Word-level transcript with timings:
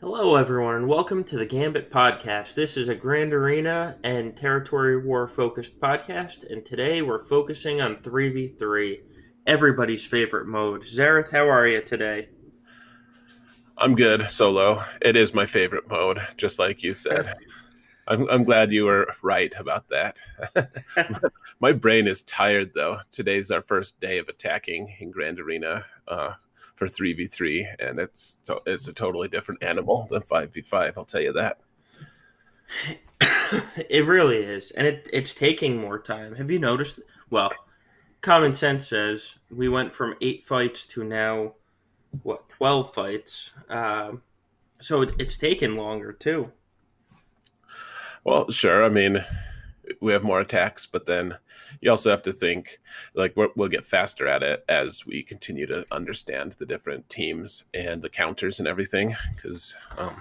Hello, 0.00 0.34
everyone, 0.34 0.76
and 0.76 0.88
welcome 0.88 1.22
to 1.24 1.36
the 1.36 1.44
Gambit 1.44 1.90
Podcast. 1.90 2.54
This 2.54 2.78
is 2.78 2.88
a 2.88 2.94
Grand 2.94 3.34
Arena 3.34 3.98
and 4.02 4.34
Territory 4.34 4.96
War 4.96 5.28
focused 5.28 5.78
podcast, 5.78 6.50
and 6.50 6.64
today 6.64 7.02
we're 7.02 7.22
focusing 7.22 7.82
on 7.82 7.96
3v3, 7.96 8.98
everybody's 9.46 10.06
favorite 10.06 10.46
mode. 10.46 10.84
Xaereth, 10.84 11.30
how 11.30 11.46
are 11.46 11.66
you 11.66 11.82
today? 11.82 12.30
I'm 13.76 13.94
good, 13.94 14.22
solo. 14.22 14.82
It 15.02 15.16
is 15.16 15.34
my 15.34 15.44
favorite 15.44 15.86
mode, 15.86 16.18
just 16.38 16.58
like 16.58 16.82
you 16.82 16.94
said. 16.94 17.34
I'm, 18.08 18.26
I'm 18.30 18.44
glad 18.44 18.72
you 18.72 18.86
were 18.86 19.06
right 19.22 19.54
about 19.58 19.86
that. 19.90 20.18
my 21.60 21.72
brain 21.72 22.06
is 22.06 22.22
tired, 22.22 22.72
though. 22.74 23.00
Today's 23.10 23.50
our 23.50 23.60
first 23.60 24.00
day 24.00 24.16
of 24.16 24.30
attacking 24.30 24.96
in 24.98 25.10
Grand 25.10 25.38
Arena. 25.38 25.84
Uh, 26.08 26.32
for 26.80 26.86
3v3 26.86 27.74
and 27.78 28.00
it's 28.00 28.38
so 28.42 28.62
it's 28.64 28.88
a 28.88 28.92
totally 28.92 29.28
different 29.28 29.62
animal 29.62 30.06
than 30.10 30.22
5v5 30.22 30.94
i'll 30.96 31.04
tell 31.04 31.20
you 31.20 31.32
that. 31.34 31.60
It 33.90 34.06
really 34.06 34.38
is 34.38 34.70
and 34.70 34.86
it, 34.86 35.10
it's 35.12 35.34
taking 35.34 35.76
more 35.76 35.98
time. 35.98 36.36
Have 36.36 36.50
you 36.50 36.58
noticed 36.58 37.00
well 37.28 37.52
common 38.22 38.54
sense 38.54 38.88
says 38.88 39.36
we 39.50 39.68
went 39.68 39.92
from 39.92 40.14
eight 40.22 40.46
fights 40.46 40.86
to 40.86 41.04
now 41.04 41.54
what 42.22 42.48
12 42.48 42.94
fights 42.94 43.50
um, 43.68 44.22
so 44.78 45.02
it, 45.02 45.14
it's 45.18 45.36
taken 45.36 45.76
longer 45.76 46.12
too. 46.12 46.50
Well 48.24 48.50
sure 48.50 48.84
i 48.84 48.88
mean 48.88 49.22
we 50.00 50.12
have 50.12 50.22
more 50.22 50.40
attacks, 50.40 50.86
but 50.86 51.06
then 51.06 51.36
you 51.80 51.90
also 51.90 52.10
have 52.10 52.22
to 52.24 52.32
think 52.32 52.78
like 53.14 53.36
we 53.36 53.48
will 53.56 53.68
get 53.68 53.84
faster 53.84 54.26
at 54.26 54.42
it 54.42 54.64
as 54.68 55.06
we 55.06 55.22
continue 55.22 55.66
to 55.66 55.84
understand 55.92 56.52
the 56.52 56.66
different 56.66 57.08
teams 57.08 57.64
and 57.74 58.02
the 58.02 58.08
counters 58.08 58.58
and 58.58 58.68
everything. 58.68 59.14
Because 59.34 59.76
um, 59.98 60.20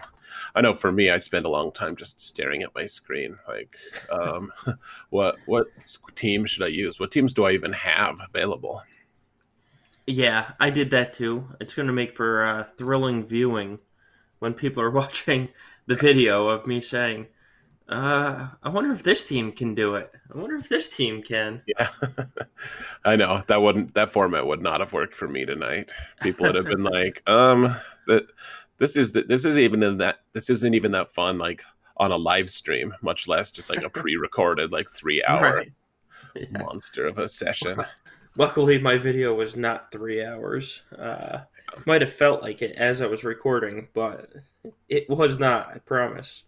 I 0.55 0.61
know 0.61 0.73
for 0.73 0.91
me, 0.91 1.09
I 1.09 1.17
spend 1.17 1.45
a 1.45 1.49
long 1.49 1.71
time 1.71 1.95
just 1.95 2.19
staring 2.19 2.63
at 2.63 2.75
my 2.75 2.85
screen. 2.85 3.37
Like, 3.47 3.77
um, 4.11 4.51
what 5.09 5.37
what 5.45 5.67
team 6.15 6.45
should 6.45 6.63
I 6.63 6.67
use? 6.67 6.99
What 6.99 7.11
teams 7.11 7.33
do 7.33 7.45
I 7.45 7.51
even 7.51 7.73
have 7.73 8.19
available? 8.27 8.81
Yeah, 10.05 10.53
I 10.59 10.71
did 10.71 10.91
that 10.91 11.13
too. 11.13 11.47
It's 11.59 11.75
going 11.75 11.87
to 11.87 11.93
make 11.93 12.15
for 12.15 12.43
uh, 12.43 12.63
thrilling 12.77 13.25
viewing 13.25 13.79
when 14.39 14.53
people 14.53 14.81
are 14.81 14.89
watching 15.01 15.49
the 15.85 15.95
video 15.95 16.47
of 16.47 16.65
me 16.65 16.81
saying 16.81 17.27
uh, 17.89 18.47
I 18.61 18.69
wonder 18.69 18.91
if 18.93 19.01
this 19.01 19.23
team 19.23 19.51
can 19.51 19.73
do 19.73 19.95
it. 19.95 20.11
I 20.33 20.37
wonder 20.37 20.55
if 20.55 20.69
this 20.69 20.89
team 20.89 21.23
can. 21.23 21.61
Yeah, 21.65 21.89
I 23.05 23.15
know 23.15 23.41
that 23.47 23.61
wouldn't 23.61 23.95
that 23.95 24.11
format 24.11 24.45
would 24.45 24.61
not 24.61 24.79
have 24.79 24.93
worked 24.93 25.15
for 25.15 25.27
me 25.27 25.43
tonight. 25.43 25.91
People 26.21 26.45
would 26.45 26.55
have 26.55 26.65
been 26.65 26.83
like, 26.83 27.23
um, 27.27 27.75
that 28.05 28.27
this 28.77 28.95
is 28.95 29.11
the, 29.11 29.23
this 29.23 29.43
is 29.43 29.57
even 29.57 29.81
in 29.81 29.97
that 29.97 30.19
this 30.33 30.51
isn't 30.51 30.75
even 30.75 30.91
that 30.91 31.11
fun 31.11 31.39
like 31.39 31.63
on 31.97 32.11
a 32.11 32.17
live 32.17 32.49
stream, 32.49 32.93
much 33.01 33.27
less 33.27 33.51
just 33.51 33.71
like 33.71 33.81
a 33.81 33.89
pre-recorded 33.99 34.71
like 34.71 34.87
three 34.87 35.23
hour 35.23 35.55
right. 35.55 35.71
yeah. 36.35 36.45
monster 36.63 37.07
of 37.07 37.17
a 37.17 37.27
session. 37.27 37.83
Luckily, 38.37 38.77
my 38.77 38.99
video 38.99 39.33
was 39.33 39.55
not 39.55 39.91
three 39.91 40.23
hours. 40.23 40.83
Uh, 40.97 41.39
might 41.85 42.01
have 42.01 42.13
felt 42.13 42.43
like 42.43 42.61
it 42.61 42.75
as 42.75 43.01
I 43.01 43.07
was 43.07 43.23
recording, 43.23 43.87
but 43.93 44.31
it 44.87 45.09
was 45.09 45.39
not. 45.39 45.69
I 45.73 45.79
promise. 45.79 46.43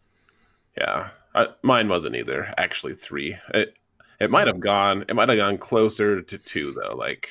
Yeah, 0.77 1.09
uh, 1.35 1.47
mine 1.63 1.89
wasn't 1.89 2.15
either. 2.15 2.53
Actually, 2.57 2.93
three. 2.93 3.37
It 3.53 3.77
it 4.19 4.31
might 4.31 4.47
have 4.47 4.59
gone. 4.59 5.05
It 5.09 5.15
might 5.15 5.29
have 5.29 5.37
gone 5.37 5.57
closer 5.57 6.21
to 6.21 6.37
two 6.37 6.73
though. 6.73 6.95
Like, 6.95 7.29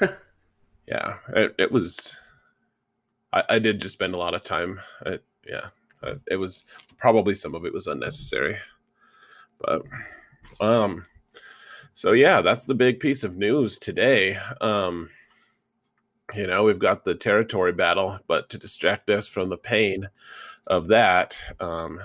yeah, 0.86 1.16
it, 1.34 1.54
it 1.58 1.72
was. 1.72 2.16
I, 3.32 3.44
I 3.48 3.58
did 3.58 3.80
just 3.80 3.94
spend 3.94 4.14
a 4.14 4.18
lot 4.18 4.34
of 4.34 4.42
time. 4.42 4.80
It, 5.06 5.24
yeah, 5.48 5.68
uh, 6.02 6.14
it 6.30 6.36
was 6.36 6.64
probably 6.98 7.34
some 7.34 7.54
of 7.54 7.64
it 7.64 7.72
was 7.72 7.86
unnecessary, 7.86 8.56
but 9.60 9.82
um, 10.60 11.04
so 11.94 12.12
yeah, 12.12 12.40
that's 12.40 12.64
the 12.64 12.74
big 12.74 13.00
piece 13.00 13.24
of 13.24 13.38
news 13.38 13.78
today. 13.78 14.38
Um, 14.60 15.10
you 16.34 16.46
know, 16.46 16.62
we've 16.64 16.78
got 16.78 17.04
the 17.04 17.14
territory 17.14 17.72
battle, 17.72 18.18
but 18.26 18.48
to 18.50 18.58
distract 18.58 19.10
us 19.10 19.26
from 19.26 19.48
the 19.48 19.56
pain 19.56 20.08
of 20.66 20.88
that, 20.88 21.38
um, 21.58 22.00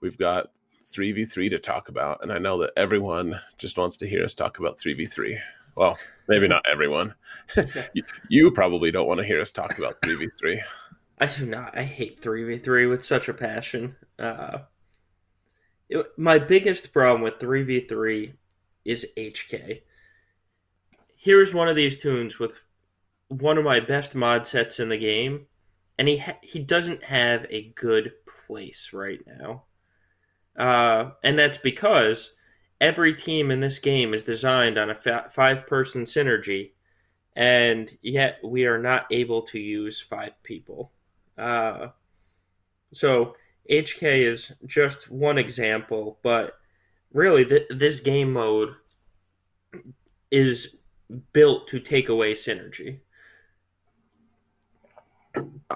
we've 0.00 0.18
got 0.18 0.50
3v3 0.82 1.50
to 1.50 1.58
talk 1.58 1.88
about. 1.88 2.22
And 2.22 2.32
I 2.32 2.38
know 2.38 2.58
that 2.58 2.72
everyone 2.76 3.40
just 3.58 3.78
wants 3.78 3.96
to 3.98 4.08
hear 4.08 4.24
us 4.24 4.34
talk 4.34 4.58
about 4.58 4.76
3v3. 4.76 5.38
Well, 5.76 5.98
maybe 6.28 6.48
not 6.48 6.64
everyone. 6.70 7.14
you, 7.92 8.02
you, 8.28 8.50
probably 8.50 8.90
don't 8.90 9.06
want 9.06 9.18
to 9.18 9.26
hear 9.26 9.40
us 9.40 9.50
talk 9.50 9.78
about 9.78 10.00
3v3. 10.00 10.60
I 11.18 11.26
do 11.26 11.46
not. 11.46 11.76
I 11.76 11.82
hate 11.82 12.20
3v3 12.20 12.88
with 12.90 13.04
such 13.04 13.28
a 13.28 13.34
passion. 13.34 13.96
Uh, 14.18 14.58
it, 15.88 16.06
my 16.16 16.38
biggest 16.38 16.92
problem 16.92 17.22
with 17.22 17.38
3v3 17.38 18.34
is 18.84 19.06
HK. 19.16 19.82
Here's 21.16 21.54
one 21.54 21.68
of 21.68 21.76
these 21.76 21.96
toons 21.96 22.38
with 22.38 22.60
one 23.28 23.58
of 23.58 23.64
my 23.64 23.80
best 23.80 24.14
mod 24.14 24.46
sets 24.46 24.78
in 24.78 24.88
the 24.88 24.98
game, 24.98 25.46
and 25.98 26.08
he 26.08 26.18
ha- 26.18 26.38
he 26.42 26.58
doesn't 26.58 27.04
have 27.04 27.46
a 27.50 27.72
good 27.74 28.12
place 28.26 28.90
right 28.92 29.20
now. 29.26 29.64
Uh, 30.56 31.10
and 31.22 31.38
that's 31.38 31.58
because 31.58 32.32
every 32.80 33.14
team 33.14 33.50
in 33.50 33.60
this 33.60 33.78
game 33.78 34.14
is 34.14 34.22
designed 34.22 34.78
on 34.78 34.90
a 34.90 34.94
fa- 34.94 35.30
five 35.32 35.66
person 35.66 36.04
synergy, 36.04 36.72
and 37.34 37.96
yet 38.02 38.38
we 38.42 38.66
are 38.66 38.78
not 38.78 39.06
able 39.10 39.42
to 39.42 39.58
use 39.58 40.00
five 40.00 40.32
people. 40.42 40.92
Uh, 41.36 41.88
so 42.92 43.34
HK 43.70 44.02
is 44.02 44.52
just 44.64 45.10
one 45.10 45.38
example, 45.38 46.18
but 46.22 46.58
really, 47.12 47.44
th- 47.44 47.68
this 47.70 48.00
game 48.00 48.32
mode 48.32 48.74
is 50.30 50.76
built 51.32 51.68
to 51.68 51.80
take 51.80 52.08
away 52.08 52.32
synergy. 52.32 53.00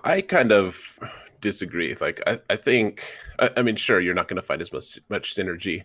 I 0.02 0.22
kind 0.22 0.52
of 0.52 0.98
disagree. 1.40 1.94
Like 2.00 2.20
I, 2.26 2.38
I 2.50 2.56
think 2.56 3.04
I, 3.38 3.50
I 3.56 3.62
mean 3.62 3.76
sure 3.76 4.00
you're 4.00 4.14
not 4.14 4.28
going 4.28 4.36
to 4.36 4.42
find 4.42 4.60
as 4.60 4.72
much 4.72 4.98
much 5.08 5.34
synergy 5.34 5.84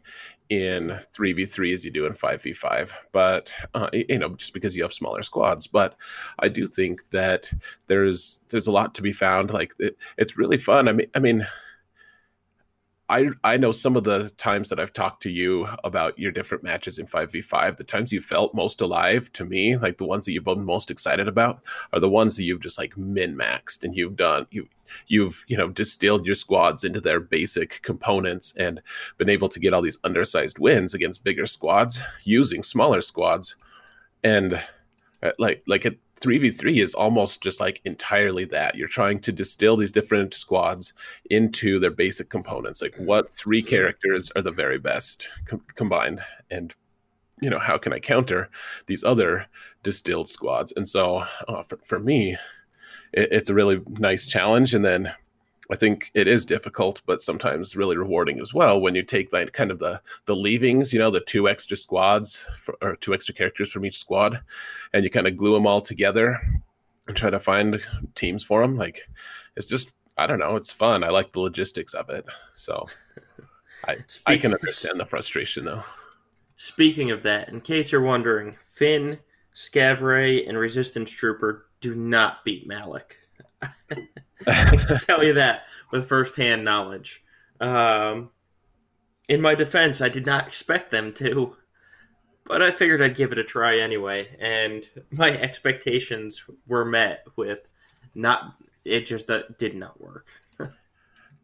in 0.49 0.97
three 1.11 1.33
v 1.33 1.45
three 1.45 1.73
as 1.73 1.83
you 1.83 1.91
do 1.91 2.05
in 2.05 2.13
five 2.13 2.41
v 2.41 2.53
five, 2.53 2.93
but 3.11 3.53
uh, 3.73 3.89
you 3.93 4.19
know 4.19 4.29
just 4.35 4.53
because 4.53 4.75
you 4.75 4.83
have 4.83 4.93
smaller 4.93 5.21
squads. 5.21 5.67
But 5.67 5.95
I 6.39 6.49
do 6.49 6.67
think 6.67 7.09
that 7.11 7.51
there's 7.87 8.41
there's 8.49 8.67
a 8.67 8.71
lot 8.71 8.93
to 8.95 9.01
be 9.01 9.11
found. 9.11 9.51
Like 9.51 9.73
it, 9.79 9.97
it's 10.17 10.37
really 10.37 10.57
fun. 10.57 10.87
I 10.87 10.93
mean 10.93 11.07
I 11.15 11.19
mean 11.19 11.47
I 13.07 13.27
I 13.43 13.57
know 13.57 13.71
some 13.71 13.95
of 13.95 14.03
the 14.03 14.31
times 14.37 14.69
that 14.69 14.79
I've 14.79 14.93
talked 14.93 15.21
to 15.23 15.29
you 15.29 15.67
about 15.83 16.17
your 16.17 16.31
different 16.31 16.63
matches 16.63 16.97
in 16.97 17.05
5v5, 17.05 17.77
the 17.77 17.83
times 17.83 18.11
you 18.11 18.19
felt 18.19 18.55
most 18.55 18.81
alive 18.81 19.31
to 19.33 19.45
me, 19.45 19.77
like 19.77 19.97
the 19.97 20.05
ones 20.05 20.25
that 20.25 20.31
you've 20.31 20.43
been 20.45 20.65
most 20.65 20.89
excited 20.89 21.27
about, 21.27 21.61
are 21.93 21.99
the 21.99 22.09
ones 22.09 22.35
that 22.35 22.43
you've 22.43 22.61
just 22.61 22.79
like 22.79 22.97
min-maxed 22.97 23.83
and 23.83 23.95
you've 23.95 24.15
done 24.15 24.47
you 24.49 24.67
you've, 25.07 25.45
you 25.47 25.57
know, 25.57 25.69
distilled 25.69 26.25
your 26.25 26.35
squads 26.35 26.83
into 26.83 27.01
their 27.01 27.19
basic 27.19 27.81
components 27.81 28.53
and 28.57 28.81
been 29.17 29.29
able 29.29 29.49
to 29.49 29.59
get 29.59 29.73
all 29.73 29.81
these 29.81 29.99
undersized 30.03 30.59
wins 30.59 30.93
against 30.93 31.23
bigger 31.23 31.45
squads 31.45 32.01
using 32.23 32.63
smaller 32.63 33.01
squads. 33.01 33.55
And 34.23 34.61
uh, 35.21 35.31
like 35.37 35.63
like 35.67 35.85
it 35.85 35.99
3v3 36.25 36.81
is 36.81 36.95
almost 36.95 37.43
just 37.43 37.59
like 37.59 37.81
entirely 37.85 38.45
that. 38.45 38.75
You're 38.75 38.87
trying 38.87 39.19
to 39.19 39.31
distill 39.31 39.77
these 39.77 39.91
different 39.91 40.33
squads 40.33 40.93
into 41.29 41.79
their 41.79 41.91
basic 41.91 42.29
components. 42.29 42.81
Like 42.81 42.95
what 42.97 43.29
three 43.29 43.61
mm-hmm. 43.61 43.69
characters 43.69 44.31
are 44.35 44.41
the 44.41 44.51
very 44.51 44.79
best 44.79 45.29
com- 45.45 45.61
combined 45.75 46.21
and 46.49 46.73
you 47.41 47.49
know, 47.49 47.59
how 47.59 47.77
can 47.77 47.91
I 47.91 47.99
counter 47.99 48.49
these 48.87 49.03
other 49.03 49.45
distilled 49.83 50.29
squads? 50.29 50.73
And 50.77 50.87
so 50.87 51.25
uh, 51.49 51.63
for, 51.63 51.77
for 51.83 51.99
me, 51.99 52.37
it, 53.11 53.29
it's 53.31 53.49
a 53.49 53.53
really 53.53 53.81
nice 53.99 54.25
challenge 54.25 54.73
and 54.73 54.85
then 54.85 55.13
I 55.71 55.75
think 55.75 56.11
it 56.13 56.27
is 56.27 56.45
difficult, 56.45 57.01
but 57.05 57.21
sometimes 57.21 57.75
really 57.75 57.97
rewarding 57.97 58.39
as 58.39 58.53
well 58.53 58.79
when 58.79 58.95
you 58.95 59.03
take 59.03 59.33
like 59.33 59.51
kind 59.53 59.71
of 59.71 59.79
the 59.79 60.01
the 60.25 60.35
leavings, 60.35 60.93
you 60.93 60.99
know, 60.99 61.09
the 61.09 61.21
two 61.21 61.49
extra 61.49 61.75
squads 61.75 62.43
for, 62.55 62.77
or 62.81 62.95
two 62.95 63.13
extra 63.13 63.33
characters 63.33 63.71
from 63.71 63.85
each 63.85 63.97
squad, 63.97 64.39
and 64.93 65.03
you 65.03 65.09
kind 65.09 65.27
of 65.27 65.35
glue 65.35 65.53
them 65.53 65.67
all 65.67 65.81
together 65.81 66.39
and 67.07 67.17
try 67.17 67.29
to 67.29 67.39
find 67.39 67.81
teams 68.13 68.43
for 68.43 68.61
them. 68.61 68.77
Like 68.77 69.09
it's 69.55 69.65
just 69.65 69.95
I 70.17 70.27
don't 70.27 70.39
know, 70.39 70.55
it's 70.55 70.71
fun. 70.71 71.03
I 71.03 71.09
like 71.09 71.31
the 71.31 71.41
logistics 71.41 71.93
of 71.93 72.09
it, 72.09 72.25
so 72.53 72.85
I 73.85 73.97
I 74.25 74.37
can 74.37 74.53
understand 74.53 74.99
the 74.99 75.05
frustration 75.05 75.65
though. 75.65 75.83
Speaking 76.57 77.11
of 77.11 77.23
that, 77.23 77.49
in 77.49 77.59
case 77.59 77.91
you're 77.91 78.01
wondering, 78.01 78.55
Finn, 78.71 79.19
Scav 79.53 80.01
Rey, 80.01 80.45
and 80.45 80.57
Resistance 80.57 81.11
Trooper 81.11 81.67
do 81.81 81.95
not 81.95 82.45
beat 82.45 82.65
Malak. 82.67 83.17
I 84.47 84.75
can 84.75 84.99
tell 84.99 85.23
you 85.23 85.33
that 85.33 85.65
with 85.91 86.07
firsthand 86.07 86.63
knowledge. 86.63 87.23
Um, 87.59 88.31
in 89.27 89.41
my 89.41 89.55
defense, 89.55 90.01
I 90.01 90.09
did 90.09 90.25
not 90.25 90.47
expect 90.47 90.91
them 90.91 91.13
to, 91.13 91.55
but 92.45 92.61
I 92.61 92.71
figured 92.71 93.01
I'd 93.01 93.15
give 93.15 93.31
it 93.31 93.37
a 93.37 93.43
try 93.43 93.79
anyway, 93.79 94.35
and 94.39 94.87
my 95.11 95.31
expectations 95.31 96.43
were 96.67 96.85
met 96.85 97.25
with 97.35 97.59
not. 98.13 98.55
It 98.83 99.07
just 99.07 99.29
uh, 99.31 99.43
did 99.57 99.75
not 99.75 99.99
work. 99.99 100.27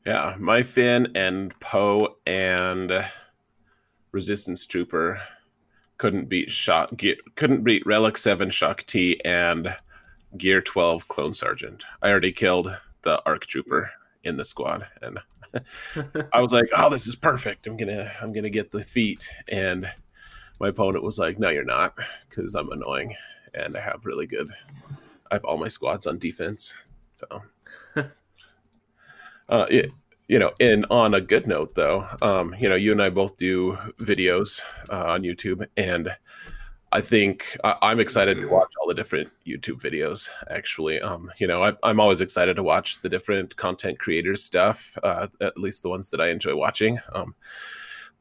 Yeah, 0.04 0.36
my 0.40 0.64
Finn 0.64 1.12
and 1.14 1.58
Poe 1.60 2.18
and 2.26 3.06
Resistance 4.12 4.66
Trooper 4.66 5.22
couldn't 5.98 6.28
beat 6.28 6.50
Shaak 6.50 6.90
couldn't 7.36 7.64
beat 7.64 7.86
Relic 7.86 8.18
Seven 8.18 8.50
Shaak 8.50 8.84
Ti 8.88 9.24
and 9.24 9.76
Gear 10.38 10.62
Twelve 10.62 11.08
Clone 11.08 11.34
Sergeant. 11.34 11.84
I 12.02 12.10
already 12.10 12.32
killed 12.32 12.76
the 13.02 13.22
Arc 13.26 13.46
Trooper 13.46 13.92
in 14.24 14.38
the 14.38 14.46
squad, 14.46 14.88
and 15.02 15.20
I 16.34 16.42
was 16.42 16.54
like, 16.54 16.68
"Oh, 16.76 16.90
this 16.90 17.08
is 17.08 17.16
perfect. 17.16 17.68
I'm 17.68 17.78
gonna 17.78 18.12
I'm 18.22 18.32
gonna 18.32 18.50
get 18.50 18.72
the 18.72 18.84
feat." 18.84 19.30
And 19.52 19.92
my 20.60 20.70
opponent 20.70 21.04
was 21.04 21.20
like, 21.20 21.40
"No, 21.40 21.50
you're 21.50 21.64
not, 21.64 21.96
because 22.30 22.56
I'm 22.56 22.72
annoying 22.72 23.16
and 23.54 23.76
I 23.76 23.82
have 23.82 24.06
really 24.06 24.28
good. 24.28 24.50
I 25.30 25.36
have 25.36 25.46
all 25.46 25.58
my 25.58 25.68
squads 25.68 26.08
on 26.08 26.18
defense, 26.18 26.74
so." 27.14 27.26
uh, 29.50 29.66
it, 29.70 29.92
you 30.32 30.40
know, 30.40 30.54
and 30.62 30.86
on 30.90 31.14
a 31.14 31.20
good 31.20 31.46
note, 31.46 31.76
though, 31.76 32.08
um, 32.22 32.56
you 32.58 32.70
know, 32.70 32.76
you 32.76 32.94
and 32.94 33.04
I 33.04 33.10
both 33.10 33.36
do 33.36 33.74
videos 34.00 34.62
uh, 34.90 35.04
on 35.08 35.24
YouTube, 35.24 35.68
and 35.76 36.10
I 36.94 37.00
think 37.00 37.58
I, 37.64 37.92
am 37.92 38.02
excited 38.02 38.36
to 38.38 38.48
watch 38.48 38.74
all 38.80 38.88
the 38.88 38.94
different 38.94 39.30
YouTube 39.48 39.82
videos. 39.82 40.28
Actually, 40.50 41.00
um, 41.00 41.32
you 41.40 41.48
know, 41.48 41.64
I, 41.64 41.90
am 41.90 42.02
always 42.02 42.20
excited 42.20 42.58
to 42.58 42.64
watch 42.64 43.02
the 43.02 43.08
different 43.08 43.56
content 43.56 43.98
creators 43.98 44.44
stuff, 44.44 44.98
uh, 45.04 45.28
at 45.40 45.58
least 45.58 45.84
the 45.84 45.90
ones 45.90 46.10
that 46.10 46.20
I 46.20 46.30
enjoy 46.30 46.56
watching. 46.56 47.00
Um, 47.14 47.34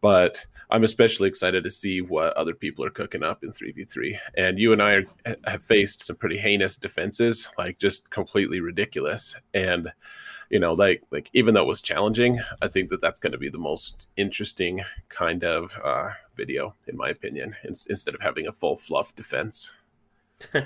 but 0.01 0.45
I'm 0.71 0.85
especially 0.85 1.29
excited 1.29 1.65
to 1.65 1.71
see 1.71 2.01
what 2.01 2.33
other 2.37 2.55
people 2.55 2.85
are 2.85 2.91
cooking 2.91 3.25
up 3.25 3.43
in 3.43 3.51
3v3. 3.51 4.17
And 4.37 4.57
you 4.57 4.73
and 4.73 4.81
I 4.81 4.93
are, 4.93 5.05
have 5.47 5.65
faced 5.65 6.07
some 6.07 6.17
pretty 6.17 6.39
heinous 6.39 6.77
defenses, 6.77 7.51
like 7.59 7.79
just 7.79 8.09
completely 8.11 8.61
ridiculous. 8.61 9.37
And 9.53 9.91
you 10.51 10.59
know 10.59 10.75
like 10.75 11.03
like 11.11 11.31
even 11.33 11.55
though 11.55 11.63
it 11.63 11.67
was 11.67 11.81
challenging 11.81 12.39
i 12.63 12.69
think 12.69 12.89
that 12.89 13.01
that's 13.01 13.21
going 13.21 13.33
to 13.33 13.39
be 13.39 13.49
the 13.49 13.59
most 13.59 14.11
interesting 14.17 14.81
kind 15.09 15.45
of 15.45 15.77
uh, 15.83 16.11
video 16.35 16.75
in 16.87 16.97
my 16.97 17.09
opinion 17.09 17.55
in, 17.65 17.73
instead 17.89 18.15
of 18.15 18.21
having 18.21 18.47
a 18.47 18.53
full 18.53 18.77
fluff 18.77 19.15
defense. 19.15 19.73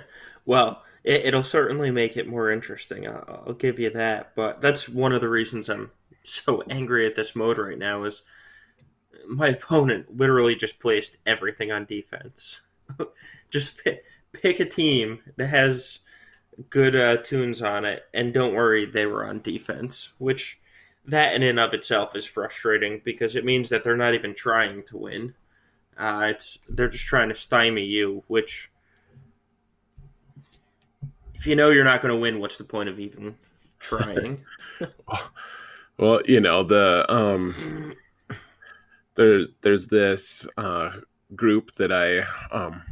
Well 0.46 0.82
it, 1.04 1.34
will 1.34 1.42
certainly 1.42 1.90
make 1.90 2.18
it 2.18 2.28
more 2.28 2.50
interesting 2.50 3.08
I'll, 3.08 3.44
I'll 3.46 3.54
give 3.54 3.78
you 3.78 3.88
that 3.90 4.32
but 4.36 4.60
that's 4.60 4.88
one 4.88 5.12
of 5.12 5.22
the 5.22 5.28
reasons 5.28 5.70
i'm 5.70 5.90
so 6.22 6.62
angry 6.68 7.06
at 7.06 7.14
this 7.14 7.34
mode 7.34 7.56
right 7.56 7.78
now 7.78 8.04
is 8.04 8.22
my 9.28 9.48
opponent 9.48 10.16
literally 10.16 10.54
just 10.54 10.78
placed 10.80 11.16
everything 11.26 11.70
on 11.70 11.84
defense. 11.84 12.60
Just 13.50 13.82
pick, 13.82 14.04
pick 14.32 14.60
a 14.60 14.64
team 14.64 15.20
that 15.36 15.46
has 15.46 16.00
good 16.70 16.96
uh, 16.96 17.18
toons 17.18 17.62
on 17.62 17.84
it, 17.84 18.04
and 18.12 18.32
don't 18.32 18.54
worry, 18.54 18.86
they 18.86 19.06
were 19.06 19.26
on 19.26 19.40
defense, 19.40 20.12
which 20.18 20.60
that 21.06 21.34
in 21.34 21.42
and 21.42 21.60
of 21.60 21.74
itself 21.74 22.16
is 22.16 22.24
frustrating 22.24 23.00
because 23.04 23.36
it 23.36 23.44
means 23.44 23.68
that 23.68 23.84
they're 23.84 23.96
not 23.96 24.14
even 24.14 24.34
trying 24.34 24.82
to 24.84 24.96
win. 24.96 25.34
Uh, 25.98 26.28
it's 26.30 26.58
they're 26.68 26.88
just 26.88 27.04
trying 27.04 27.28
to 27.28 27.34
stymie 27.34 27.84
you, 27.84 28.24
which 28.26 28.70
if 31.34 31.46
you 31.46 31.56
know 31.56 31.70
you're 31.70 31.84
not 31.84 32.00
going 32.00 32.14
to 32.14 32.20
win, 32.20 32.40
what's 32.40 32.56
the 32.56 32.64
point 32.64 32.88
of 32.88 32.98
even 32.98 33.36
trying? 33.78 34.44
well, 35.98 36.20
you 36.24 36.40
know 36.40 36.62
the 36.62 37.04
um, 37.12 37.94
there 39.14 39.46
there's 39.60 39.86
this 39.86 40.46
uh, 40.56 40.90
group 41.36 41.74
that 41.76 41.92
I 41.92 42.20
um, 42.50 42.82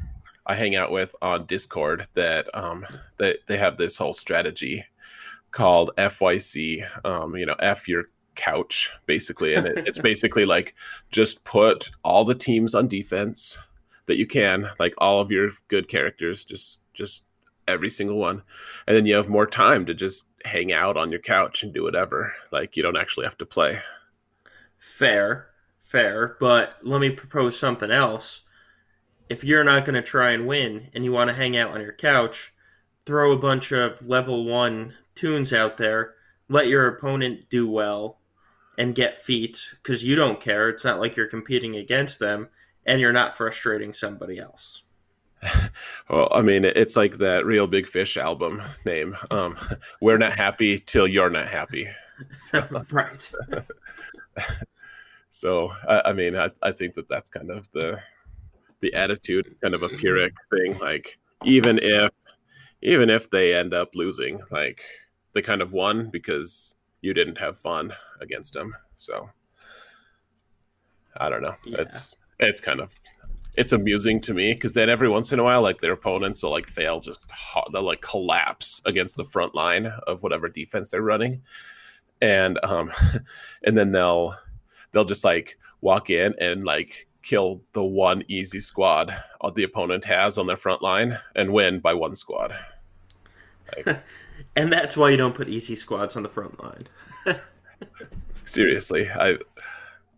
I 0.46 0.54
hang 0.54 0.74
out 0.74 0.90
with 0.90 1.14
on 1.22 1.46
Discord 1.46 2.06
that 2.14 2.48
um 2.54 2.86
that 3.18 3.38
they 3.46 3.56
have 3.56 3.76
this 3.76 3.96
whole 3.96 4.12
strategy 4.12 4.84
called 5.50 5.90
FYC. 5.98 6.86
Um, 7.04 7.36
you 7.36 7.46
know, 7.46 7.56
F 7.60 7.88
your 7.88 8.04
couch 8.34 8.90
basically, 9.06 9.54
and 9.54 9.66
it, 9.66 9.86
it's 9.86 9.98
basically 10.10 10.44
like 10.44 10.74
just 11.10 11.44
put 11.44 11.90
all 12.04 12.24
the 12.24 12.34
teams 12.34 12.74
on 12.74 12.88
defense 12.88 13.58
that 14.06 14.16
you 14.16 14.26
can, 14.26 14.68
like 14.78 14.94
all 14.98 15.20
of 15.20 15.30
your 15.30 15.50
good 15.68 15.88
characters, 15.88 16.44
just 16.44 16.80
just 16.92 17.22
every 17.68 17.90
single 17.90 18.16
one, 18.16 18.42
and 18.86 18.96
then 18.96 19.06
you 19.06 19.14
have 19.14 19.28
more 19.28 19.46
time 19.46 19.86
to 19.86 19.94
just 19.94 20.26
hang 20.44 20.72
out 20.72 20.96
on 20.96 21.12
your 21.12 21.20
couch 21.20 21.62
and 21.62 21.72
do 21.72 21.84
whatever. 21.84 22.32
Like 22.50 22.76
you 22.76 22.82
don't 22.82 22.96
actually 22.96 23.24
have 23.24 23.38
to 23.38 23.46
play. 23.46 23.78
Fair, 24.78 25.46
fair, 25.84 26.36
but 26.40 26.76
let 26.82 27.00
me 27.00 27.10
propose 27.10 27.58
something 27.58 27.90
else 27.90 28.40
if 29.32 29.42
you're 29.42 29.64
not 29.64 29.86
going 29.86 29.94
to 29.94 30.02
try 30.02 30.32
and 30.32 30.46
win 30.46 30.88
and 30.92 31.04
you 31.04 31.10
want 31.10 31.28
to 31.28 31.34
hang 31.34 31.56
out 31.56 31.70
on 31.70 31.80
your 31.80 31.94
couch, 31.94 32.52
throw 33.06 33.32
a 33.32 33.38
bunch 33.38 33.72
of 33.72 34.06
level 34.06 34.44
one 34.44 34.92
toons 35.14 35.54
out 35.54 35.78
there, 35.78 36.14
let 36.50 36.68
your 36.68 36.86
opponent 36.86 37.48
do 37.48 37.66
well 37.66 38.18
and 38.76 38.94
get 38.94 39.16
feats 39.16 39.74
because 39.82 40.04
you 40.04 40.16
don't 40.16 40.38
care. 40.38 40.68
It's 40.68 40.84
not 40.84 41.00
like 41.00 41.16
you're 41.16 41.28
competing 41.28 41.76
against 41.76 42.18
them 42.18 42.50
and 42.84 43.00
you're 43.00 43.10
not 43.10 43.34
frustrating 43.34 43.94
somebody 43.94 44.38
else. 44.38 44.82
well, 46.10 46.28
I 46.30 46.42
mean, 46.42 46.66
it's 46.66 46.96
like 46.96 47.16
that 47.16 47.46
Reel 47.46 47.66
Big 47.66 47.86
Fish 47.86 48.18
album 48.18 48.62
name. 48.84 49.16
Um, 49.30 49.56
We're 50.02 50.18
not 50.18 50.34
happy 50.34 50.78
till 50.78 51.08
you're 51.08 51.30
not 51.30 51.48
happy. 51.48 51.88
So, 52.36 52.64
right. 52.92 53.32
so, 55.28 55.72
I, 55.88 56.02
I 56.04 56.12
mean, 56.12 56.36
I, 56.36 56.50
I 56.62 56.70
think 56.70 56.94
that 56.94 57.08
that's 57.08 57.30
kind 57.30 57.50
of 57.50 57.68
the 57.72 58.00
the 58.82 58.92
attitude, 58.92 59.56
kind 59.62 59.74
of 59.74 59.82
a 59.82 59.88
Pyrrhic 59.88 60.34
thing. 60.50 60.78
Like 60.78 61.18
even 61.44 61.78
if 61.82 62.10
even 62.82 63.08
if 63.08 63.30
they 63.30 63.54
end 63.54 63.72
up 63.72 63.90
losing, 63.94 64.40
like 64.50 64.82
they 65.32 65.40
kind 65.40 65.62
of 65.62 65.72
won 65.72 66.10
because 66.10 66.74
you 67.00 67.14
didn't 67.14 67.38
have 67.38 67.58
fun 67.58 67.92
against 68.20 68.52
them. 68.52 68.74
So 68.96 69.30
I 71.16 71.30
don't 71.30 71.42
know. 71.42 71.54
Yeah. 71.64 71.80
It's 71.80 72.16
it's 72.40 72.60
kind 72.60 72.80
of 72.80 72.94
it's 73.56 73.72
amusing 73.72 74.20
to 74.20 74.34
me 74.34 74.54
because 74.54 74.72
then 74.72 74.88
every 74.88 75.08
once 75.08 75.32
in 75.32 75.38
a 75.38 75.44
while, 75.44 75.62
like 75.62 75.80
their 75.80 75.92
opponents 75.92 76.42
will 76.42 76.50
like 76.50 76.68
fail, 76.68 77.00
just 77.00 77.30
they'll 77.72 77.82
like 77.82 78.00
collapse 78.00 78.80
against 78.86 79.16
the 79.16 79.24
front 79.24 79.54
line 79.54 79.86
of 80.06 80.22
whatever 80.22 80.48
defense 80.48 80.90
they're 80.90 81.02
running, 81.02 81.42
and 82.20 82.58
um, 82.62 82.90
and 83.64 83.76
then 83.76 83.92
they'll 83.92 84.34
they'll 84.92 85.04
just 85.04 85.24
like 85.24 85.58
walk 85.80 86.10
in 86.10 86.34
and 86.40 86.64
like 86.64 87.08
kill 87.22 87.62
the 87.72 87.84
one 87.84 88.24
easy 88.28 88.60
squad 88.60 89.14
the 89.54 89.62
opponent 89.62 90.04
has 90.04 90.38
on 90.38 90.46
their 90.46 90.56
front 90.56 90.82
line 90.82 91.18
and 91.34 91.52
win 91.52 91.80
by 91.80 91.94
one 91.94 92.14
squad. 92.14 92.54
Like, 93.76 94.02
and 94.56 94.72
that's 94.72 94.96
why 94.96 95.10
you 95.10 95.16
don't 95.16 95.34
put 95.34 95.48
easy 95.48 95.76
squads 95.76 96.16
on 96.16 96.22
the 96.22 96.28
front 96.28 96.62
line. 96.62 96.86
seriously, 98.44 99.08
I 99.10 99.38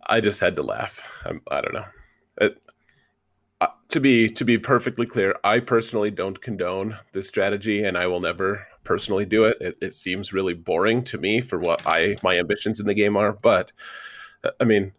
I 0.07 0.21
just 0.21 0.41
had 0.41 0.57
to 0.57 0.63
laugh. 0.63 1.03
I'm, 1.25 1.41
I 1.51 1.61
do 1.61 1.69
not 1.73 1.75
know. 1.75 2.47
It, 2.47 2.63
uh, 3.61 3.69
to 3.89 4.01
be 4.01 4.29
to 4.31 4.45
be 4.45 4.59
perfectly 4.59 5.07
clear, 5.07 5.37
I 5.45 5.61
personally 5.61 6.11
don't 6.11 6.41
condone 6.41 6.97
this 7.13 7.29
strategy, 7.29 7.85
and 7.85 7.97
I 7.97 8.07
will 8.07 8.21
never 8.21 8.67
personally 8.85 9.25
do 9.25 9.45
it. 9.45 9.57
It, 9.61 9.79
it 9.81 9.95
seems 9.95 10.33
really 10.33 10.55
boring 10.55 11.03
to 11.05 11.19
me 11.19 11.41
for 11.41 11.59
what 11.59 11.81
I 11.87 12.17
my 12.23 12.39
ambitions 12.39 12.81
in 12.81 12.87
the 12.87 12.95
game 12.95 13.17
are. 13.17 13.33
But 13.33 13.73
uh, 14.43 14.51
I 14.61 14.65
mean, 14.65 14.93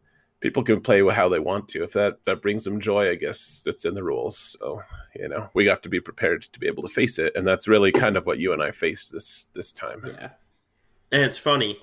people 0.45 0.61
can 0.61 0.79
play 0.79 1.01
with 1.01 1.15
how 1.15 1.27
they 1.27 1.39
want 1.39 1.67
to. 1.67 1.83
If 1.83 1.93
that 1.93 2.23
that 2.25 2.43
brings 2.43 2.63
them 2.63 2.79
joy, 2.79 3.09
I 3.09 3.15
guess 3.15 3.63
it's 3.65 3.83
in 3.83 3.95
the 3.95 4.03
rules. 4.03 4.55
So 4.59 4.79
you 5.15 5.27
know, 5.27 5.49
we 5.55 5.65
have 5.65 5.81
to 5.81 5.89
be 5.89 5.99
prepared 5.99 6.43
to 6.43 6.59
be 6.59 6.67
able 6.67 6.83
to 6.83 6.87
face 6.87 7.17
it, 7.17 7.35
and 7.35 7.43
that's 7.43 7.67
really 7.67 7.91
kind 7.91 8.15
of 8.15 8.27
what 8.27 8.37
you 8.37 8.53
and 8.53 8.61
I 8.61 8.69
faced 8.69 9.11
this 9.11 9.49
this 9.55 9.73
time. 9.73 10.03
Yeah, 10.05 10.29
and 11.11 11.23
it's 11.23 11.39
funny. 11.39 11.79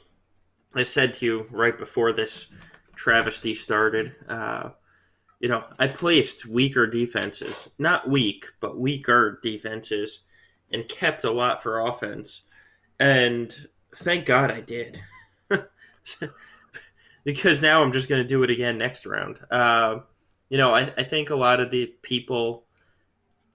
I 0.77 0.85
said 0.85 1.15
to 1.15 1.27
you 1.27 1.47
right 1.51 1.77
before 1.77 2.13
this 2.13 2.47
travesty 2.95 3.57
started. 3.57 4.15
Uh, 4.29 4.71
you 5.41 5.49
know, 5.49 5.65
I 5.81 5.89
placed 5.89 6.47
weaker 6.47 6.87
defenses, 6.87 7.69
not 7.81 8.09
weak, 8.09 8.47
but 8.61 8.79
weaker 8.79 9.41
defenses, 9.43 10.21
and 10.71 10.89
kept 10.89 11.25
a 11.25 11.33
lot 11.33 11.65
for 11.65 11.81
offense. 11.81 12.45
And 13.01 13.53
thank 13.97 14.25
God 14.25 14.53
I 14.53 14.61
did. 14.61 15.03
because 17.25 17.63
now 17.63 17.83
I'm 17.83 17.93
just 17.93 18.09
going 18.09 18.23
to 18.23 18.29
do 18.29 18.43
it 18.43 18.51
again 18.51 18.79
next 18.79 19.07
round. 19.07 19.39
Uh, 19.51 20.01
you 20.49 20.59
know, 20.59 20.75
I, 20.75 20.93
I 20.97 21.03
think 21.05 21.31
a 21.31 21.37
lot 21.37 21.61
of 21.61 21.71
the 21.71 21.87
people 22.03 22.65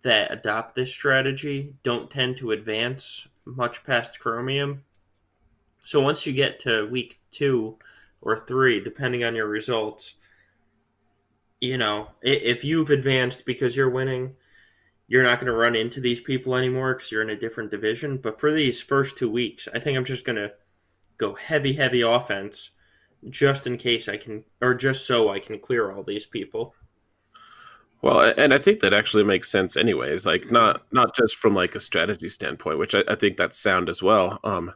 that 0.03 0.31
adopt 0.31 0.75
this 0.75 0.91
strategy 0.91 1.75
don't 1.83 2.09
tend 2.09 2.37
to 2.37 2.51
advance 2.51 3.27
much 3.45 3.83
past 3.83 4.19
Chromium. 4.19 4.83
So 5.83 6.01
once 6.01 6.25
you 6.25 6.33
get 6.33 6.59
to 6.61 6.87
week 6.87 7.19
two 7.31 7.77
or 8.21 8.37
three, 8.37 8.79
depending 8.79 9.23
on 9.23 9.35
your 9.35 9.47
results, 9.47 10.13
you 11.59 11.77
know, 11.77 12.09
if 12.21 12.63
you've 12.63 12.89
advanced 12.89 13.45
because 13.45 13.75
you're 13.75 13.89
winning, 13.89 14.35
you're 15.07 15.23
not 15.23 15.39
going 15.39 15.47
to 15.47 15.57
run 15.57 15.75
into 15.75 16.01
these 16.01 16.19
people 16.19 16.55
anymore 16.55 16.93
because 16.93 17.11
you're 17.11 17.21
in 17.21 17.29
a 17.29 17.39
different 17.39 17.71
division. 17.71 18.17
But 18.17 18.39
for 18.39 18.51
these 18.51 18.81
first 18.81 19.17
two 19.17 19.29
weeks, 19.29 19.67
I 19.73 19.79
think 19.79 19.97
I'm 19.97 20.05
just 20.05 20.25
going 20.25 20.35
to 20.35 20.53
go 21.17 21.35
heavy, 21.35 21.73
heavy 21.73 22.01
offense 22.01 22.71
just 23.29 23.67
in 23.67 23.77
case 23.77 24.07
I 24.07 24.17
can, 24.17 24.43
or 24.61 24.73
just 24.73 25.07
so 25.07 25.29
I 25.29 25.39
can 25.39 25.59
clear 25.59 25.91
all 25.91 26.03
these 26.03 26.25
people. 26.25 26.73
Well, 28.01 28.33
and 28.37 28.53
I 28.53 28.59
think 28.59 28.79
that 28.81 28.93
actually 28.93 29.23
makes 29.23 29.49
sense, 29.49 29.75
anyways. 29.75 30.25
Like 30.25 30.51
not 30.51 30.83
not 30.91 31.15
just 31.15 31.35
from 31.35 31.55
like 31.55 31.75
a 31.75 31.79
strategy 31.79 32.29
standpoint, 32.29 32.79
which 32.79 32.93
I, 32.93 33.03
I 33.07 33.15
think 33.15 33.37
that's 33.37 33.57
sound 33.57 33.89
as 33.89 34.03
well. 34.03 34.39
Um, 34.43 34.71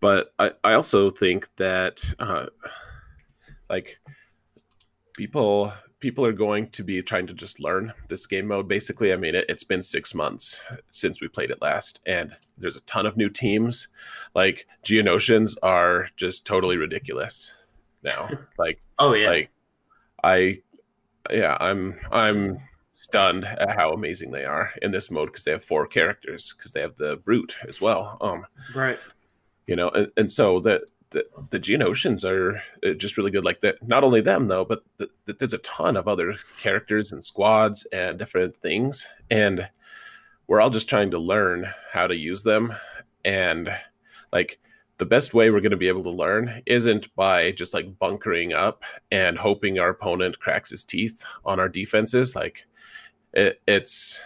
but 0.00 0.32
I, 0.38 0.52
I 0.64 0.74
also 0.74 1.10
think 1.10 1.48
that 1.56 2.04
uh, 2.18 2.46
like 3.68 3.98
people 5.14 5.72
people 6.00 6.26
are 6.26 6.32
going 6.32 6.68
to 6.70 6.82
be 6.82 7.00
trying 7.00 7.28
to 7.28 7.34
just 7.34 7.60
learn 7.60 7.92
this 8.08 8.26
game 8.26 8.48
mode 8.48 8.66
basically 8.66 9.12
i 9.12 9.16
mean 9.16 9.34
it, 9.36 9.48
has 9.48 9.62
been 9.62 9.82
six 9.82 10.14
months 10.14 10.64
since 10.90 11.20
we 11.20 11.28
played 11.28 11.50
it 11.50 11.62
last 11.62 12.00
and 12.06 12.32
there's 12.58 12.76
a 12.76 12.80
ton 12.82 13.06
of 13.06 13.16
new 13.16 13.28
teams 13.28 13.88
like 14.34 14.66
geonosians 14.84 15.54
are 15.62 16.08
just 16.16 16.44
totally 16.44 16.76
ridiculous 16.76 17.54
now 18.02 18.28
like 18.58 18.80
oh 18.98 19.14
yeah 19.14 19.28
like 19.28 19.50
i 20.24 20.58
yeah 21.30 21.56
i'm 21.60 21.98
i'm 22.10 22.58
stunned 22.92 23.44
at 23.44 23.74
how 23.74 23.92
amazing 23.92 24.30
they 24.30 24.44
are 24.44 24.70
in 24.82 24.90
this 24.90 25.10
mode 25.10 25.28
because 25.28 25.44
they 25.44 25.50
have 25.50 25.64
four 25.64 25.86
characters 25.86 26.54
because 26.56 26.72
they 26.72 26.80
have 26.80 26.96
the 26.96 27.16
brute 27.24 27.56
as 27.66 27.80
well 27.80 28.18
um 28.20 28.44
right 28.74 28.98
you 29.66 29.74
know 29.74 29.88
and, 29.90 30.10
and 30.16 30.30
so 30.30 30.60
that 30.60 30.82
the, 31.12 31.26
the 31.50 31.60
Geonosians 31.60 32.24
are 32.24 32.60
uh, 32.84 32.94
just 32.94 33.16
really 33.16 33.30
good. 33.30 33.44
Like 33.44 33.60
that, 33.60 33.86
not 33.86 34.02
only 34.02 34.20
them 34.20 34.48
though, 34.48 34.64
but 34.64 34.80
the, 34.96 35.08
the, 35.26 35.34
there's 35.34 35.54
a 35.54 35.58
ton 35.58 35.96
of 35.96 36.08
other 36.08 36.34
characters 36.58 37.12
and 37.12 37.22
squads 37.22 37.86
and 37.92 38.18
different 38.18 38.56
things, 38.56 39.08
and 39.30 39.68
we're 40.46 40.60
all 40.60 40.70
just 40.70 40.88
trying 40.88 41.10
to 41.12 41.18
learn 41.18 41.66
how 41.92 42.06
to 42.06 42.16
use 42.16 42.42
them. 42.42 42.74
And 43.24 43.72
like 44.32 44.58
the 45.02 45.06
best 45.06 45.34
way 45.34 45.50
we're 45.50 45.60
going 45.60 45.72
to 45.72 45.76
be 45.76 45.88
able 45.88 46.04
to 46.04 46.10
learn 46.10 46.62
isn't 46.64 47.12
by 47.16 47.50
just 47.50 47.74
like 47.74 47.98
bunkering 47.98 48.52
up 48.52 48.84
and 49.10 49.36
hoping 49.36 49.80
our 49.80 49.88
opponent 49.88 50.38
cracks 50.38 50.70
his 50.70 50.84
teeth 50.84 51.24
on 51.44 51.58
our 51.58 51.68
defenses. 51.68 52.36
Like 52.36 52.64
it, 53.32 53.60
it's 53.66 54.22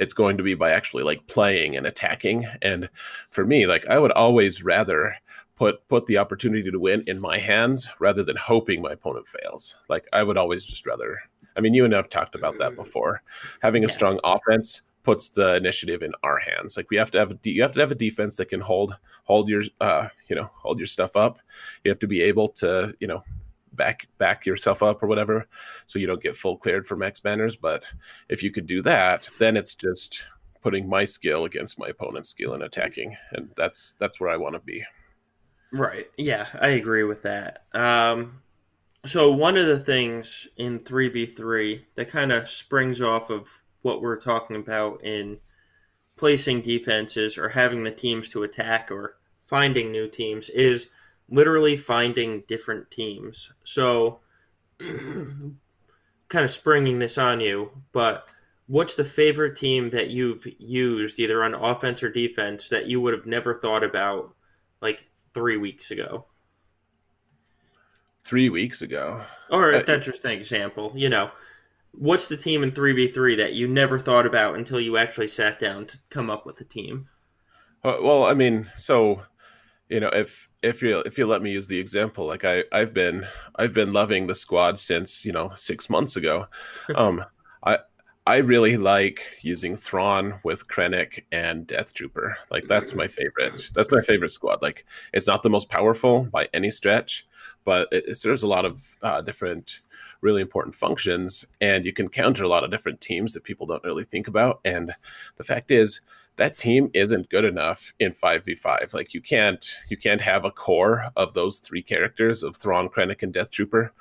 it's 0.00 0.14
going 0.14 0.36
to 0.36 0.42
be 0.42 0.54
by 0.54 0.72
actually 0.72 1.04
like 1.04 1.24
playing 1.28 1.76
and 1.76 1.86
attacking. 1.86 2.44
And 2.60 2.88
for 3.30 3.46
me, 3.46 3.68
like 3.68 3.86
I 3.86 4.00
would 4.00 4.10
always 4.10 4.64
rather 4.64 5.14
put 5.54 5.86
put 5.86 6.06
the 6.06 6.18
opportunity 6.18 6.72
to 6.72 6.80
win 6.80 7.04
in 7.06 7.20
my 7.20 7.38
hands 7.38 7.88
rather 8.00 8.24
than 8.24 8.36
hoping 8.36 8.82
my 8.82 8.94
opponent 8.94 9.28
fails. 9.28 9.76
Like 9.88 10.08
I 10.12 10.24
would 10.24 10.36
always 10.36 10.64
just 10.64 10.86
rather. 10.86 11.20
I 11.56 11.60
mean, 11.60 11.72
you 11.72 11.84
and 11.84 11.94
I've 11.94 12.08
talked 12.08 12.34
about 12.34 12.58
that 12.58 12.72
mm. 12.72 12.76
before. 12.76 13.22
Having 13.62 13.84
a 13.84 13.86
yeah. 13.86 13.92
strong 13.92 14.18
offense 14.24 14.82
puts 15.06 15.28
the 15.28 15.54
initiative 15.54 16.02
in 16.02 16.10
our 16.24 16.36
hands. 16.36 16.76
Like 16.76 16.90
we 16.90 16.96
have 16.96 17.12
to 17.12 17.18
have 17.18 17.30
a 17.30 17.38
you 17.44 17.62
have 17.62 17.74
to 17.74 17.80
have 17.80 17.92
a 17.92 17.94
defense 17.94 18.34
that 18.36 18.48
can 18.48 18.60
hold 18.60 18.96
hold 19.22 19.48
your 19.48 19.62
uh 19.80 20.08
you 20.26 20.34
know 20.34 20.50
hold 20.52 20.80
your 20.80 20.88
stuff 20.88 21.14
up. 21.14 21.38
You 21.84 21.92
have 21.92 22.00
to 22.00 22.08
be 22.08 22.22
able 22.22 22.48
to 22.60 22.92
you 22.98 23.06
know 23.06 23.22
back 23.72 24.08
back 24.18 24.44
yourself 24.44 24.82
up 24.82 25.04
or 25.04 25.06
whatever, 25.06 25.46
so 25.86 26.00
you 26.00 26.08
don't 26.08 26.20
get 26.20 26.34
full 26.34 26.56
cleared 26.56 26.88
for 26.88 26.96
max 26.96 27.20
banners. 27.20 27.54
But 27.54 27.88
if 28.28 28.42
you 28.42 28.50
could 28.50 28.66
do 28.66 28.82
that, 28.82 29.30
then 29.38 29.56
it's 29.56 29.76
just 29.76 30.26
putting 30.60 30.88
my 30.88 31.04
skill 31.04 31.44
against 31.44 31.78
my 31.78 31.86
opponent's 31.86 32.30
skill 32.30 32.54
in 32.54 32.62
attacking, 32.62 33.16
and 33.30 33.48
that's 33.56 33.94
that's 34.00 34.18
where 34.18 34.30
I 34.30 34.36
want 34.36 34.56
to 34.56 34.60
be. 34.60 34.84
Right. 35.72 36.10
Yeah, 36.16 36.48
I 36.60 36.70
agree 36.70 37.04
with 37.04 37.22
that. 37.22 37.64
Um, 37.72 38.42
so 39.04 39.30
one 39.30 39.56
of 39.56 39.66
the 39.66 39.78
things 39.78 40.48
in 40.56 40.80
3v3 40.80 41.84
that 41.94 42.10
kind 42.10 42.32
of 42.32 42.48
springs 42.48 43.00
off 43.00 43.30
of 43.30 43.46
what 43.86 44.02
we're 44.02 44.20
talking 44.20 44.56
about 44.56 45.02
in 45.04 45.38
placing 46.16 46.60
defenses 46.60 47.38
or 47.38 47.48
having 47.48 47.84
the 47.84 47.90
teams 47.92 48.28
to 48.30 48.42
attack 48.42 48.90
or 48.90 49.16
finding 49.46 49.92
new 49.92 50.08
teams 50.08 50.48
is 50.48 50.88
literally 51.30 51.76
finding 51.76 52.42
different 52.48 52.90
teams. 52.90 53.52
So 53.62 54.18
kind 54.80 55.54
of 56.34 56.50
springing 56.50 56.98
this 56.98 57.16
on 57.16 57.38
you, 57.40 57.70
but 57.92 58.28
what's 58.66 58.96
the 58.96 59.04
favorite 59.04 59.56
team 59.56 59.90
that 59.90 60.10
you've 60.10 60.44
used 60.58 61.20
either 61.20 61.44
on 61.44 61.54
offense 61.54 62.02
or 62.02 62.10
defense 62.10 62.68
that 62.70 62.86
you 62.86 63.00
would 63.00 63.14
have 63.14 63.26
never 63.26 63.54
thought 63.54 63.84
about 63.84 64.34
like 64.80 65.08
three 65.32 65.56
weeks 65.56 65.92
ago. 65.92 66.26
Three 68.24 68.48
weeks 68.48 68.82
ago. 68.82 69.22
Or 69.48 69.74
uh, 69.74 69.82
that's 69.86 70.06
just 70.06 70.24
an 70.24 70.32
example. 70.32 70.92
You 70.96 71.08
know, 71.08 71.30
what's 71.96 72.28
the 72.28 72.36
team 72.36 72.62
in 72.62 72.72
3v3 72.72 73.36
that 73.38 73.54
you 73.54 73.68
never 73.68 73.98
thought 73.98 74.26
about 74.26 74.56
until 74.56 74.80
you 74.80 74.96
actually 74.96 75.28
sat 75.28 75.58
down 75.58 75.86
to 75.86 75.98
come 76.10 76.30
up 76.30 76.46
with 76.46 76.60
a 76.60 76.64
team? 76.64 77.08
Uh, 77.84 77.96
well, 78.00 78.24
I 78.24 78.34
mean, 78.34 78.70
so 78.76 79.22
you 79.88 80.00
know, 80.00 80.08
if 80.08 80.48
if 80.62 80.82
you 80.82 80.98
if 81.00 81.18
you 81.18 81.26
let 81.26 81.42
me 81.42 81.52
use 81.52 81.66
the 81.66 81.78
example, 81.78 82.26
like 82.26 82.44
I 82.44 82.64
I've 82.72 82.92
been 82.92 83.26
I've 83.56 83.72
been 83.72 83.92
loving 83.92 84.26
the 84.26 84.34
squad 84.34 84.78
since 84.78 85.24
you 85.24 85.32
know 85.32 85.52
six 85.56 85.88
months 85.88 86.16
ago. 86.16 86.46
um, 86.96 87.24
I 87.64 87.78
I 88.26 88.38
really 88.38 88.76
like 88.76 89.20
using 89.42 89.76
Thrawn 89.76 90.40
with 90.42 90.66
Krennic 90.66 91.22
and 91.30 91.66
Death 91.66 91.94
Trooper. 91.94 92.36
Like 92.50 92.66
that's 92.66 92.94
my 92.94 93.06
favorite. 93.06 93.70
That's 93.72 93.92
my 93.92 94.02
favorite 94.02 94.30
squad. 94.30 94.62
Like 94.62 94.84
it's 95.12 95.28
not 95.28 95.44
the 95.44 95.50
most 95.50 95.68
powerful 95.68 96.24
by 96.24 96.48
any 96.52 96.70
stretch, 96.70 97.26
but 97.64 97.86
it, 97.92 98.18
there's 98.24 98.42
a 98.42 98.48
lot 98.48 98.64
of 98.64 98.82
uh, 99.02 99.20
different 99.20 99.82
really 100.20 100.42
important 100.42 100.74
functions, 100.74 101.46
and 101.60 101.84
you 101.84 101.92
can 101.92 102.08
counter 102.08 102.44
a 102.44 102.48
lot 102.48 102.64
of 102.64 102.70
different 102.70 103.00
teams 103.00 103.32
that 103.32 103.44
people 103.44 103.66
don't 103.66 103.84
really 103.84 104.04
think 104.04 104.28
about. 104.28 104.60
And 104.64 104.94
the 105.36 105.44
fact 105.44 105.70
is, 105.70 106.00
that 106.36 106.58
team 106.58 106.90
isn't 106.92 107.30
good 107.30 107.46
enough 107.46 107.94
in 107.98 108.12
5v5 108.12 108.92
like 108.92 109.14
you 109.14 109.22
can't 109.22 109.74
you 109.88 109.96
can't 109.96 110.20
have 110.20 110.44
a 110.44 110.50
core 110.50 111.06
of 111.16 111.32
those 111.32 111.56
three 111.56 111.82
characters 111.82 112.42
of 112.42 112.54
Thrawn, 112.54 112.90
Krennic, 112.90 113.22
and 113.22 113.32
Death 113.32 113.50
Trooper 113.50 113.94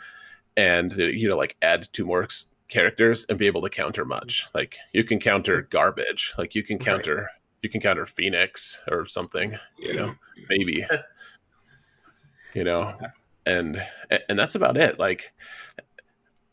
and 0.57 0.95
you 0.97 1.27
know 1.29 1.37
like 1.37 1.55
add 1.61 1.87
two 1.93 2.05
more 2.05 2.27
characters 2.67 3.25
and 3.29 3.37
be 3.37 3.47
able 3.47 3.61
to 3.61 3.69
counter 3.69 4.05
much. 4.05 4.47
Like 4.53 4.77
you 4.93 5.03
can 5.03 5.19
counter 5.19 5.63
garbage. 5.63 6.33
Like 6.37 6.55
you 6.55 6.63
can 6.63 6.77
counter 6.77 7.15
right. 7.15 7.27
you 7.61 7.69
can 7.69 7.81
counter 7.81 8.05
Phoenix 8.05 8.81
or 8.89 9.05
something, 9.05 9.57
you 9.77 9.93
know, 9.93 10.15
maybe. 10.49 10.85
you 12.53 12.63
know. 12.63 12.97
And 13.45 13.83
and 14.29 14.39
that's 14.39 14.55
about 14.55 14.77
it. 14.77 14.97
Like 14.97 15.31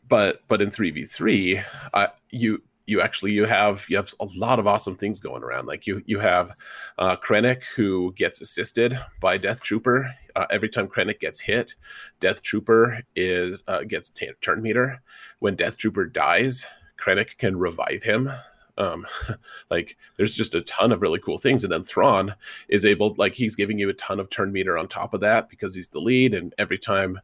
but 0.07 0.41
but 0.47 0.61
in 0.61 0.69
3v3, 0.69 1.63
I 1.93 2.09
you 2.29 2.61
you 2.85 3.01
actually 3.01 3.31
you 3.31 3.45
have 3.45 3.85
you 3.89 3.95
have 3.97 4.13
a 4.19 4.27
lot 4.35 4.59
of 4.59 4.67
awesome 4.67 4.95
things 4.95 5.19
going 5.19 5.43
around. 5.43 5.67
Like 5.67 5.87
you 5.87 6.01
you 6.05 6.19
have 6.19 6.51
uh, 6.97 7.15
Krennic 7.15 7.63
who 7.75 8.13
gets 8.13 8.41
assisted 8.41 8.99
by 9.21 9.37
Death 9.37 9.61
Trooper 9.61 10.13
uh, 10.35 10.45
every 10.49 10.69
time 10.69 10.87
Krennic 10.87 11.19
gets 11.19 11.39
hit. 11.39 11.75
Death 12.19 12.41
Trooper 12.41 13.01
is 13.15 13.63
uh, 13.67 13.83
gets 13.83 14.09
t- 14.09 14.31
turn 14.41 14.61
meter. 14.61 15.01
When 15.39 15.55
Death 15.55 15.77
Trooper 15.77 16.05
dies, 16.05 16.67
Krennic 16.97 17.37
can 17.37 17.57
revive 17.57 18.03
him. 18.03 18.29
Um, 18.77 19.05
like 19.69 19.97
there's 20.17 20.35
just 20.35 20.55
a 20.55 20.61
ton 20.61 20.91
of 20.91 21.01
really 21.01 21.19
cool 21.19 21.37
things, 21.37 21.63
and 21.63 21.71
then 21.71 21.83
Thrawn 21.83 22.35
is 22.67 22.85
able 22.85 23.15
like 23.17 23.33
he's 23.33 23.55
giving 23.55 23.79
you 23.79 23.89
a 23.89 23.93
ton 23.93 24.19
of 24.19 24.29
turn 24.29 24.51
meter 24.51 24.77
on 24.77 24.87
top 24.87 25.13
of 25.13 25.21
that 25.21 25.49
because 25.49 25.73
he's 25.73 25.89
the 25.89 25.99
lead, 25.99 26.33
and 26.33 26.53
every 26.57 26.77
time 26.77 27.19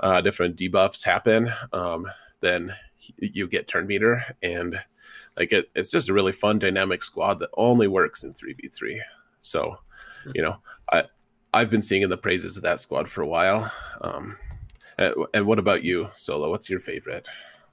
uh, 0.00 0.20
different 0.20 0.56
debuffs 0.56 1.04
happen, 1.04 1.52
um, 1.72 2.06
then 2.44 2.74
you 3.18 3.46
get 3.46 3.68
turn 3.68 3.86
meter 3.86 4.22
and 4.42 4.78
like 5.36 5.52
it, 5.52 5.70
it's 5.74 5.90
just 5.90 6.08
a 6.08 6.12
really 6.12 6.32
fun 6.32 6.58
dynamic 6.58 7.02
squad 7.02 7.38
that 7.38 7.50
only 7.56 7.88
works 7.88 8.24
in 8.24 8.32
3v3 8.32 8.98
so 9.40 9.76
you 10.34 10.40
know 10.40 10.56
i 10.92 11.02
i've 11.52 11.70
been 11.70 11.82
singing 11.82 12.08
the 12.08 12.16
praises 12.16 12.56
of 12.56 12.62
that 12.62 12.80
squad 12.80 13.08
for 13.08 13.22
a 13.22 13.28
while. 13.28 13.70
Um 14.00 14.36
and, 14.98 15.14
and 15.34 15.46
what 15.46 15.58
about 15.58 15.82
you 15.82 16.08
solo? 16.12 16.50
What's 16.50 16.70
your 16.70 16.80
favorite? 16.80 17.28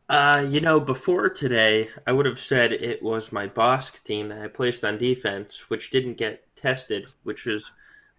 Uh, 0.10 0.46
you 0.50 0.60
know, 0.60 0.80
before 0.80 1.30
today, 1.30 1.90
I 2.06 2.12
would 2.12 2.26
have 2.26 2.40
said 2.40 2.74
it 2.74 3.02
was 3.02 3.32
my 3.32 3.48
Bossk 3.48 4.04
team 4.04 4.30
that 4.30 4.42
I 4.42 4.48
placed 4.48 4.84
on 4.84 4.98
defense, 4.98 5.70
which 5.70 5.90
didn't 5.90 6.18
get 6.18 6.44
tested, 6.56 7.06
which 7.24 7.48
is 7.48 7.72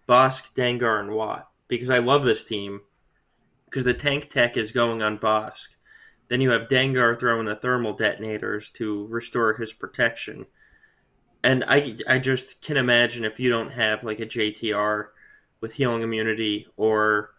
Bossk, 0.07 0.53
Dengar, 0.55 0.99
and 0.99 1.11
Wat, 1.11 1.49
Because 1.67 1.89
I 1.89 1.99
love 1.99 2.23
this 2.23 2.43
team, 2.43 2.81
because 3.65 3.83
the 3.83 3.93
tank 3.93 4.29
tech 4.29 4.57
is 4.57 4.71
going 4.71 5.03
on 5.03 5.19
Bossk. 5.19 5.75
Then 6.27 6.41
you 6.41 6.51
have 6.51 6.67
Dengar 6.67 7.19
throwing 7.19 7.45
the 7.45 7.55
thermal 7.55 7.93
detonators 7.93 8.69
to 8.71 9.07
restore 9.07 9.53
his 9.53 9.73
protection. 9.73 10.45
And 11.43 11.63
I, 11.67 11.97
I 12.07 12.19
just 12.19 12.61
can 12.61 12.77
imagine 12.77 13.25
if 13.25 13.39
you 13.39 13.49
don't 13.49 13.71
have 13.71 14.03
like 14.03 14.19
a 14.19 14.25
JTR 14.25 15.07
with 15.59 15.73
healing 15.73 16.01
immunity 16.01 16.67
or 16.77 17.31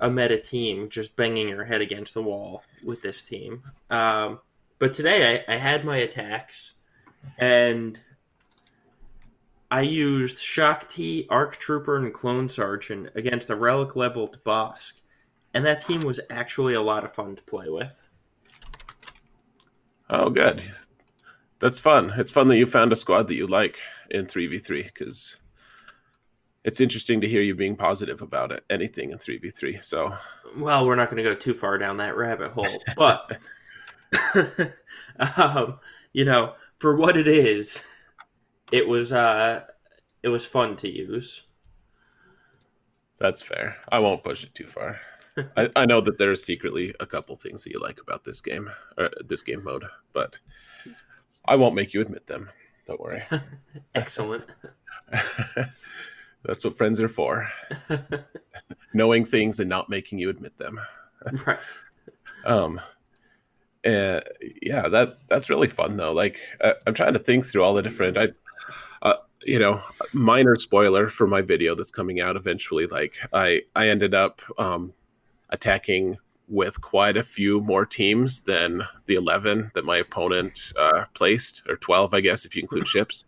a 0.00 0.10
meta 0.10 0.38
team 0.38 0.88
just 0.88 1.16
banging 1.16 1.48
your 1.48 1.64
head 1.64 1.80
against 1.80 2.14
the 2.14 2.22
wall 2.22 2.62
with 2.82 3.02
this 3.02 3.22
team. 3.22 3.62
Um, 3.90 4.40
but 4.78 4.94
today 4.94 5.44
I, 5.48 5.54
I 5.54 5.56
had 5.56 5.84
my 5.84 5.98
attacks 5.98 6.74
and 7.38 8.00
I 9.70 9.80
used 9.80 10.38
Shaak 10.38 10.88
Ti, 10.88 11.26
Arc 11.30 11.56
Trooper, 11.56 11.96
and 11.96 12.12
Clone 12.12 12.48
Sergeant 12.48 13.08
against 13.14 13.50
a 13.50 13.56
relic 13.56 13.96
leveled 13.96 14.38
Bossk. 14.44 15.00
And 15.52 15.64
that 15.64 15.86
team 15.86 16.00
was 16.00 16.20
actually 16.30 16.74
a 16.74 16.82
lot 16.82 17.04
of 17.04 17.14
fun 17.14 17.36
to 17.36 17.42
play 17.42 17.68
with. 17.68 18.00
Oh, 20.10 20.30
good. 20.30 20.62
That's 21.60 21.78
fun. 21.78 22.12
It's 22.16 22.32
fun 22.32 22.48
that 22.48 22.58
you 22.58 22.66
found 22.66 22.92
a 22.92 22.96
squad 22.96 23.28
that 23.28 23.34
you 23.34 23.46
like 23.46 23.78
in 24.10 24.26
3v3 24.26 24.84
because 24.84 25.38
it's 26.64 26.80
interesting 26.80 27.20
to 27.20 27.28
hear 27.28 27.42
you 27.42 27.54
being 27.54 27.76
positive 27.76 28.22
about 28.22 28.52
it, 28.52 28.64
anything 28.70 29.12
in 29.12 29.18
3v3. 29.18 29.82
So, 29.82 30.14
well, 30.58 30.86
we're 30.86 30.96
not 30.96 31.10
going 31.10 31.22
to 31.22 31.28
go 31.28 31.34
too 31.34 31.54
far 31.54 31.78
down 31.78 31.98
that 31.98 32.16
rabbit 32.16 32.52
hole, 32.52 32.82
but, 32.96 33.38
um, 35.36 35.78
you 36.12 36.24
know, 36.24 36.54
for 36.78 36.96
what 36.96 37.16
it 37.16 37.28
is, 37.28 37.82
it 38.72 38.86
was, 38.88 39.12
uh, 39.12 39.62
it 40.22 40.28
was 40.28 40.44
fun 40.44 40.76
to 40.76 40.88
use. 40.90 41.44
That's 43.18 43.42
fair. 43.42 43.76
I 43.90 44.00
won't 44.00 44.24
push 44.24 44.42
it 44.42 44.54
too 44.54 44.66
far. 44.66 45.00
I, 45.56 45.70
I, 45.74 45.86
know 45.86 46.00
that 46.00 46.18
there's 46.18 46.44
secretly 46.44 46.94
a 47.00 47.06
couple 47.06 47.34
things 47.36 47.64
that 47.64 47.72
you 47.72 47.80
like 47.80 48.00
about 48.00 48.24
this 48.24 48.40
game, 48.40 48.70
or 48.96 49.10
this 49.24 49.42
game 49.42 49.64
mode, 49.64 49.84
but 50.12 50.38
I 51.46 51.56
won't 51.56 51.74
make 51.74 51.92
you 51.92 52.00
admit 52.00 52.26
them. 52.26 52.50
Don't 52.86 53.00
worry. 53.00 53.22
Excellent. 53.94 54.44
That's 56.44 56.64
what 56.64 56.76
friends 56.76 57.00
are 57.00 57.08
for. 57.08 57.50
Knowing 58.92 59.24
things 59.24 59.60
and 59.60 59.68
not 59.68 59.88
making 59.88 60.18
you 60.18 60.28
admit 60.28 60.56
them. 60.58 60.80
right. 61.46 61.58
Um 62.44 62.80
and 63.82 64.22
yeah, 64.62 64.88
that 64.88 65.18
that's 65.28 65.48
really 65.48 65.68
fun 65.68 65.96
though. 65.96 66.12
Like 66.12 66.38
I, 66.62 66.74
am 66.86 66.94
trying 66.94 67.14
to 67.14 67.18
think 67.18 67.46
through 67.46 67.62
all 67.64 67.74
the 67.74 67.82
different 67.82 68.18
I 68.18 68.28
uh, 69.02 69.16
you 69.46 69.58
know, 69.58 69.82
minor 70.12 70.54
spoiler 70.56 71.08
for 71.08 71.26
my 71.26 71.42
video 71.42 71.74
that's 71.74 71.90
coming 71.90 72.20
out 72.20 72.36
eventually 72.36 72.86
like 72.86 73.16
I 73.32 73.62
I 73.74 73.88
ended 73.88 74.14
up 74.14 74.42
um 74.58 74.92
attacking 75.54 76.16
with 76.48 76.80
quite 76.80 77.16
a 77.16 77.22
few 77.22 77.60
more 77.62 77.86
teams 77.86 78.40
than 78.40 78.82
the 79.06 79.14
11 79.14 79.70
that 79.74 79.84
my 79.84 79.96
opponent 79.96 80.72
uh, 80.78 81.04
placed, 81.14 81.62
or 81.68 81.76
12, 81.76 82.12
I 82.12 82.20
guess, 82.20 82.44
if 82.44 82.54
you 82.54 82.60
include 82.60 82.86
ships. 82.94 83.24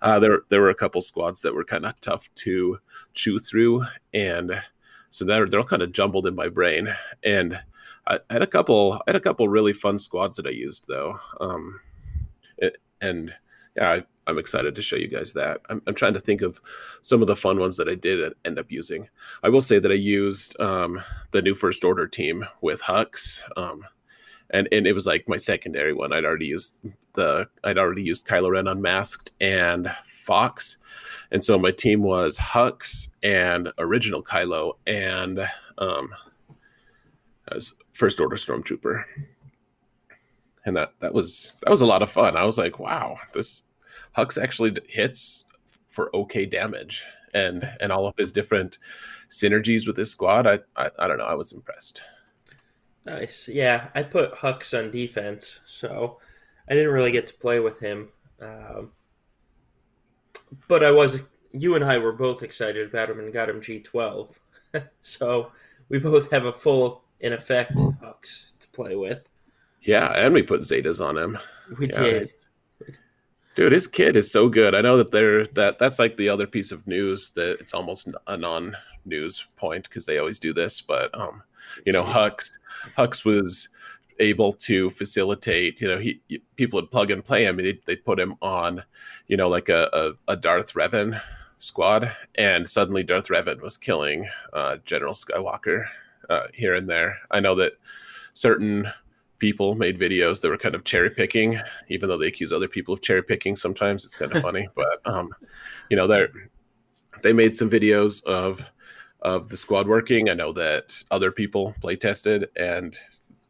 Uh, 0.00 0.18
there, 0.18 0.40
there 0.48 0.60
were 0.60 0.70
a 0.70 0.74
couple 0.74 1.02
squads 1.02 1.42
that 1.42 1.54
were 1.54 1.64
kind 1.64 1.84
of 1.84 2.00
tough 2.00 2.32
to 2.36 2.78
chew 3.14 3.38
through, 3.38 3.84
and 4.14 4.62
so 5.10 5.24
they're 5.24 5.46
they're 5.46 5.58
all 5.58 5.66
kind 5.66 5.82
of 5.82 5.92
jumbled 5.92 6.26
in 6.26 6.36
my 6.36 6.48
brain. 6.48 6.88
And 7.24 7.58
I, 8.06 8.20
I, 8.30 8.32
had 8.32 8.42
a 8.42 8.46
couple, 8.46 8.94
I 8.94 9.02
had 9.08 9.16
a 9.16 9.20
couple 9.20 9.48
really 9.48 9.72
fun 9.72 9.98
squads 9.98 10.36
that 10.36 10.46
I 10.46 10.50
used 10.50 10.86
though, 10.86 11.18
um, 11.40 11.80
it, 12.58 12.78
and 13.00 13.34
yeah, 13.76 13.90
I, 13.90 14.04
I'm 14.28 14.38
excited 14.38 14.74
to 14.74 14.82
show 14.82 14.96
you 14.96 15.08
guys 15.08 15.32
that. 15.32 15.62
I'm, 15.70 15.80
I'm, 15.86 15.94
trying 15.94 16.12
to 16.12 16.20
think 16.20 16.42
of 16.42 16.60
some 17.00 17.22
of 17.22 17.28
the 17.28 17.34
fun 17.34 17.58
ones 17.58 17.78
that 17.78 17.88
I 17.88 17.94
did 17.94 18.34
end 18.44 18.58
up 18.58 18.70
using. 18.70 19.08
I 19.42 19.48
will 19.48 19.62
say 19.62 19.78
that 19.78 19.90
I 19.90 19.94
used 19.94 20.58
um, 20.60 21.02
the 21.30 21.40
new 21.40 21.54
First 21.54 21.82
Order 21.82 22.06
team 22.06 22.44
with 22.60 22.82
Hux, 22.82 23.40
um, 23.56 23.84
and 24.50 24.68
and 24.70 24.86
it 24.86 24.92
was 24.92 25.06
like 25.06 25.28
my 25.28 25.38
secondary 25.38 25.94
one. 25.94 26.12
I'd 26.12 26.26
already 26.26 26.46
used 26.46 26.78
the 27.14 27.48
I'd 27.64 27.78
already 27.78 28.02
used 28.02 28.26
Kylo 28.26 28.50
Ren 28.50 28.68
unmasked 28.68 29.32
and 29.40 29.90
Fox, 30.04 30.76
and 31.32 31.42
so 31.42 31.58
my 31.58 31.70
team 31.70 32.02
was 32.02 32.38
Hux 32.38 33.08
and 33.22 33.72
original 33.78 34.22
Kylo 34.22 34.74
and 34.86 35.40
um, 35.78 36.10
as 37.50 37.72
First 37.92 38.20
Order 38.20 38.36
Stormtrooper. 38.36 39.04
And 40.66 40.76
that 40.76 40.92
that 41.00 41.14
was 41.14 41.54
that 41.62 41.70
was 41.70 41.80
a 41.80 41.86
lot 41.86 42.02
of 42.02 42.10
fun. 42.10 42.36
I 42.36 42.44
was 42.44 42.58
like, 42.58 42.78
wow, 42.78 43.16
this 43.32 43.64
Hux 44.18 44.42
actually 44.42 44.76
hits 44.88 45.44
for 45.86 46.14
okay 46.14 46.44
damage, 46.44 47.04
and 47.34 47.70
and 47.80 47.92
all 47.92 48.06
of 48.06 48.14
his 48.18 48.32
different 48.32 48.78
synergies 49.28 49.86
with 49.86 49.96
his 49.96 50.10
squad. 50.10 50.46
I, 50.46 50.58
I 50.76 50.90
I, 50.98 51.06
don't 51.06 51.18
know. 51.18 51.24
I 51.24 51.34
was 51.34 51.52
impressed. 51.52 52.02
Nice. 53.06 53.48
Yeah, 53.48 53.88
I 53.94 54.02
put 54.02 54.34
Hux 54.34 54.76
on 54.76 54.90
defense, 54.90 55.60
so 55.66 56.18
I 56.68 56.74
didn't 56.74 56.92
really 56.92 57.12
get 57.12 57.28
to 57.28 57.34
play 57.34 57.60
with 57.60 57.78
him. 57.78 58.08
Um, 58.40 58.90
but 60.66 60.82
I 60.82 60.90
was. 60.90 61.22
You 61.52 61.76
and 61.76 61.84
I 61.84 61.96
were 61.98 62.12
both 62.12 62.42
excited 62.42 62.88
about 62.88 63.08
him 63.08 63.20
and 63.20 63.32
got 63.32 63.48
him 63.48 63.62
G 63.62 63.80
twelve. 63.80 64.38
so 65.00 65.52
we 65.88 65.98
both 65.98 66.30
have 66.30 66.44
a 66.44 66.52
full 66.52 67.04
in 67.20 67.32
effect 67.32 67.76
Hux 67.76 68.58
to 68.58 68.68
play 68.68 68.96
with. 68.96 69.28
Yeah, 69.82 70.12
and 70.16 70.34
we 70.34 70.42
put 70.42 70.60
Zetas 70.60 71.04
on 71.04 71.16
him. 71.16 71.38
We 71.78 71.88
yeah, 71.88 72.00
did. 72.00 72.30
Dude, 73.58 73.72
his 73.72 73.88
kid 73.88 74.14
is 74.14 74.30
so 74.30 74.48
good. 74.48 74.76
I 74.76 74.82
know 74.82 74.96
that 74.98 75.10
there 75.10 75.42
that 75.44 75.80
that's 75.80 75.98
like 75.98 76.16
the 76.16 76.28
other 76.28 76.46
piece 76.46 76.70
of 76.70 76.86
news 76.86 77.30
that 77.30 77.58
it's 77.58 77.74
almost 77.74 78.06
a 78.28 78.36
non-news 78.36 79.46
point 79.56 79.82
because 79.88 80.06
they 80.06 80.18
always 80.18 80.38
do 80.38 80.52
this. 80.52 80.80
But 80.80 81.12
um, 81.18 81.42
you 81.84 81.92
know, 81.92 82.04
Hux 82.04 82.56
Hux 82.96 83.24
was 83.24 83.68
able 84.20 84.52
to 84.52 84.90
facilitate. 84.90 85.80
You 85.80 85.88
know, 85.88 85.98
he 85.98 86.20
people 86.54 86.80
would 86.80 86.92
plug 86.92 87.10
and 87.10 87.24
play 87.24 87.46
him. 87.46 87.56
They 87.56 87.80
they 87.84 87.96
put 87.96 88.20
him 88.20 88.36
on, 88.42 88.84
you 89.26 89.36
know, 89.36 89.48
like 89.48 89.68
a 89.68 89.90
a, 89.92 90.34
a 90.34 90.36
Darth 90.36 90.74
Revan 90.74 91.20
squad, 91.56 92.14
and 92.36 92.68
suddenly 92.68 93.02
Darth 93.02 93.26
Revan 93.26 93.60
was 93.60 93.76
killing 93.76 94.28
uh, 94.52 94.76
General 94.84 95.14
Skywalker 95.14 95.84
uh, 96.30 96.46
here 96.54 96.76
and 96.76 96.88
there. 96.88 97.18
I 97.32 97.40
know 97.40 97.56
that 97.56 97.72
certain 98.34 98.88
people 99.38 99.74
made 99.74 99.98
videos 99.98 100.40
that 100.40 100.48
were 100.48 100.58
kind 100.58 100.74
of 100.74 100.84
cherry 100.84 101.10
picking, 101.10 101.58
even 101.88 102.08
though 102.08 102.18
they 102.18 102.26
accuse 102.26 102.52
other 102.52 102.68
people 102.68 102.94
of 102.94 103.00
cherry 103.00 103.22
picking. 103.22 103.56
Sometimes 103.56 104.04
it's 104.04 104.16
kind 104.16 104.34
of 104.34 104.42
funny, 104.48 104.68
but 104.74 105.00
um, 105.04 105.34
you 105.90 105.96
know, 105.96 106.06
they 106.06 106.26
they 107.22 107.32
made 107.32 107.56
some 107.56 107.70
videos 107.70 108.22
of 108.24 108.70
of 109.20 109.48
the 109.48 109.56
squad 109.56 109.88
working. 109.88 110.28
I 110.28 110.34
know 110.34 110.52
that 110.52 111.02
other 111.10 111.32
people 111.32 111.74
play 111.80 111.96
tested 111.96 112.48
and 112.56 112.96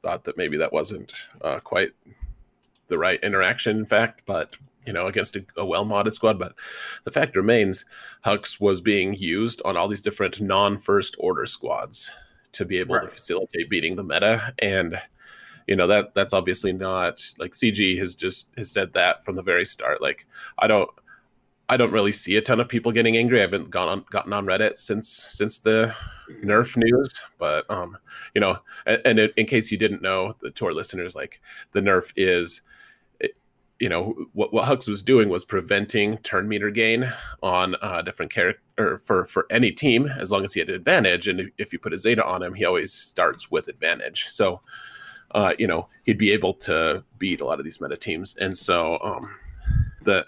thought 0.03 0.25
that 0.25 0.37
maybe 0.37 0.57
that 0.57 0.73
wasn't 0.73 1.13
uh, 1.43 1.61
quite 1.61 1.93
the 2.87 2.99
right 2.99 3.23
interaction. 3.23 3.77
In 3.77 3.87
fact, 3.87 4.23
but 4.27 4.57
you 4.87 4.93
know, 4.95 5.07
against 5.07 5.37
a, 5.37 5.45
a 5.59 5.67
well 5.67 5.85
modded 5.85 6.15
squad. 6.15 6.39
But 6.39 6.55
the 7.05 7.11
fact 7.11 7.37
remains, 7.37 7.85
Hux 8.25 8.59
was 8.61 8.81
being 8.81 9.15
used 9.15 9.61
on 9.65 9.77
all 9.77 9.89
these 9.89 10.03
different 10.03 10.41
non 10.41 10.79
first 10.79 11.15
order 11.19 11.45
squads 11.45 12.11
to 12.53 12.65
be 12.65 12.79
able 12.79 12.95
right. 12.95 13.05
to 13.05 13.09
facilitate 13.09 13.69
beating 13.69 13.97
the 13.97 14.03
meta 14.03 14.55
and 14.61 14.99
you 15.69 15.77
know 15.77 15.87
that 15.87 16.15
that's 16.15 16.33
obviously 16.33 16.73
not 16.73 17.23
like 17.39 17.53
cg 17.53 17.99
has 17.99 18.15
just 18.15 18.51
has 18.57 18.71
said 18.71 18.93
that 18.95 19.25
from 19.25 19.37
the 19.37 19.43
very 19.43 19.65
start. 19.65 20.03
Like 20.03 20.27
i 20.59 20.67
don't 20.67 20.91
i 21.69 21.77
don't 21.77 21.93
really 21.93 22.11
see 22.11 22.37
a 22.37 22.43
ton 22.43 22.59
of 22.59 22.69
people 22.69 22.91
getting 22.91 23.17
angry. 23.17 23.39
I 23.39 23.43
haven't 23.43 23.71
gone 23.71 23.89
on 23.89 24.05
gotten 24.11 24.33
on 24.33 24.47
reddit 24.47 24.79
since 24.79 25.09
since 25.09 25.59
the 25.59 25.95
nerf 26.43 26.77
news 26.77 27.23
but 27.39 27.71
um 27.71 27.97
you 28.35 28.41
know 28.41 28.59
and, 28.87 29.01
and 29.05 29.33
in 29.37 29.47
case 29.47 29.71
you 29.71 29.79
didn't 29.79 30.03
know 30.03 30.35
the 30.41 30.51
tour 30.51 30.73
listeners 30.73 31.15
like 31.15 31.41
the 31.73 31.81
nerf 31.81 32.13
is 32.17 32.63
you 33.79 33.89
know 33.89 34.27
what, 34.33 34.53
what 34.53 34.65
Hux 34.65 34.89
was 34.89 35.03
doing 35.03 35.29
was 35.29 35.45
preventing 35.45 36.19
turn 36.19 36.49
meter 36.49 36.71
gain 36.71 37.11
on 37.43 37.77
uh, 37.81 38.03
different 38.03 38.33
character 38.33 38.99
for 38.99 39.27
for 39.27 39.47
any 39.51 39.71
team 39.71 40.07
as 40.07 40.33
long 40.33 40.45
as 40.45 40.53
he 40.53 40.61
had 40.61 40.69
an 40.69 40.75
advantage 40.75 41.29
and 41.29 41.41
if, 41.41 41.49
if 41.59 41.73
you 41.73 41.79
put 41.79 41.93
a 41.93 41.99
zeta 41.99 42.25
on 42.25 42.43
him 42.43 42.55
he 42.55 42.65
always 42.65 42.93
starts 42.93 43.51
with 43.51 43.69
advantage. 43.69 44.27
So 44.29 44.61
uh, 45.33 45.55
you 45.59 45.67
know, 45.67 45.89
he'd 46.05 46.19
be 46.19 46.33
able 46.33 46.55
to 46.55 47.05
beat 47.19 47.41
a 47.41 47.45
lot 47.45 47.59
of 47.59 47.65
these 47.65 47.81
meta 47.81 47.97
teams. 47.97 48.37
And 48.37 48.57
so 48.57 48.99
um, 49.03 49.35
the 50.03 50.27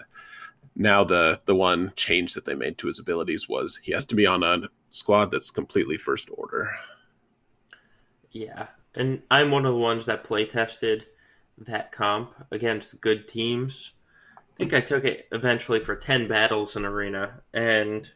now 0.75 1.03
the 1.03 1.41
the 1.45 1.55
one 1.55 1.91
change 1.95 2.33
that 2.33 2.45
they 2.45 2.55
made 2.55 2.77
to 2.77 2.87
his 2.87 2.99
abilities 2.99 3.49
was 3.49 3.77
he 3.77 3.91
has 3.91 4.05
to 4.05 4.15
be 4.15 4.25
on 4.25 4.43
a 4.43 4.69
squad 4.89 5.31
that's 5.31 5.51
completely 5.51 5.97
first 5.97 6.29
order. 6.33 6.71
Yeah, 8.31 8.67
and 8.95 9.21
I'm 9.29 9.51
one 9.51 9.65
of 9.65 9.73
the 9.73 9.79
ones 9.79 10.05
that 10.05 10.23
play 10.23 10.45
tested 10.45 11.07
that 11.57 11.91
comp 11.91 12.33
against 12.51 13.01
good 13.01 13.27
teams. 13.27 13.93
I 14.37 14.41
think 14.57 14.73
I 14.73 14.81
took 14.81 15.03
it 15.03 15.27
eventually 15.31 15.79
for 15.79 15.95
ten 15.95 16.27
battles 16.27 16.75
in 16.75 16.85
arena, 16.85 17.41
and 17.53 18.09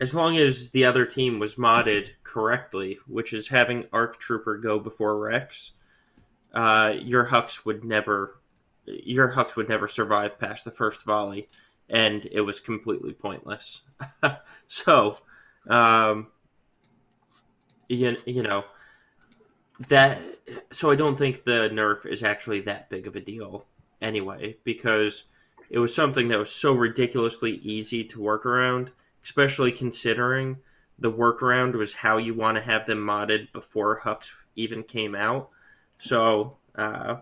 as 0.00 0.14
long 0.14 0.36
as 0.36 0.70
the 0.70 0.84
other 0.84 1.06
team 1.06 1.38
was 1.38 1.56
modded 1.56 2.10
correctly, 2.22 2.98
which 3.06 3.32
is 3.32 3.48
having 3.48 3.86
Arc 3.92 4.18
Trooper 4.18 4.56
go 4.58 4.78
before 4.78 5.18
Rex, 5.18 5.72
uh, 6.54 6.94
your 7.00 7.26
Hux 7.26 7.64
would 7.64 7.84
never, 7.84 8.40
your 8.86 9.32
Hux 9.34 9.56
would 9.56 9.68
never 9.68 9.88
survive 9.88 10.38
past 10.38 10.64
the 10.64 10.70
first 10.70 11.04
volley, 11.04 11.48
and 11.88 12.26
it 12.30 12.42
was 12.42 12.60
completely 12.60 13.12
pointless. 13.12 13.82
so, 14.68 15.16
um, 15.68 16.28
you, 17.88 18.16
you 18.24 18.42
know 18.42 18.64
that. 19.88 20.20
So 20.72 20.90
I 20.90 20.94
don't 20.94 21.16
think 21.16 21.44
the 21.44 21.70
nerf 21.72 22.04
is 22.04 22.22
actually 22.22 22.60
that 22.62 22.90
big 22.90 23.06
of 23.06 23.16
a 23.16 23.20
deal 23.20 23.64
anyway, 24.00 24.58
because 24.64 25.24
it 25.70 25.78
was 25.78 25.94
something 25.94 26.28
that 26.28 26.38
was 26.38 26.50
so 26.50 26.72
ridiculously 26.74 27.52
easy 27.62 28.04
to 28.04 28.20
work 28.20 28.44
around 28.44 28.92
especially 29.24 29.72
considering 29.72 30.58
the 30.98 31.10
workaround 31.10 31.74
was 31.74 31.94
how 31.94 32.18
you 32.18 32.34
want 32.34 32.56
to 32.56 32.62
have 32.62 32.86
them 32.86 32.98
modded 32.98 33.50
before 33.52 34.00
Hux 34.00 34.30
even 34.54 34.84
came 34.84 35.14
out. 35.14 35.50
So, 35.98 36.58
uh, 36.76 37.16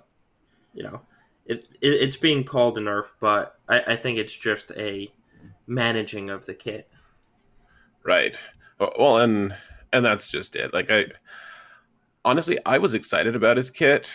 you 0.75 0.83
know, 0.83 1.01
it, 1.47 1.69
it, 1.81 1.93
it's 1.95 2.17
being 2.17 2.45
called 2.45 2.77
a 2.77 2.81
nerf, 2.81 3.07
but 3.21 3.59
I, 3.69 3.81
I 3.89 3.97
think 3.97 4.19
it's 4.19 4.37
just 4.37 4.71
a 4.73 5.11
managing 5.67 6.29
of 6.29 6.45
the 6.45 6.55
kit. 6.55 6.89
Right. 8.05 8.39
Well, 8.79 9.19
and 9.19 9.55
and 9.93 10.05
that's 10.05 10.29
just 10.29 10.57
it. 10.57 10.75
Like 10.75 10.91
I 10.91 11.07
honestly, 12.25 12.59
I 12.67 12.79
was 12.79 12.95
excited 12.95 13.37
about 13.37 13.57
his 13.57 13.71
kit 13.71 14.13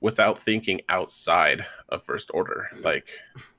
without 0.00 0.38
thinking 0.38 0.80
outside 0.88 1.66
of 1.90 2.02
first 2.02 2.30
order. 2.32 2.70
Like 2.80 3.08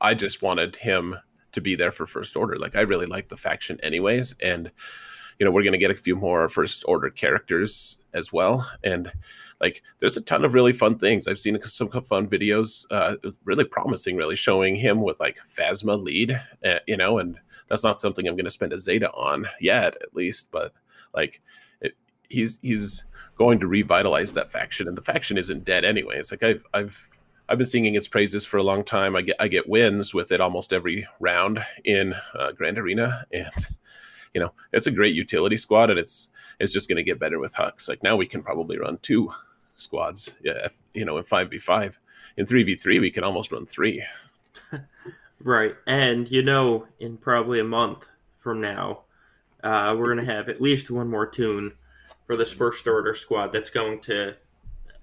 I 0.02 0.14
just 0.14 0.42
wanted 0.42 0.76
him 0.76 1.16
to 1.58 1.62
be 1.62 1.76
there 1.76 1.92
for 1.92 2.06
first 2.06 2.38
order. 2.38 2.56
Like 2.58 2.76
I 2.76 2.82
really 2.82 3.08
like 3.08 3.30
the 3.30 3.36
faction 3.36 3.80
anyways, 3.82 4.36
and 4.42 4.72
you 5.40 5.46
know 5.46 5.52
we're 5.52 5.64
gonna 5.64 5.80
get 5.80 5.92
a 5.92 5.96
few 5.96 6.16
more 6.16 6.48
first 6.48 6.86
order 6.88 7.10
characters 7.10 7.98
as 8.14 8.32
well, 8.32 8.70
and 8.84 9.12
like 9.60 9.82
there's 10.00 10.18
a 10.18 10.22
ton 10.22 10.46
of 10.46 10.54
really 10.54 10.72
fun 10.72 11.00
things. 11.00 11.28
I've 11.28 11.40
seen 11.40 11.60
some 11.62 11.90
fun 11.90 12.28
videos, 12.28 12.86
uh, 12.92 13.16
really 13.44 13.64
promising, 13.64 14.16
really 14.16 14.36
showing 14.36 14.76
him 14.76 15.02
with 15.02 15.20
like 15.20 15.40
Phasma 15.48 16.02
lead, 16.02 16.40
uh, 16.64 16.80
you 16.86 16.96
know, 16.96 17.18
and 17.18 17.40
that's 17.68 17.84
not 17.84 18.00
something 18.00 18.28
I'm 18.28 18.36
to 18.46 18.52
spend 18.52 18.74
a 18.74 18.78
Zeta 18.78 19.12
on 19.14 19.48
yet, 19.60 19.98
at 20.02 20.16
least. 20.16 20.52
But 20.52 20.74
like, 21.16 21.42
it, 21.82 21.94
he's 22.30 22.60
he's 22.62 23.04
going 23.36 23.60
to 23.60 23.68
revitalize 23.68 24.34
that 24.34 24.52
faction, 24.52 24.88
and 24.88 24.96
the 24.96 25.02
faction 25.02 25.38
isn't 25.40 25.66
dead 25.66 25.84
anyways. 25.84 26.30
Like 26.30 26.44
I've 26.44 26.64
I've 26.74 27.17
I've 27.50 27.58
been 27.58 27.68
singing 27.68 27.96
its 27.96 28.08
praises 28.08 28.46
for 28.46 28.58
a 28.58 28.64
long 28.64 28.84
time. 28.84 29.16
I 29.16 29.22
get 29.22 29.38
I 29.40 29.48
get 29.48 29.70
wins 29.70 30.14
with 30.14 30.32
it 30.32 30.42
almost 30.42 30.74
every 30.74 31.08
round 31.20 31.60
in 31.86 32.14
uh, 32.38 32.52
Grand 32.52 32.78
Arena, 32.78 33.26
and 33.32 33.68
you 34.34 34.42
know 34.42 34.52
it's 34.74 34.88
a 34.88 34.92
great 34.92 35.16
utility 35.16 35.58
squad, 35.58 35.90
and 35.90 36.00
it's 36.00 36.30
it's 36.60 36.74
just 36.74 36.90
going 36.90 36.98
to 36.98 37.04
get 37.04 37.20
better 37.20 37.40
with 37.40 37.54
Hux. 37.54 37.88
Like 37.88 38.04
now 38.04 38.16
we 38.16 38.28
can 38.28 38.44
probably 38.44 38.78
run 38.78 38.98
two 39.02 39.32
squads. 39.76 40.36
Yeah, 40.44 40.68
you 40.94 41.06
know 41.06 41.18
in 41.18 41.24
five 41.24 41.50
v 41.50 41.58
five, 41.58 42.00
in 42.36 42.46
three 42.46 42.64
v 42.64 42.76
three 42.76 43.00
we 43.00 43.12
can 43.12 43.24
almost 43.24 43.52
run 43.52 43.66
three. 43.66 44.04
right, 45.42 45.76
and 45.86 46.30
you 46.30 46.42
know 46.42 46.88
in 47.00 47.18
probably 47.18 47.60
a 47.60 47.66
month 47.66 48.08
from 48.36 48.60
now, 48.60 49.04
uh, 49.64 49.96
we're 49.98 50.14
going 50.14 50.26
to 50.26 50.34
have 50.34 50.50
at 50.50 50.62
least 50.62 50.92
one 50.92 51.10
more 51.10 51.28
tune 51.28 51.74
for 52.26 52.36
this 52.36 52.52
first 52.52 52.86
order 52.88 53.14
squad 53.14 53.54
that's 53.54 53.70
going 53.70 54.02
to 54.02 54.36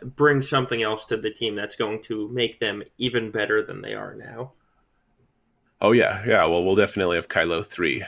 bring 0.04 0.42
something 0.42 0.82
else 0.82 1.04
to 1.06 1.16
the 1.16 1.30
team 1.30 1.54
that's 1.54 1.76
going 1.76 2.02
to 2.02 2.28
make 2.28 2.60
them 2.60 2.82
even 2.98 3.30
better 3.30 3.62
than 3.62 3.82
they 3.82 3.94
are 3.94 4.14
now. 4.14 4.52
Oh 5.80 5.92
yeah, 5.92 6.22
yeah. 6.26 6.44
Well, 6.44 6.64
we'll 6.64 6.76
definitely 6.76 7.16
have 7.16 7.28
Kylo 7.28 7.64
three 7.64 8.04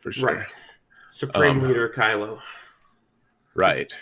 for 0.00 0.12
sure. 0.12 0.36
Right. 0.36 0.54
Supreme 1.10 1.60
um, 1.60 1.68
leader 1.68 1.88
Kylo. 1.88 2.40
Right. 3.54 3.92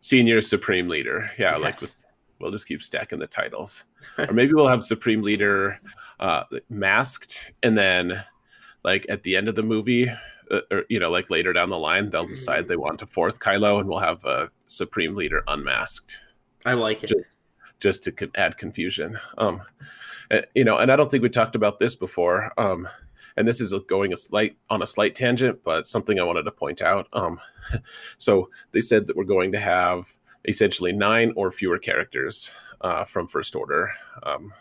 Senior 0.00 0.40
Supreme 0.40 0.88
Leader. 0.88 1.30
Yeah, 1.38 1.52
yes. 1.52 1.60
like 1.60 1.80
with, 1.80 1.94
we'll 2.40 2.50
just 2.50 2.66
keep 2.66 2.82
stacking 2.82 3.20
the 3.20 3.26
titles. 3.26 3.86
or 4.18 4.32
maybe 4.32 4.52
we'll 4.52 4.66
have 4.66 4.84
Supreme 4.84 5.22
Leader 5.22 5.80
uh, 6.20 6.44
masked, 6.68 7.52
and 7.62 7.78
then 7.78 8.22
like 8.82 9.06
at 9.08 9.22
the 9.22 9.36
end 9.36 9.48
of 9.48 9.54
the 9.54 9.62
movie, 9.62 10.08
uh, 10.50 10.60
or 10.70 10.84
you 10.88 10.98
know, 10.98 11.10
like 11.10 11.30
later 11.30 11.52
down 11.52 11.70
the 11.70 11.78
line, 11.78 12.10
they'll 12.10 12.26
decide 12.26 12.68
they 12.68 12.76
want 12.76 13.02
a 13.02 13.06
fourth 13.06 13.40
Kylo, 13.40 13.78
and 13.78 13.88
we'll 13.88 13.98
have 13.98 14.24
a 14.24 14.50
Supreme 14.66 15.14
Leader 15.14 15.42
unmasked. 15.46 16.20
I 16.64 16.74
like 16.74 17.02
it. 17.04 17.08
Just, 17.08 17.38
just 17.80 18.02
to 18.04 18.30
add 18.36 18.56
confusion. 18.56 19.18
Um, 19.38 19.62
eh, 20.30 20.42
you 20.54 20.64
know, 20.64 20.78
and 20.78 20.90
I 20.90 20.96
don't 20.96 21.10
think 21.10 21.22
we 21.22 21.28
talked 21.28 21.56
about 21.56 21.78
this 21.78 21.94
before. 21.94 22.52
Um, 22.58 22.88
and 23.36 23.48
this 23.48 23.60
is 23.60 23.74
going 23.88 24.12
a 24.12 24.16
slight 24.16 24.56
on 24.70 24.82
a 24.82 24.86
slight 24.86 25.14
tangent, 25.14 25.60
but 25.64 25.86
something 25.86 26.18
I 26.18 26.24
wanted 26.24 26.44
to 26.44 26.52
point 26.52 26.82
out. 26.82 27.08
Um, 27.12 27.40
so 28.18 28.48
they 28.72 28.80
said 28.80 29.06
that 29.06 29.16
we're 29.16 29.24
going 29.24 29.52
to 29.52 29.58
have 29.58 30.12
essentially 30.46 30.92
nine 30.92 31.32
or 31.36 31.50
fewer 31.50 31.78
characters 31.78 32.52
uh, 32.80 33.04
from 33.04 33.26
First 33.26 33.56
Order, 33.56 33.90
um, 34.22 34.52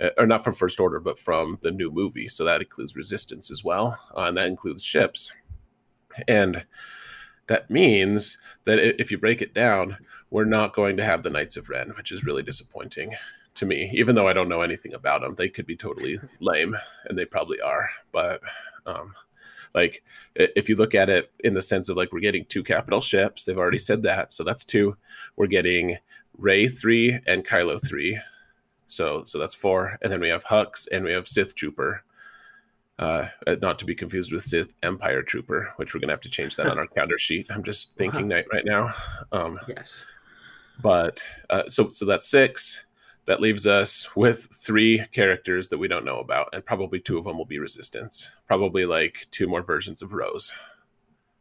eh, 0.00 0.10
or 0.16 0.26
not 0.26 0.44
from 0.44 0.54
First 0.54 0.80
Order, 0.80 1.00
but 1.00 1.18
from 1.18 1.58
the 1.60 1.70
new 1.70 1.90
movie. 1.90 2.28
So 2.28 2.44
that 2.44 2.60
includes 2.60 2.96
Resistance 2.96 3.50
as 3.50 3.64
well, 3.64 3.98
uh, 4.16 4.22
and 4.22 4.36
that 4.36 4.46
includes 4.46 4.82
ships. 4.82 5.32
And 6.28 6.64
that 7.48 7.70
means 7.70 8.38
that 8.64 8.78
if 8.78 9.10
you 9.10 9.18
break 9.18 9.42
it 9.42 9.54
down, 9.54 9.96
we're 10.32 10.44
not 10.46 10.72
going 10.72 10.96
to 10.96 11.04
have 11.04 11.22
the 11.22 11.30
Knights 11.30 11.58
of 11.58 11.68
Ren, 11.68 11.90
which 11.90 12.10
is 12.10 12.24
really 12.24 12.42
disappointing 12.42 13.14
to 13.54 13.66
me. 13.66 13.90
Even 13.92 14.14
though 14.14 14.26
I 14.26 14.32
don't 14.32 14.48
know 14.48 14.62
anything 14.62 14.94
about 14.94 15.20
them, 15.20 15.34
they 15.34 15.50
could 15.50 15.66
be 15.66 15.76
totally 15.76 16.18
lame, 16.40 16.74
and 17.04 17.18
they 17.18 17.26
probably 17.26 17.60
are. 17.60 17.90
But 18.12 18.40
um, 18.86 19.14
like, 19.74 20.02
if 20.34 20.70
you 20.70 20.76
look 20.76 20.94
at 20.94 21.10
it 21.10 21.30
in 21.40 21.52
the 21.52 21.60
sense 21.60 21.90
of 21.90 21.98
like 21.98 22.12
we're 22.12 22.20
getting 22.20 22.46
two 22.46 22.64
capital 22.64 23.02
ships, 23.02 23.44
they've 23.44 23.58
already 23.58 23.76
said 23.76 24.02
that, 24.04 24.32
so 24.32 24.42
that's 24.42 24.64
two. 24.64 24.96
We're 25.36 25.48
getting 25.48 25.98
Rey 26.38 26.66
three 26.66 27.20
and 27.26 27.46
Kylo 27.46 27.78
three, 27.86 28.18
so 28.86 29.24
so 29.24 29.38
that's 29.38 29.54
four, 29.54 29.98
and 30.00 30.10
then 30.10 30.20
we 30.20 30.30
have 30.30 30.44
Hux 30.44 30.88
and 30.90 31.04
we 31.04 31.12
have 31.12 31.28
Sith 31.28 31.54
Trooper. 31.54 32.02
Uh, 32.98 33.26
not 33.60 33.78
to 33.80 33.84
be 33.84 33.94
confused 33.94 34.32
with 34.32 34.44
Sith 34.44 34.74
Empire 34.82 35.22
Trooper, 35.22 35.72
which 35.76 35.92
we're 35.92 36.00
gonna 36.00 36.12
have 36.12 36.20
to 36.20 36.30
change 36.30 36.56
that 36.56 36.68
on 36.68 36.78
our 36.78 36.86
counter 36.96 37.18
sheet. 37.18 37.48
I'm 37.50 37.64
just 37.64 37.94
thinking 37.96 38.28
night 38.28 38.46
right 38.52 38.64
now. 38.64 38.94
Um, 39.32 39.58
yes. 39.68 40.04
But 40.82 41.22
uh, 41.50 41.68
so 41.68 41.88
so 41.88 42.04
that's 42.04 42.28
six. 42.28 42.84
That 43.26 43.40
leaves 43.40 43.68
us 43.68 44.16
with 44.16 44.48
three 44.52 45.04
characters 45.12 45.68
that 45.68 45.78
we 45.78 45.86
don't 45.86 46.04
know 46.04 46.18
about, 46.18 46.48
and 46.52 46.64
probably 46.64 46.98
two 46.98 47.18
of 47.18 47.24
them 47.24 47.38
will 47.38 47.44
be 47.44 47.60
resistance. 47.60 48.32
Probably 48.48 48.84
like 48.84 49.28
two 49.30 49.46
more 49.46 49.62
versions 49.62 50.02
of 50.02 50.12
Rose. 50.12 50.52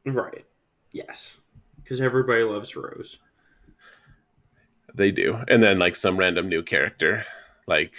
Right. 0.06 0.46
Yes. 0.92 1.40
Because 1.82 2.00
everybody 2.00 2.44
loves 2.44 2.76
Rose. 2.76 3.18
They 4.94 5.10
do, 5.10 5.40
and 5.48 5.64
then 5.64 5.80
like 5.80 5.96
some 5.96 6.18
random 6.18 6.50
new 6.50 6.62
character, 6.62 7.26
like 7.66 7.96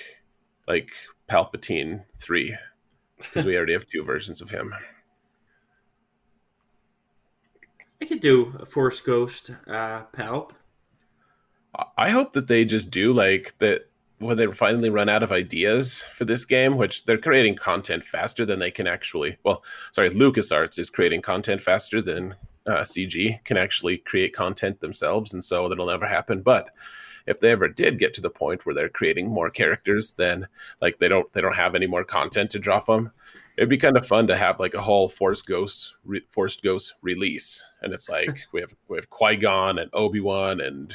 like 0.69 0.91
Palpatine 1.29 2.05
three, 2.17 2.57
because 3.17 3.45
we 3.45 3.57
already 3.57 3.73
have 3.73 3.87
two 3.87 4.05
versions 4.05 4.41
of 4.41 4.51
him. 4.51 4.73
I 8.01 8.05
could 8.05 8.21
do 8.21 8.55
a 8.61 8.67
Force 8.67 9.01
Ghost 9.01 9.51
uh, 9.67 10.03
Palp. 10.13 10.51
I 11.97 12.11
hope 12.11 12.33
that 12.35 12.49
they 12.49 12.65
just 12.65 12.91
do 12.91 13.13
like 13.13 13.57
that 13.59 13.89
when 14.19 14.37
they 14.37 14.47
finally 14.47 14.91
run 14.91 15.09
out 15.09 15.23
of 15.23 15.33
ideas 15.33 16.03
for 16.13 16.25
this 16.25 16.45
game, 16.45 16.77
which 16.77 17.05
they're 17.05 17.19
creating 17.19 17.57
content 17.57 18.05
faster 18.05 18.47
than 18.47 18.59
they 18.59 18.71
can 18.71 18.87
actually. 18.87 19.37
Well, 19.45 19.65
sorry, 19.91 20.11
LucasArts 20.11 20.79
is 20.79 20.91
creating 20.91 21.23
content 21.23 21.61
faster 21.61 22.01
than 22.01 22.35
uh, 22.67 22.83
CG 22.83 23.43
can 23.45 23.57
actually 23.57 23.99
create 23.99 24.35
content 24.35 24.81
themselves, 24.81 25.33
and 25.33 25.43
so 25.43 25.69
that'll 25.69 25.87
never 25.87 26.07
happen. 26.07 26.43
But 26.43 26.71
if 27.27 27.41
they 27.41 27.51
ever 27.51 27.69
did 27.69 27.99
get 27.99 28.15
to 28.15 28.21
the 28.21 28.31
point 28.31 28.65
where 28.65 28.75
they're 28.75 28.89
creating 28.89 29.29
more 29.29 29.51
characters, 29.51 30.13
then 30.13 30.47
like 30.81 30.99
they 30.99 31.09
don't 31.09 31.33
they 31.33 31.41
don't 31.41 31.57
have 31.57 31.75
any 31.75 31.87
more 31.87 32.05
content 32.05 32.51
to 32.51 32.59
draw 32.59 32.81
from. 32.81 33.11
It'd 33.57 33.69
be 33.69 33.77
kind 33.77 33.97
of 33.97 34.07
fun 34.07 34.27
to 34.29 34.37
have 34.37 34.61
like 34.61 34.75
a 34.75 34.81
whole 34.81 35.09
Force 35.09 35.43
Ghost 35.43 35.97
re- 36.05 36.25
Force 36.31 36.57
Ghost 36.57 36.95
release, 37.03 37.65
and 37.83 37.93
it's 37.93 38.09
like 38.09 38.39
we 38.53 38.61
have 38.61 38.75
we 38.89 38.97
have 38.97 39.11
Qui 39.11 39.37
Gon 39.37 39.79
and 39.79 39.91
Obi 39.93 40.21
Wan 40.21 40.61
and 40.61 40.95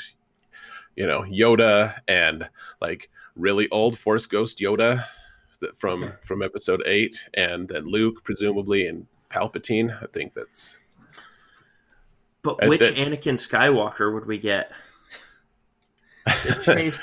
you 0.98 1.08
know 1.08 1.22
Yoda 1.22 2.00
and 2.10 2.50
like 2.82 3.10
really 3.38 3.70
old 3.70 3.98
Force 3.98 4.26
Ghost 4.26 4.58
Yoda 4.58 5.06
from 5.74 6.12
from 6.22 6.42
Episode 6.44 6.84
Eight, 6.86 7.18
and 7.36 7.70
then 7.70 7.86
Luke 7.86 8.24
presumably 8.24 8.88
and 8.88 9.08
Palpatine. 9.30 10.04
I 10.04 10.08
think 10.08 10.34
that's. 10.34 10.80
But 12.42 12.68
which 12.68 12.82
Anakin 12.82 13.36
Skywalker 13.36 14.14
would 14.14 14.26
we 14.26 14.38
get? 14.38 14.72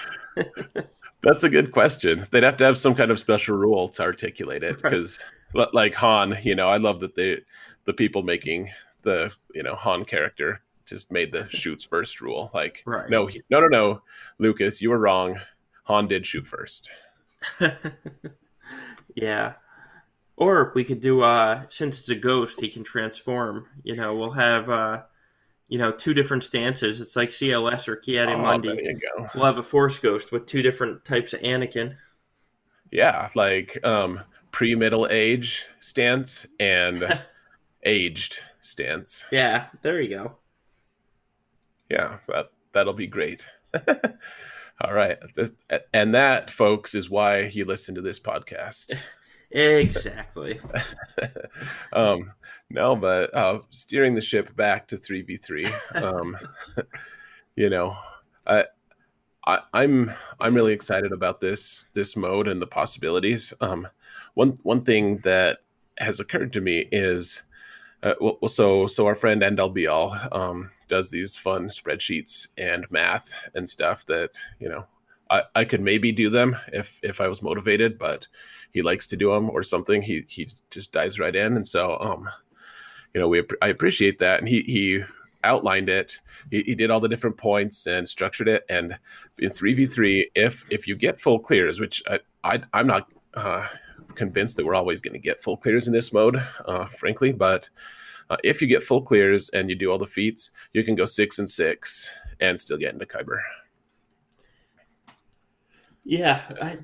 That's 1.22 1.42
a 1.42 1.48
good 1.48 1.72
question. 1.72 2.26
They'd 2.30 2.42
have 2.42 2.56
to 2.58 2.64
have 2.64 2.76
some 2.76 2.94
kind 2.94 3.10
of 3.10 3.18
special 3.18 3.56
rule 3.56 3.88
to 3.90 4.02
articulate 4.02 4.62
it 4.62 4.80
because, 4.82 5.22
right. 5.54 5.72
like 5.72 5.94
Han, 5.94 6.38
you 6.42 6.54
know, 6.54 6.68
I 6.68 6.76
love 6.76 7.00
that 7.00 7.14
they, 7.14 7.40
the 7.84 7.92
people 7.92 8.22
making 8.22 8.70
the 9.02 9.34
you 9.54 9.62
know 9.62 9.74
Han 9.74 10.04
character 10.04 10.60
just 10.84 11.10
made 11.10 11.32
the 11.32 11.48
shoots 11.48 11.84
first 11.84 12.20
rule. 12.20 12.50
Like, 12.54 12.82
right. 12.86 13.08
no, 13.08 13.28
no, 13.50 13.60
no, 13.60 13.66
no, 13.68 14.02
Lucas, 14.38 14.82
you 14.82 14.90
were 14.90 14.98
wrong. 14.98 15.40
Han 15.84 16.08
did 16.08 16.26
shoot 16.26 16.46
first. 16.46 16.90
yeah. 19.14 19.54
Or 20.36 20.72
we 20.74 20.82
could 20.84 21.00
do 21.00 21.20
uh 21.20 21.62
since 21.68 22.00
it's 22.00 22.08
a 22.08 22.14
ghost, 22.14 22.60
he 22.60 22.68
can 22.68 22.84
transform. 22.84 23.66
You 23.82 23.96
know, 23.96 24.14
we'll 24.16 24.32
have 24.32 24.68
uh 24.68 25.02
you 25.68 25.78
know, 25.78 25.92
two 25.92 26.14
different 26.14 26.44
stances. 26.44 27.00
It's 27.00 27.16
like 27.16 27.30
CLS 27.30 27.88
or 27.88 27.96
Ki-Adi-Mundi. 27.96 28.98
Oh, 29.18 29.26
we'll 29.34 29.46
have 29.46 29.56
a 29.56 29.62
Force 29.62 29.98
Ghost 29.98 30.30
with 30.30 30.44
two 30.44 30.60
different 30.60 31.04
types 31.04 31.32
of 31.32 31.40
Anakin. 31.40 31.96
Yeah, 32.90 33.28
like 33.34 33.78
um 33.84 34.20
pre 34.50 34.74
middle 34.74 35.06
age 35.10 35.66
stance 35.80 36.46
and 36.58 37.20
aged 37.84 38.40
stance. 38.60 39.26
Yeah, 39.30 39.66
there 39.82 40.00
you 40.00 40.16
go 40.16 40.36
yeah, 41.90 42.18
that 42.28 42.50
that'll 42.72 42.92
be 42.92 43.06
great. 43.06 43.46
All 44.80 44.92
right, 44.92 45.18
and 45.92 46.14
that, 46.14 46.50
folks, 46.50 46.94
is 46.94 47.08
why 47.08 47.42
you 47.42 47.64
listen 47.64 47.94
to 47.94 48.02
this 48.02 48.20
podcast. 48.20 48.92
Exactly. 49.54 50.60
um, 51.92 52.32
no, 52.70 52.96
but 52.96 53.32
uh, 53.36 53.60
steering 53.70 54.16
the 54.16 54.20
ship 54.20 54.54
back 54.56 54.88
to 54.88 54.96
three 54.96 55.22
v 55.22 55.36
three. 55.36 55.68
Um, 55.94 56.36
you 57.54 57.70
know, 57.70 57.96
I, 58.48 58.64
I, 59.46 59.60
I'm 59.72 60.10
I'm 60.40 60.54
really 60.54 60.72
excited 60.72 61.12
about 61.12 61.38
this 61.38 61.86
this 61.92 62.16
mode 62.16 62.48
and 62.48 62.60
the 62.60 62.66
possibilities. 62.66 63.54
Um, 63.60 63.86
one 64.34 64.56
one 64.64 64.82
thing 64.82 65.18
that 65.18 65.58
has 65.98 66.18
occurred 66.18 66.52
to 66.54 66.60
me 66.60 66.88
is 66.90 67.42
uh, 68.02 68.14
well, 68.20 68.48
so 68.48 68.88
so 68.88 69.06
our 69.06 69.14
friend 69.14 69.42
End 69.42 69.60
All 69.60 69.70
Be 69.70 69.86
All 69.86 70.16
um, 70.32 70.70
does 70.88 71.10
these 71.10 71.36
fun 71.36 71.68
spreadsheets 71.68 72.48
and 72.58 72.86
math 72.90 73.48
and 73.54 73.68
stuff 73.68 74.06
that 74.06 74.30
you 74.58 74.68
know 74.68 74.86
I, 75.30 75.42
I 75.54 75.64
could 75.64 75.80
maybe 75.80 76.12
do 76.12 76.30
them 76.30 76.56
if 76.72 77.00
if 77.02 77.20
I 77.20 77.28
was 77.28 77.42
motivated, 77.42 77.98
but 77.98 78.26
he 78.72 78.82
likes 78.82 79.06
to 79.08 79.16
do 79.16 79.30
them 79.30 79.50
or 79.50 79.62
something. 79.62 80.02
He 80.02 80.24
he 80.28 80.48
just 80.70 80.92
dives 80.92 81.18
right 81.18 81.34
in, 81.34 81.56
and 81.56 81.66
so 81.66 81.98
um, 82.00 82.28
you 83.14 83.20
know 83.20 83.28
we 83.28 83.42
I 83.62 83.68
appreciate 83.68 84.18
that, 84.18 84.40
and 84.40 84.48
he 84.48 84.60
he 84.60 85.02
outlined 85.42 85.88
it. 85.88 86.20
He, 86.50 86.62
he 86.62 86.74
did 86.74 86.90
all 86.90 87.00
the 87.00 87.08
different 87.08 87.36
points 87.36 87.86
and 87.86 88.08
structured 88.08 88.48
it, 88.48 88.64
and 88.68 88.98
in 89.38 89.50
three 89.50 89.74
v 89.74 89.86
three, 89.86 90.30
if 90.34 90.64
if 90.70 90.86
you 90.86 90.96
get 90.96 91.20
full 91.20 91.38
clears, 91.38 91.80
which 91.80 92.02
I, 92.08 92.20
I 92.42 92.62
I'm 92.72 92.86
not. 92.86 93.10
Uh, 93.34 93.66
convinced 94.14 94.56
that 94.56 94.64
we're 94.64 94.76
always 94.76 95.00
going 95.00 95.12
to 95.12 95.18
get 95.18 95.42
full 95.42 95.56
clears 95.56 95.88
in 95.88 95.92
this 95.92 96.12
mode, 96.12 96.40
uh, 96.66 96.84
frankly. 96.86 97.32
But 97.32 97.68
uh, 98.30 98.36
if 98.44 98.60
you 98.60 98.68
get 98.68 98.82
full 98.82 99.02
clears 99.02 99.48
and 99.50 99.68
you 99.68 99.76
do 99.76 99.90
all 99.90 99.98
the 99.98 100.06
feats, 100.06 100.50
you 100.72 100.84
can 100.84 100.94
go 100.94 101.04
six 101.04 101.38
and 101.38 101.48
six 101.48 102.10
and 102.40 102.58
still 102.58 102.76
get 102.76 102.92
into 102.92 103.06
Kyber. 103.06 103.38
Yeah, 106.04 106.40
I, 106.60 106.78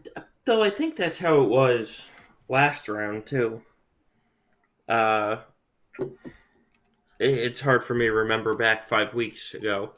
though 0.44 0.62
I 0.62 0.70
think 0.70 0.96
that's 0.96 1.18
how 1.18 1.42
it 1.42 1.48
was 1.48 2.09
last 2.48 2.88
round 2.88 3.26
too. 3.26 3.62
Uh, 4.88 5.37
it's 7.18 7.61
hard 7.61 7.85
for 7.85 7.94
me 7.94 8.07
to 8.07 8.12
remember 8.12 8.57
back 8.57 8.87
five 8.87 9.14
weeks 9.14 9.55
ago 9.55 9.92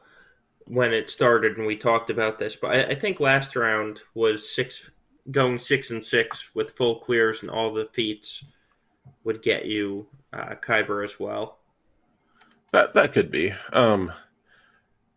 when 0.67 0.93
it 0.93 1.11
started 1.11 1.57
and 1.57 1.67
we 1.67 1.77
talked 1.77 2.11
about 2.11 2.39
this, 2.39 2.57
but 2.57 2.71
I, 2.71 2.83
I 2.91 2.95
think 2.95 3.21
last 3.21 3.57
round 3.57 4.03
was 4.15 4.49
six 4.49 4.91
going 5.31 5.59
six 5.59 5.91
and 5.91 6.05
six 6.05 6.51
with 6.55 6.73
full 6.73 6.97
clears 6.97 7.43
and 7.43 7.51
all 7.51 7.73
the 7.73 7.87
feats 7.87 8.45
would 9.25 9.41
get 9.43 9.67
you 9.67 10.07
uh, 10.33 10.55
Kyber 10.61 11.05
as 11.05 11.19
well. 11.19 11.59
That 12.73 12.95
that 12.95 13.13
could 13.13 13.31
be. 13.31 13.53
Um, 13.73 14.13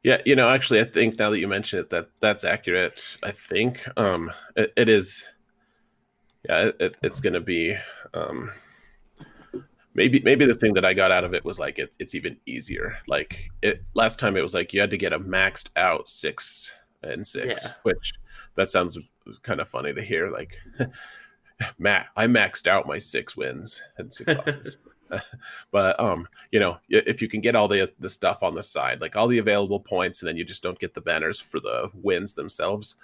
yeah, 0.03 0.21
you 0.25 0.35
know, 0.35 0.49
actually, 0.49 0.81
I 0.81 0.83
think 0.83 1.17
now 1.17 1.29
that 1.29 1.39
you 1.39 1.47
mention 1.47 1.79
it, 1.79 1.89
that 1.89 2.09
that's 2.21 2.43
accurate. 2.43 3.17
I 3.23 3.31
think 3.31 3.85
um, 3.97 4.31
it, 4.55 4.71
it 4.75 4.89
is. 4.89 5.31
Yeah, 6.47 6.71
it, 6.79 6.97
it's 7.01 7.19
going 7.19 7.33
to 7.33 7.41
be. 7.41 7.75
Um, 8.13 8.51
maybe 9.95 10.19
maybe 10.19 10.45
the 10.45 10.53
thing 10.53 10.73
that 10.73 10.85
I 10.85 10.93
got 10.93 11.11
out 11.11 11.23
of 11.23 11.33
it 11.33 11.43
was 11.43 11.57
like 11.57 11.79
it, 11.79 11.95
it's 11.97 12.13
even 12.13 12.37
easier. 12.45 12.97
Like 13.07 13.49
it 13.63 13.81
last 13.95 14.19
time, 14.19 14.37
it 14.37 14.43
was 14.43 14.53
like 14.53 14.73
you 14.73 14.79
had 14.79 14.91
to 14.91 14.97
get 14.97 15.13
a 15.13 15.19
maxed 15.19 15.69
out 15.75 16.07
six 16.07 16.71
and 17.01 17.25
six, 17.25 17.65
yeah. 17.65 17.71
which 17.83 18.13
that 18.55 18.69
sounds 18.69 19.11
kind 19.41 19.59
of 19.59 19.67
funny 19.67 19.93
to 19.93 20.01
hear. 20.03 20.29
Like, 20.29 20.57
Matt, 21.79 22.07
I 22.15 22.27
maxed 22.27 22.67
out 22.67 22.87
my 22.87 22.97
six 22.97 23.35
wins 23.35 23.81
and 23.97 24.13
six 24.13 24.35
losses. 24.45 24.77
but 25.71 25.99
um, 25.99 26.27
you 26.51 26.59
know, 26.59 26.77
if 26.89 27.21
you 27.21 27.27
can 27.27 27.41
get 27.41 27.55
all 27.55 27.67
the 27.67 27.91
the 27.99 28.09
stuff 28.09 28.43
on 28.43 28.55
the 28.55 28.63
side, 28.63 29.01
like 29.01 29.15
all 29.15 29.27
the 29.27 29.37
available 29.37 29.79
points, 29.79 30.21
and 30.21 30.27
then 30.27 30.37
you 30.37 30.43
just 30.43 30.63
don't 30.63 30.79
get 30.79 30.93
the 30.93 31.01
banners 31.01 31.39
for 31.39 31.59
the 31.59 31.89
wins 31.93 32.33
themselves, 32.33 32.95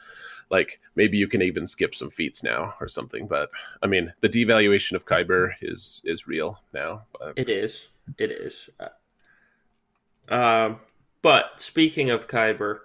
like 0.50 0.80
maybe 0.96 1.18
you 1.18 1.28
can 1.28 1.42
even 1.42 1.66
skip 1.66 1.96
some 1.96 2.10
feats 2.10 2.44
now 2.44 2.74
or 2.80 2.88
something. 2.88 3.28
But 3.28 3.50
I 3.82 3.88
mean, 3.88 4.14
the 4.22 4.30
devaluation 4.30 4.94
of 4.94 5.06
Kyber 5.06 5.54
is 5.62 6.02
is 6.06 6.28
real 6.28 6.60
now. 6.74 7.04
It 7.36 7.50
is. 7.50 7.88
It 8.18 8.32
is. 8.32 8.70
Uh, 8.80 10.34
um, 10.34 10.80
but 11.22 11.62
speaking 11.62 12.10
of 12.10 12.28
Kyber, 12.28 12.80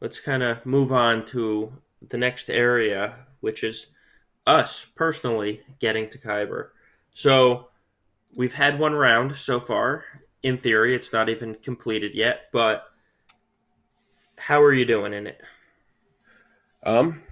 let's 0.00 0.20
kind 0.20 0.42
of 0.42 0.64
move 0.64 0.92
on 0.92 1.24
to 1.26 1.72
the 2.08 2.18
next 2.18 2.48
area, 2.50 3.26
which 3.40 3.64
is 3.64 3.86
us 4.46 4.86
personally 4.94 5.62
getting 5.78 6.08
to 6.08 6.18
Kyber. 6.18 6.68
So 7.12 7.69
we've 8.36 8.54
had 8.54 8.78
one 8.78 8.94
round 8.94 9.36
so 9.36 9.60
far. 9.60 10.04
In 10.42 10.56
theory, 10.56 10.94
it's 10.94 11.12
not 11.12 11.28
even 11.28 11.54
completed 11.54 12.12
yet, 12.14 12.48
but 12.52 12.84
how 14.38 14.62
are 14.62 14.72
you 14.72 14.86
doing 14.86 15.12
in 15.12 15.26
it? 15.26 15.40
Um, 16.82 17.22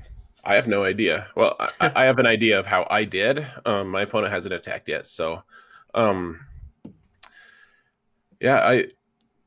I 0.44 0.56
have 0.56 0.68
no 0.68 0.84
idea. 0.84 1.28
Well, 1.34 1.56
I, 1.58 1.92
I 1.96 2.04
have 2.04 2.18
an 2.18 2.26
idea 2.26 2.58
of 2.58 2.66
how 2.66 2.86
I 2.90 3.04
did. 3.04 3.46
Um, 3.64 3.88
my 3.88 4.02
opponent 4.02 4.32
hasn't 4.32 4.52
attacked 4.52 4.88
yet, 4.88 5.06
so, 5.06 5.42
um, 5.94 6.40
yeah, 8.40 8.56
I, 8.56 8.88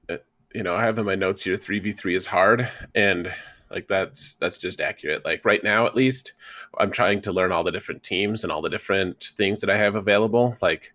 uh, 0.10 0.18
you 0.56 0.64
know, 0.64 0.76
I 0.76 0.84
have 0.84 0.98
in 0.98 1.06
my 1.06 1.16
notes 1.16 1.44
here 1.44 1.56
three 1.56 1.80
v 1.80 1.92
three 1.92 2.16
is 2.16 2.26
hard, 2.26 2.68
and 2.96 3.32
like 3.70 3.88
that's 3.88 4.36
that's 4.38 4.58
just 4.58 4.82
accurate. 4.82 5.24
Like 5.24 5.46
right 5.46 5.64
now, 5.64 5.86
at 5.86 5.96
least, 5.96 6.34
I'm 6.78 6.92
trying 6.92 7.22
to 7.22 7.32
learn 7.32 7.52
all 7.52 7.64
the 7.64 7.72
different 7.72 8.04
teams 8.04 8.44
and 8.44 8.52
all 8.52 8.62
the 8.62 8.70
different 8.70 9.24
things 9.38 9.60
that 9.60 9.70
I 9.70 9.78
have 9.78 9.96
available. 9.96 10.58
Like 10.62 10.94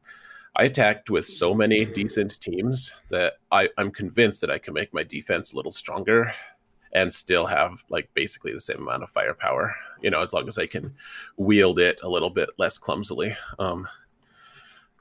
I 0.58 0.64
attacked 0.64 1.10
with 1.10 1.26
so 1.26 1.54
many 1.54 1.84
decent 1.84 2.40
teams 2.40 2.90
that 3.10 3.34
I, 3.52 3.68
I'm 3.76 3.90
convinced 3.90 4.40
that 4.40 4.50
I 4.50 4.58
can 4.58 4.72
make 4.72 4.92
my 4.94 5.02
defense 5.02 5.52
a 5.52 5.56
little 5.56 5.70
stronger 5.70 6.32
and 6.94 7.12
still 7.12 7.44
have 7.44 7.84
like 7.90 8.08
basically 8.14 8.54
the 8.54 8.60
same 8.60 8.78
amount 8.78 9.02
of 9.02 9.10
firepower. 9.10 9.76
You 10.00 10.10
know, 10.10 10.22
as 10.22 10.32
long 10.32 10.48
as 10.48 10.56
I 10.56 10.66
can 10.66 10.94
wield 11.36 11.78
it 11.78 12.00
a 12.02 12.08
little 12.08 12.30
bit 12.30 12.48
less 12.58 12.78
clumsily. 12.78 13.36
Um, 13.58 13.86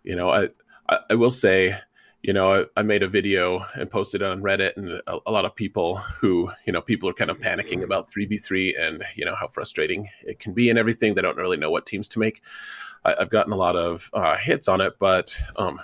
you 0.04 0.15
know, 0.15 0.30
I, 0.30 0.50
I, 0.89 1.00
I 1.12 1.15
will 1.15 1.30
say, 1.30 1.78
you 2.22 2.34
know, 2.34 2.54
I, 2.54 2.65
I, 2.76 2.84
made 2.84 3.04
a 3.04 3.08
video 3.08 3.65
and 3.76 3.89
posted 3.89 4.24
it 4.24 4.28
on 4.28 4.41
Reddit, 4.41 4.76
and 4.78 5.02
a, 5.08 5.20
a, 5.28 5.32
lot 5.32 5.46
of 5.46 5.56
people 5.56 5.98
who, 5.98 6.52
you 6.65 6.74
know, 6.74 6.82
people 6.82 7.08
are 7.08 7.13
kind 7.13 7.30
of 7.30 7.38
panicking 7.39 7.84
about 7.84 8.10
3v3 8.10 8.80
and, 8.80 9.04
you 9.15 9.26
know, 9.26 9.36
how 9.36 9.48
frustrating 9.48 10.10
it 10.24 10.39
can 10.39 10.54
be 10.54 10.70
and 10.70 10.80
everything. 10.80 11.13
They 11.13 11.22
don't 11.22 11.38
really 11.38 11.58
know 11.58 11.70
what 11.70 11.86
teams 11.86 12.08
to 12.10 12.20
make. 12.20 12.41
I, 13.06 13.15
have 13.20 13.30
gotten 13.30 13.54
a 13.54 13.58
lot 13.58 13.76
of 13.76 14.10
uh, 14.13 14.36
hits 14.36 14.68
on 14.68 14.82
it, 14.82 14.94
but 15.00 15.38
um, 15.56 15.80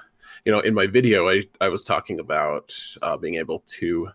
you 0.46 0.52
know, 0.52 0.60
in 0.60 0.74
my 0.74 0.88
video, 0.88 1.30
I, 1.30 1.44
I 1.60 1.70
was 1.70 1.84
talking 1.84 2.20
about 2.20 2.74
uh, 3.02 3.16
being 3.16 3.36
able 3.36 3.60
to, 3.60 4.10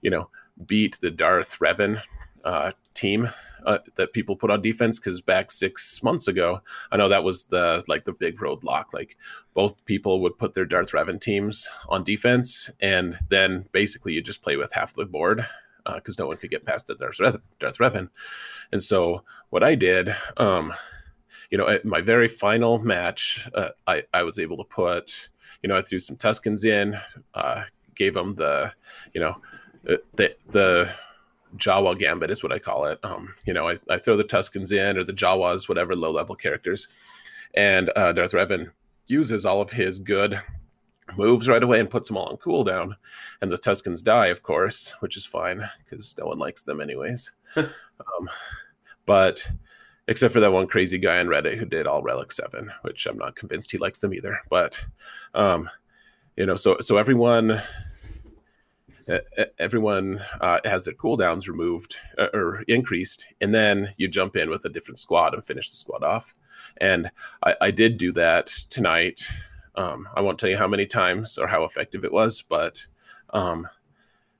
you 0.00 0.10
know, 0.10 0.30
beat 0.66 0.98
the 1.00 1.10
Darth 1.10 1.58
Revan 1.58 2.00
uh, 2.44 2.72
team 2.94 3.28
uh, 3.66 3.78
that 3.96 4.12
people 4.12 4.36
put 4.36 4.50
on 4.50 4.62
defense. 4.62 4.98
Because 4.98 5.20
back 5.20 5.50
six 5.50 6.02
months 6.02 6.28
ago, 6.28 6.60
I 6.92 6.96
know 6.96 7.08
that 7.08 7.24
was 7.24 7.44
the 7.44 7.84
like 7.88 8.04
the 8.04 8.12
big 8.12 8.38
roadblock. 8.38 8.92
Like 8.92 9.16
both 9.54 9.84
people 9.84 10.20
would 10.20 10.38
put 10.38 10.54
their 10.54 10.64
Darth 10.64 10.92
Revan 10.92 11.20
teams 11.20 11.68
on 11.88 12.04
defense, 12.04 12.70
and 12.80 13.18
then 13.28 13.66
basically 13.72 14.12
you 14.12 14.22
just 14.22 14.42
play 14.42 14.56
with 14.56 14.72
half 14.72 14.94
the 14.94 15.04
board 15.04 15.44
because 15.96 16.18
uh, 16.18 16.22
no 16.22 16.28
one 16.28 16.36
could 16.36 16.50
get 16.50 16.64
past 16.64 16.86
the 16.86 16.94
Darth, 16.94 17.18
Darth 17.58 17.78
Revan. 17.78 18.08
And 18.70 18.82
so 18.82 19.24
what 19.50 19.64
I 19.64 19.74
did. 19.74 20.14
Um, 20.36 20.72
you 21.52 21.58
know, 21.58 21.68
at 21.68 21.84
my 21.84 22.00
very 22.00 22.28
final 22.28 22.78
match, 22.78 23.46
uh, 23.54 23.68
I 23.86 24.02
I 24.14 24.22
was 24.22 24.38
able 24.38 24.56
to 24.56 24.64
put, 24.64 25.28
you 25.62 25.68
know, 25.68 25.76
I 25.76 25.82
threw 25.82 25.98
some 25.98 26.16
Tuskens 26.16 26.64
in, 26.64 26.98
uh, 27.34 27.64
gave 27.94 28.14
them 28.14 28.34
the, 28.34 28.72
you 29.12 29.20
know, 29.20 29.36
uh, 29.88 29.98
the 30.14 30.34
the 30.48 30.90
Jawa 31.58 31.96
Gambit 31.98 32.30
is 32.30 32.42
what 32.42 32.52
I 32.52 32.58
call 32.58 32.86
it. 32.86 32.98
Um, 33.02 33.34
you 33.44 33.52
know, 33.52 33.68
I, 33.68 33.78
I 33.90 33.98
throw 33.98 34.16
the 34.16 34.24
Tuskens 34.24 34.72
in 34.72 34.96
or 34.96 35.04
the 35.04 35.12
Jawas, 35.12 35.68
whatever 35.68 35.94
low 35.94 36.10
level 36.10 36.34
characters, 36.34 36.88
and 37.52 37.90
uh, 37.96 38.12
Darth 38.12 38.32
Revan 38.32 38.70
uses 39.06 39.44
all 39.44 39.60
of 39.60 39.70
his 39.70 40.00
good 40.00 40.40
moves 41.18 41.50
right 41.50 41.62
away 41.62 41.80
and 41.80 41.90
puts 41.90 42.08
them 42.08 42.16
all 42.16 42.28
on 42.30 42.38
cooldown. 42.38 42.94
And 43.42 43.50
the 43.50 43.58
Tuskens 43.58 44.02
die, 44.02 44.28
of 44.28 44.40
course, 44.42 44.94
which 45.00 45.18
is 45.18 45.26
fine 45.26 45.68
because 45.84 46.16
no 46.16 46.24
one 46.24 46.38
likes 46.38 46.62
them 46.62 46.80
anyways. 46.80 47.30
um, 47.56 48.30
but 49.04 49.46
except 50.12 50.34
for 50.34 50.40
that 50.40 50.52
one 50.52 50.66
crazy 50.66 50.98
guy 50.98 51.18
on 51.20 51.26
Reddit 51.26 51.56
who 51.56 51.64
did 51.64 51.86
all 51.86 52.02
Relic 52.02 52.32
Seven, 52.32 52.70
which 52.82 53.06
I'm 53.06 53.16
not 53.16 53.34
convinced 53.34 53.70
he 53.70 53.78
likes 53.78 53.98
them 53.98 54.12
either. 54.12 54.38
But 54.50 54.78
um, 55.32 55.70
you 56.36 56.44
know, 56.44 56.54
so 56.54 56.76
so 56.80 56.98
everyone 56.98 57.62
everyone 59.58 60.22
uh, 60.42 60.58
has 60.66 60.84
their 60.84 60.92
cooldowns 60.94 61.48
removed 61.48 61.96
uh, 62.18 62.26
or 62.34 62.62
increased, 62.68 63.26
and 63.40 63.54
then 63.54 63.94
you 63.96 64.06
jump 64.06 64.36
in 64.36 64.50
with 64.50 64.66
a 64.66 64.68
different 64.68 64.98
squad 64.98 65.32
and 65.32 65.42
finish 65.42 65.70
the 65.70 65.76
squad 65.76 66.04
off. 66.04 66.34
And 66.76 67.10
I, 67.42 67.56
I 67.62 67.70
did 67.70 67.96
do 67.96 68.12
that 68.12 68.48
tonight. 68.68 69.26
Um, 69.76 70.06
I 70.14 70.20
won't 70.20 70.38
tell 70.38 70.50
you 70.50 70.58
how 70.58 70.68
many 70.68 70.84
times 70.84 71.38
or 71.38 71.46
how 71.46 71.64
effective 71.64 72.04
it 72.04 72.12
was, 72.12 72.42
but 72.42 72.86
um, 73.30 73.66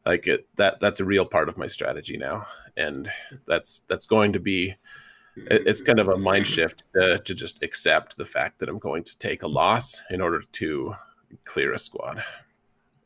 like 0.04 0.26
it, 0.26 0.46
that 0.56 0.80
that's 0.80 1.00
a 1.00 1.04
real 1.06 1.24
part 1.24 1.48
of 1.48 1.56
my 1.56 1.66
strategy 1.66 2.18
now, 2.18 2.46
and 2.76 3.10
that's 3.46 3.80
that's 3.88 4.04
going 4.04 4.34
to 4.34 4.40
be 4.40 4.74
it's 5.36 5.80
kind 5.80 5.98
of 5.98 6.08
a 6.08 6.18
mind 6.18 6.46
shift 6.46 6.84
to, 6.94 7.18
to 7.18 7.34
just 7.34 7.62
accept 7.62 8.16
the 8.16 8.24
fact 8.24 8.58
that 8.58 8.68
I'm 8.68 8.78
going 8.78 9.04
to 9.04 9.18
take 9.18 9.42
a 9.42 9.48
loss 9.48 10.02
in 10.10 10.20
order 10.20 10.40
to 10.40 10.94
clear 11.44 11.72
a 11.72 11.78
squad. 11.78 12.22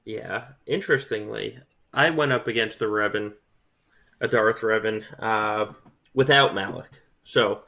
Yeah, 0.04 0.44
interestingly, 0.66 1.58
I 1.92 2.10
went 2.10 2.32
up 2.32 2.46
against 2.46 2.78
the 2.78 2.86
Revan, 2.86 3.34
a 4.20 4.28
Darth 4.28 4.60
Revan, 4.60 5.04
uh, 5.18 5.72
without 6.14 6.54
Malak. 6.54 7.02
So, 7.24 7.62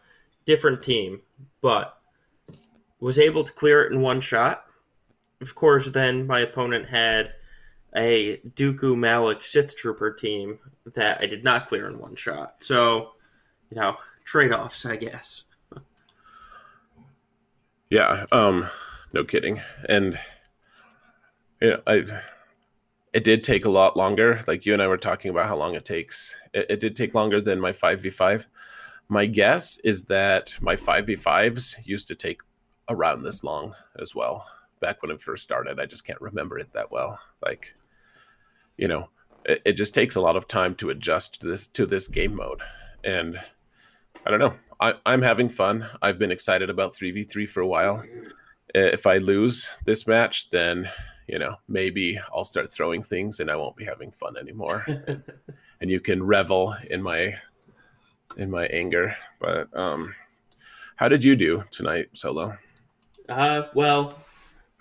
different 0.45 0.83
team, 0.83 1.21
but 1.61 1.99
was 3.01 3.19
able 3.19 3.45
to 3.45 3.53
clear 3.53 3.85
it 3.85 3.93
in 3.93 4.01
one 4.01 4.21
shot. 4.21 4.65
Of 5.41 5.55
course, 5.55 5.89
then 5.89 6.27
my 6.27 6.41
opponent 6.41 6.89
had 6.89 7.33
a 7.95 8.39
Dooku 8.39 8.97
Malak 8.97 9.43
Sith 9.43 9.77
Trooper 9.77 10.13
team 10.13 10.59
that 10.95 11.19
I 11.21 11.27
did 11.27 11.45
not 11.45 11.69
clear 11.69 11.89
in 11.89 11.99
one 11.99 12.17
shot. 12.17 12.63
So, 12.63 13.13
you 13.71 13.81
know, 13.81 13.97
trade 14.29 14.53
offs, 14.53 14.85
I 14.85 14.97
guess. 14.97 15.45
yeah, 17.89 18.27
um, 18.31 18.69
no 19.15 19.25
kidding. 19.25 19.63
And 19.89 20.19
you 21.63 21.71
know, 21.71 21.81
I 21.87 22.05
it 23.15 23.25
did 23.25 23.43
take 23.43 23.65
a 23.65 23.71
lot 23.71 23.97
longer. 23.97 24.43
Like 24.47 24.67
you 24.67 24.75
and 24.75 24.83
I 24.83 24.87
were 24.87 24.99
talking 24.99 25.31
about 25.31 25.47
how 25.47 25.57
long 25.57 25.75
it 25.75 25.87
takes. 25.87 26.39
It, 26.53 26.67
it 26.69 26.81
did 26.81 26.95
take 26.95 27.15
longer 27.15 27.41
than 27.41 27.59
my 27.59 27.73
five 27.73 28.03
v 28.03 28.11
five. 28.11 28.47
My 29.09 29.25
guess 29.25 29.79
is 29.79 30.05
that 30.05 30.55
my 30.61 30.77
five 30.77 31.07
v 31.07 31.17
fives 31.17 31.75
used 31.85 32.07
to 32.09 32.15
take 32.15 32.43
around 32.91 33.23
this 33.23 33.43
long 33.43 33.75
as 33.99 34.15
well. 34.15 34.47
Back 34.81 35.03
when 35.03 35.11
it 35.11 35.23
first 35.23 35.43
started, 35.43 35.81
I 35.81 35.87
just 35.87 36.07
can't 36.07 36.21
remember 36.21 36.59
it 36.59 36.71
that 36.75 36.93
well. 36.93 37.19
Like, 37.43 37.75
you 38.77 38.89
know, 38.89 39.09
it, 39.47 39.63
it 39.65 39.73
just 39.73 39.95
takes 39.95 40.17
a 40.17 40.21
lot 40.21 40.37
of 40.37 40.47
time 40.47 40.75
to 40.77 40.91
adjust 40.91 41.41
this 41.41 41.67
to 41.69 41.87
this 41.87 42.09
game 42.09 42.37
mode, 42.37 42.61
and 43.05 43.41
I 44.27 44.31
don't 44.31 44.41
know. 44.41 44.55
I, 44.81 44.95
I'm 45.07 45.23
having 45.23 45.49
fun. 45.49 45.87
I've 46.03 46.19
been 46.19 46.31
excited 46.31 46.71
about 46.71 46.95
three 46.95 47.11
v 47.11 47.25
three 47.25 47.47
for 47.47 47.61
a 47.61 47.67
while. 47.67 48.03
If 48.75 49.07
I 49.07 49.19
lose 49.19 49.69
this 49.85 50.07
match, 50.07 50.51
then 50.51 50.89
you 51.27 51.39
know 51.39 51.57
maybe 51.69 52.19
I'll 52.35 52.45
start 52.45 52.71
throwing 52.71 53.03
things 53.03 53.41
and 53.41 53.51
I 53.51 53.57
won't 53.57 53.77
be 53.77 53.85
having 53.85 54.11
fun 54.11 54.37
anymore. 54.37 54.87
and 55.81 55.91
you 55.91 56.01
can 56.01 56.23
revel 56.23 56.75
in 56.91 57.03
my 57.03 57.35
in 58.37 58.51
my 58.51 58.67
anger. 58.67 59.17
But 59.41 59.77
um, 59.77 60.15
how 60.97 61.09
did 61.09 61.25
you 61.25 61.35
do 61.37 61.65
tonight, 61.71 62.09
Solo? 62.13 62.57
Uh, 63.29 63.63
well, 63.75 64.19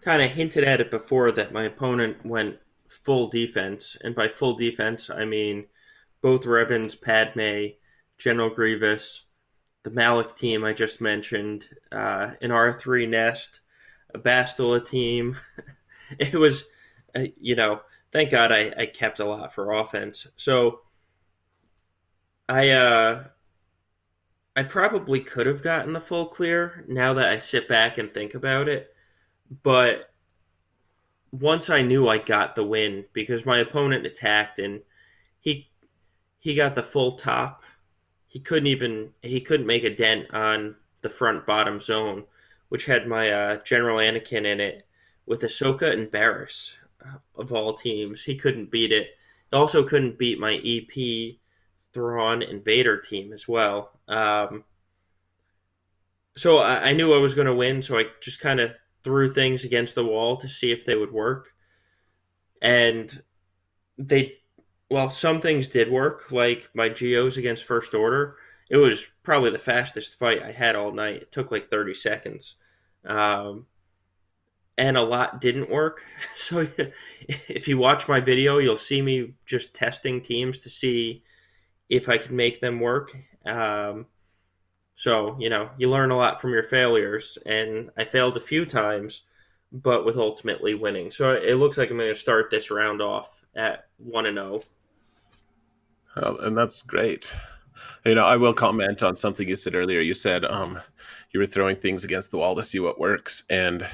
kind 0.02 0.21
of 0.21 0.32
hinted 0.32 0.63
at 0.63 0.82
it 0.82 0.91
before 0.91 1.32
that 1.32 1.52
my 1.52 1.63
opponent 1.63 2.26
went 2.26 2.58
full 2.88 3.28
defense, 3.28 3.97
and 4.02 4.15
by 4.15 4.28
full 4.28 4.56
defense 4.56 5.10
I 5.10 5.26
mean 5.26 5.65
both 6.21 6.45
Revans, 6.45 7.00
Padme, 7.00 7.76
General 8.17 8.50
Grievous, 8.50 9.23
the 9.88 9.93
Malak 9.93 10.36
team 10.36 10.65
I 10.65 10.73
just 10.73 11.00
mentioned, 11.00 11.69
uh, 11.93 12.32
an 12.41 12.52
R3 12.52 13.08
Nest, 13.08 13.62
a 14.13 14.19
Bastila 14.19 14.86
team. 14.86 15.38
it 16.19 16.34
was, 16.34 16.65
uh, 17.15 17.28
you 17.39 17.56
know, 17.56 17.80
thank 18.12 18.30
God 18.32 18.52
I, 18.52 18.73
I 18.78 18.86
kept 18.88 19.19
a 19.19 19.26
lot 19.26 19.54
for 19.54 19.71
offense. 19.71 20.28
So 20.36 20.82
I 22.50 22.69
uh 22.71 23.23
I 24.58 24.63
probably 24.63 25.21
could 25.21 25.47
have 25.47 25.63
gotten 25.63 25.93
the 25.93 26.02
full 26.02 26.26
clear 26.26 26.84
now 26.89 27.13
that 27.13 27.30
I 27.30 27.38
sit 27.38 27.69
back 27.69 27.97
and 27.97 28.13
think 28.13 28.34
about 28.34 28.67
it. 28.67 28.93
But 29.63 30.12
once 31.32 31.69
I 31.69 31.82
knew 31.82 32.10
I 32.10 32.17
got 32.17 32.56
the 32.56 32.65
win 32.65 33.06
because 33.13 33.45
my 33.45 33.60
opponent 33.60 34.06
attacked 34.06 34.60
and 34.60 34.82
he 35.39 35.69
he 36.39 36.56
got 36.56 36.76
the 36.76 36.84
full 36.84 37.13
top. 37.13 37.63
He 38.27 38.39
couldn't 38.39 38.67
even 38.67 39.11
he 39.21 39.41
couldn't 39.41 39.67
make 39.67 39.83
a 39.83 39.95
dent 39.95 40.33
on 40.33 40.75
the 41.01 41.09
front 41.09 41.45
bottom 41.45 41.79
zone, 41.79 42.25
which 42.69 42.85
had 42.85 43.07
my 43.07 43.31
uh, 43.31 43.57
General 43.63 43.97
Anakin 43.97 44.45
in 44.45 44.59
it 44.59 44.85
with 45.25 45.41
Ahsoka 45.41 45.91
and 45.91 46.11
Barriss 46.11 46.73
uh, 47.05 47.17
of 47.35 47.51
all 47.51 47.73
teams. 47.73 48.23
He 48.23 48.35
couldn't 48.35 48.71
beat 48.71 48.91
it. 48.91 49.15
He 49.49 49.55
also 49.55 49.83
couldn't 49.83 50.17
beat 50.17 50.39
my 50.39 50.61
EP 50.63 51.37
Thrawn 51.93 52.43
and 52.43 52.63
Vader 52.63 52.97
team 52.99 53.33
as 53.33 53.47
well. 53.47 53.91
Um, 54.07 54.63
so 56.35 56.59
I, 56.59 56.89
I 56.89 56.93
knew 56.93 57.13
I 57.13 57.19
was 57.19 57.33
going 57.33 57.47
to 57.47 57.55
win, 57.55 57.81
so 57.81 57.97
I 57.97 58.05
just 58.21 58.39
kind 58.39 58.59
of 58.59 58.75
threw 59.03 59.31
things 59.31 59.63
against 59.63 59.95
the 59.95 60.05
wall 60.05 60.37
to 60.37 60.47
see 60.47 60.71
if 60.71 60.85
they 60.85 60.95
would 60.95 61.11
work. 61.11 61.53
And 62.61 63.21
they, 63.97 64.33
well, 64.89 65.10
some 65.10 65.41
things 65.41 65.67
did 65.67 65.91
work, 65.91 66.32
like 66.32 66.69
my 66.73 66.89
Geos 66.89 67.38
against 67.38 67.65
First 67.65 67.93
Order. 67.93 68.36
It 68.69 68.78
was 68.78 69.08
probably 69.23 69.52
the 69.52 69.60
fastest 69.60 70.17
fight 70.17 70.43
I 70.43 70.52
had 70.52 70.76
all 70.76 70.91
night. 70.91 71.23
It 71.23 71.32
took 71.32 71.52
like 71.52 71.69
30 71.69 71.93
seconds. 71.93 72.56
Um, 73.06 73.65
and 74.78 74.95
a 74.97 75.02
lot 75.02 75.41
didn't 75.41 75.69
work. 75.69 76.06
So 76.36 76.67
if 77.28 77.67
you 77.67 77.78
watch 77.78 78.08
my 78.08 78.19
video, 78.19 78.60
you'll 78.60 78.78
see 78.78 79.02
me 79.02 79.34
just 79.45 79.76
testing 79.76 80.21
teams 80.21 80.60
to 80.60 80.69
see 80.69 81.23
if 81.89 82.08
I 82.08 82.17
could 82.17 82.32
make 82.32 82.62
them 82.62 82.80
work. 82.80 83.17
Um, 83.45 84.06
so, 84.95 85.38
you 85.39 85.50
know, 85.50 85.69
you 85.78 85.89
learn 85.89 86.12
a 86.12 86.17
lot 86.17 86.41
from 86.41 86.52
your 86.52 86.63
failures, 86.63 87.38
and 87.45 87.91
I 87.97 88.06
failed 88.06 88.38
a 88.38 88.41
few 88.41 88.65
times, 88.65 89.23
but 89.71 90.06
with 90.06 90.17
ultimately 90.17 90.73
winning. 90.73 91.12
So 91.12 91.34
it 91.34 91.56
looks 91.56 91.78
like 91.78 91.91
I'm 91.91 91.97
going 91.97 92.13
to 92.13 92.19
start 92.19 92.50
this 92.50 92.71
round 92.71 93.02
off 93.02 93.43
at 93.56 93.88
1 93.97 94.26
and 94.26 94.38
0. 94.38 94.62
Oh, 96.21 96.38
and 96.38 96.58
that's 96.58 96.82
great. 96.82 97.32
You 98.06 98.15
know, 98.15 98.25
I 98.25 98.38
will 98.38 98.53
comment 98.53 99.03
on 99.03 99.15
something 99.15 99.47
you 99.47 99.56
said 99.56 99.75
earlier. 99.75 99.99
You 99.99 100.13
said 100.13 100.45
um, 100.45 100.80
you 101.32 101.39
were 101.39 101.45
throwing 101.45 101.75
things 101.75 102.03
against 102.03 102.32
the 102.32 102.38
wall 102.38 102.56
to 102.56 102.63
see 102.63 102.80
what 102.80 102.99
works, 102.99 103.43
and 103.49 103.88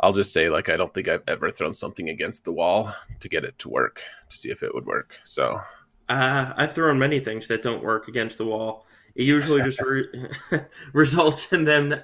I'll 0.00 0.12
just 0.12 0.32
say, 0.32 0.50
like, 0.50 0.68
I 0.68 0.76
don't 0.76 0.92
think 0.92 1.08
I've 1.08 1.22
ever 1.28 1.50
thrown 1.50 1.72
something 1.72 2.08
against 2.08 2.44
the 2.44 2.52
wall 2.52 2.92
to 3.20 3.28
get 3.28 3.44
it 3.44 3.58
to 3.60 3.68
work 3.68 4.02
to 4.28 4.36
see 4.36 4.50
if 4.50 4.62
it 4.62 4.74
would 4.74 4.86
work. 4.86 5.18
So, 5.22 5.60
uh, 6.08 6.52
I've 6.56 6.72
thrown 6.72 6.98
many 6.98 7.20
things 7.20 7.46
that 7.48 7.62
don't 7.62 7.82
work 7.82 8.08
against 8.08 8.38
the 8.38 8.46
wall 8.46 8.86
it 9.14 9.24
usually 9.24 9.62
just 9.62 9.80
re- 9.80 10.08
results 10.92 11.52
in 11.52 11.64
them 11.64 11.94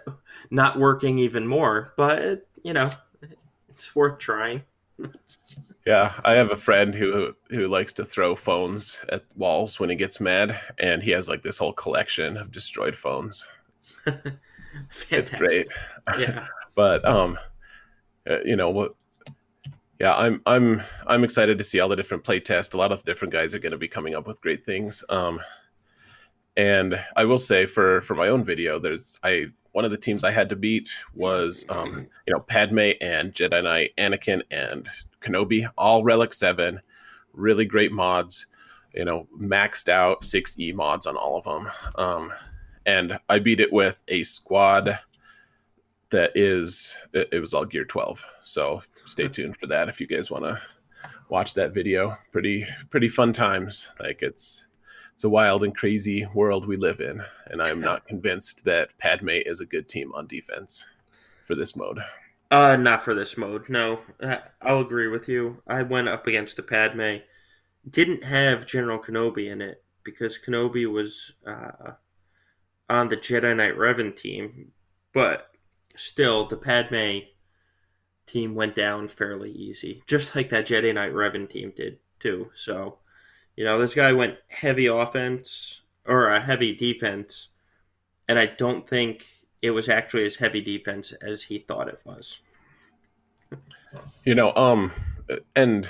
not 0.50 0.78
working 0.78 1.18
even 1.18 1.46
more. 1.46 1.92
But 1.96 2.46
you 2.62 2.72
know, 2.72 2.90
it's 3.68 3.94
worth 3.94 4.18
trying. 4.18 4.62
Yeah, 5.86 6.12
I 6.24 6.32
have 6.32 6.50
a 6.50 6.56
friend 6.56 6.94
who 6.94 7.34
who 7.48 7.66
likes 7.66 7.92
to 7.94 8.04
throw 8.04 8.36
phones 8.36 9.02
at 9.08 9.24
walls 9.36 9.80
when 9.80 9.90
he 9.90 9.96
gets 9.96 10.20
mad, 10.20 10.60
and 10.78 11.02
he 11.02 11.10
has 11.12 11.28
like 11.28 11.42
this 11.42 11.58
whole 11.58 11.72
collection 11.72 12.36
of 12.36 12.52
destroyed 12.52 12.94
phones. 12.94 13.46
It's, 13.76 14.00
it's 15.10 15.30
great. 15.30 15.68
Yeah, 16.18 16.46
but 16.74 17.04
um, 17.06 17.38
uh, 18.28 18.38
you 18.44 18.56
know 18.56 18.70
what? 18.70 18.94
Yeah, 19.98 20.14
I'm 20.14 20.42
I'm 20.46 20.82
I'm 21.06 21.24
excited 21.24 21.56
to 21.58 21.64
see 21.64 21.80
all 21.80 21.88
the 21.88 21.96
different 21.96 22.24
play 22.24 22.40
tests. 22.40 22.74
A 22.74 22.78
lot 22.78 22.92
of 22.92 23.04
different 23.04 23.32
guys 23.32 23.54
are 23.54 23.58
going 23.58 23.72
to 23.72 23.78
be 23.78 23.88
coming 23.88 24.14
up 24.14 24.26
with 24.26 24.40
great 24.42 24.64
things. 24.64 25.02
Um, 25.08 25.40
and 26.56 27.02
I 27.16 27.24
will 27.24 27.38
say 27.38 27.64
for 27.64 28.00
for 28.02 28.14
my 28.14 28.28
own 28.28 28.44
video, 28.44 28.78
there's 28.78 29.18
I 29.22 29.46
one 29.72 29.84
of 29.84 29.90
the 29.90 29.96
teams 29.96 30.24
I 30.24 30.30
had 30.30 30.48
to 30.48 30.56
beat 30.56 30.90
was 31.14 31.64
um, 31.68 32.06
you 32.26 32.34
know 32.34 32.40
Padme 32.40 32.90
and 33.00 33.32
Jedi 33.32 33.62
Knight, 33.62 33.92
Anakin 33.98 34.42
and 34.50 34.88
Kenobi, 35.20 35.68
all 35.78 36.02
Relic 36.02 36.32
Seven, 36.32 36.80
really 37.32 37.64
great 37.64 37.92
mods. 37.92 38.46
You 38.94 39.04
know, 39.04 39.28
maxed 39.40 39.88
out 39.88 40.24
six 40.24 40.58
E 40.58 40.72
mods 40.72 41.06
on 41.06 41.16
all 41.16 41.38
of 41.38 41.44
them, 41.44 41.70
um, 41.94 42.32
and 42.86 43.18
I 43.28 43.38
beat 43.38 43.60
it 43.60 43.72
with 43.72 44.02
a 44.08 44.24
squad 44.24 44.98
that 46.10 46.32
is 46.34 46.96
it, 47.12 47.28
it 47.30 47.40
was 47.40 47.54
all 47.54 47.64
Gear 47.64 47.84
Twelve. 47.84 48.24
So 48.42 48.82
stay 49.04 49.28
tuned 49.28 49.56
for 49.56 49.68
that 49.68 49.88
if 49.88 50.00
you 50.00 50.08
guys 50.08 50.30
want 50.30 50.44
to 50.44 50.60
watch 51.28 51.54
that 51.54 51.72
video. 51.72 52.16
Pretty 52.32 52.66
pretty 52.90 53.08
fun 53.08 53.32
times. 53.32 53.88
Like 54.00 54.22
it's 54.22 54.66
it's 55.20 55.24
a 55.26 55.28
wild 55.28 55.62
and 55.62 55.76
crazy 55.76 56.26
world 56.32 56.66
we 56.66 56.78
live 56.78 56.98
in, 56.98 57.22
and 57.48 57.60
I'm 57.60 57.78
not 57.78 58.06
convinced 58.08 58.64
that 58.64 58.96
Padme 58.96 59.28
is 59.28 59.60
a 59.60 59.66
good 59.66 59.86
team 59.86 60.12
on 60.14 60.26
defense 60.26 60.86
for 61.44 61.54
this 61.54 61.76
mode. 61.76 61.98
Uh, 62.50 62.76
not 62.76 63.02
for 63.02 63.12
this 63.12 63.36
mode. 63.36 63.68
No, 63.68 64.00
uh, 64.22 64.38
I'll 64.62 64.80
agree 64.80 65.08
with 65.08 65.28
you. 65.28 65.62
I 65.66 65.82
went 65.82 66.08
up 66.08 66.26
against 66.26 66.56
the 66.56 66.62
Padme, 66.62 67.16
didn't 67.86 68.24
have 68.24 68.64
General 68.64 68.98
Kenobi 68.98 69.52
in 69.52 69.60
it 69.60 69.84
because 70.04 70.38
Kenobi 70.38 70.90
was 70.90 71.34
uh, 71.46 71.90
on 72.88 73.10
the 73.10 73.16
Jedi 73.18 73.54
Knight 73.54 73.76
Revan 73.76 74.16
team, 74.16 74.72
but 75.12 75.50
still 75.96 76.48
the 76.48 76.56
Padme 76.56 77.26
team 78.26 78.54
went 78.54 78.74
down 78.74 79.06
fairly 79.06 79.52
easy, 79.52 80.02
just 80.06 80.34
like 80.34 80.48
that 80.48 80.66
Jedi 80.66 80.94
Knight 80.94 81.12
Revan 81.12 81.50
team 81.50 81.74
did 81.76 81.98
too. 82.20 82.50
So 82.54 83.00
you 83.56 83.64
know, 83.64 83.78
this 83.78 83.94
guy 83.94 84.12
went 84.12 84.36
heavy 84.48 84.86
offense 84.86 85.82
or 86.06 86.28
a 86.28 86.40
heavy 86.40 86.74
defense, 86.74 87.48
and 88.28 88.38
I 88.38 88.46
don't 88.46 88.88
think 88.88 89.26
it 89.62 89.70
was 89.72 89.88
actually 89.88 90.26
as 90.26 90.36
heavy 90.36 90.60
defense 90.60 91.12
as 91.20 91.44
he 91.44 91.58
thought 91.58 91.88
it 91.88 92.00
was. 92.04 92.40
You 94.24 94.34
know, 94.34 94.54
um, 94.54 94.92
and 95.54 95.88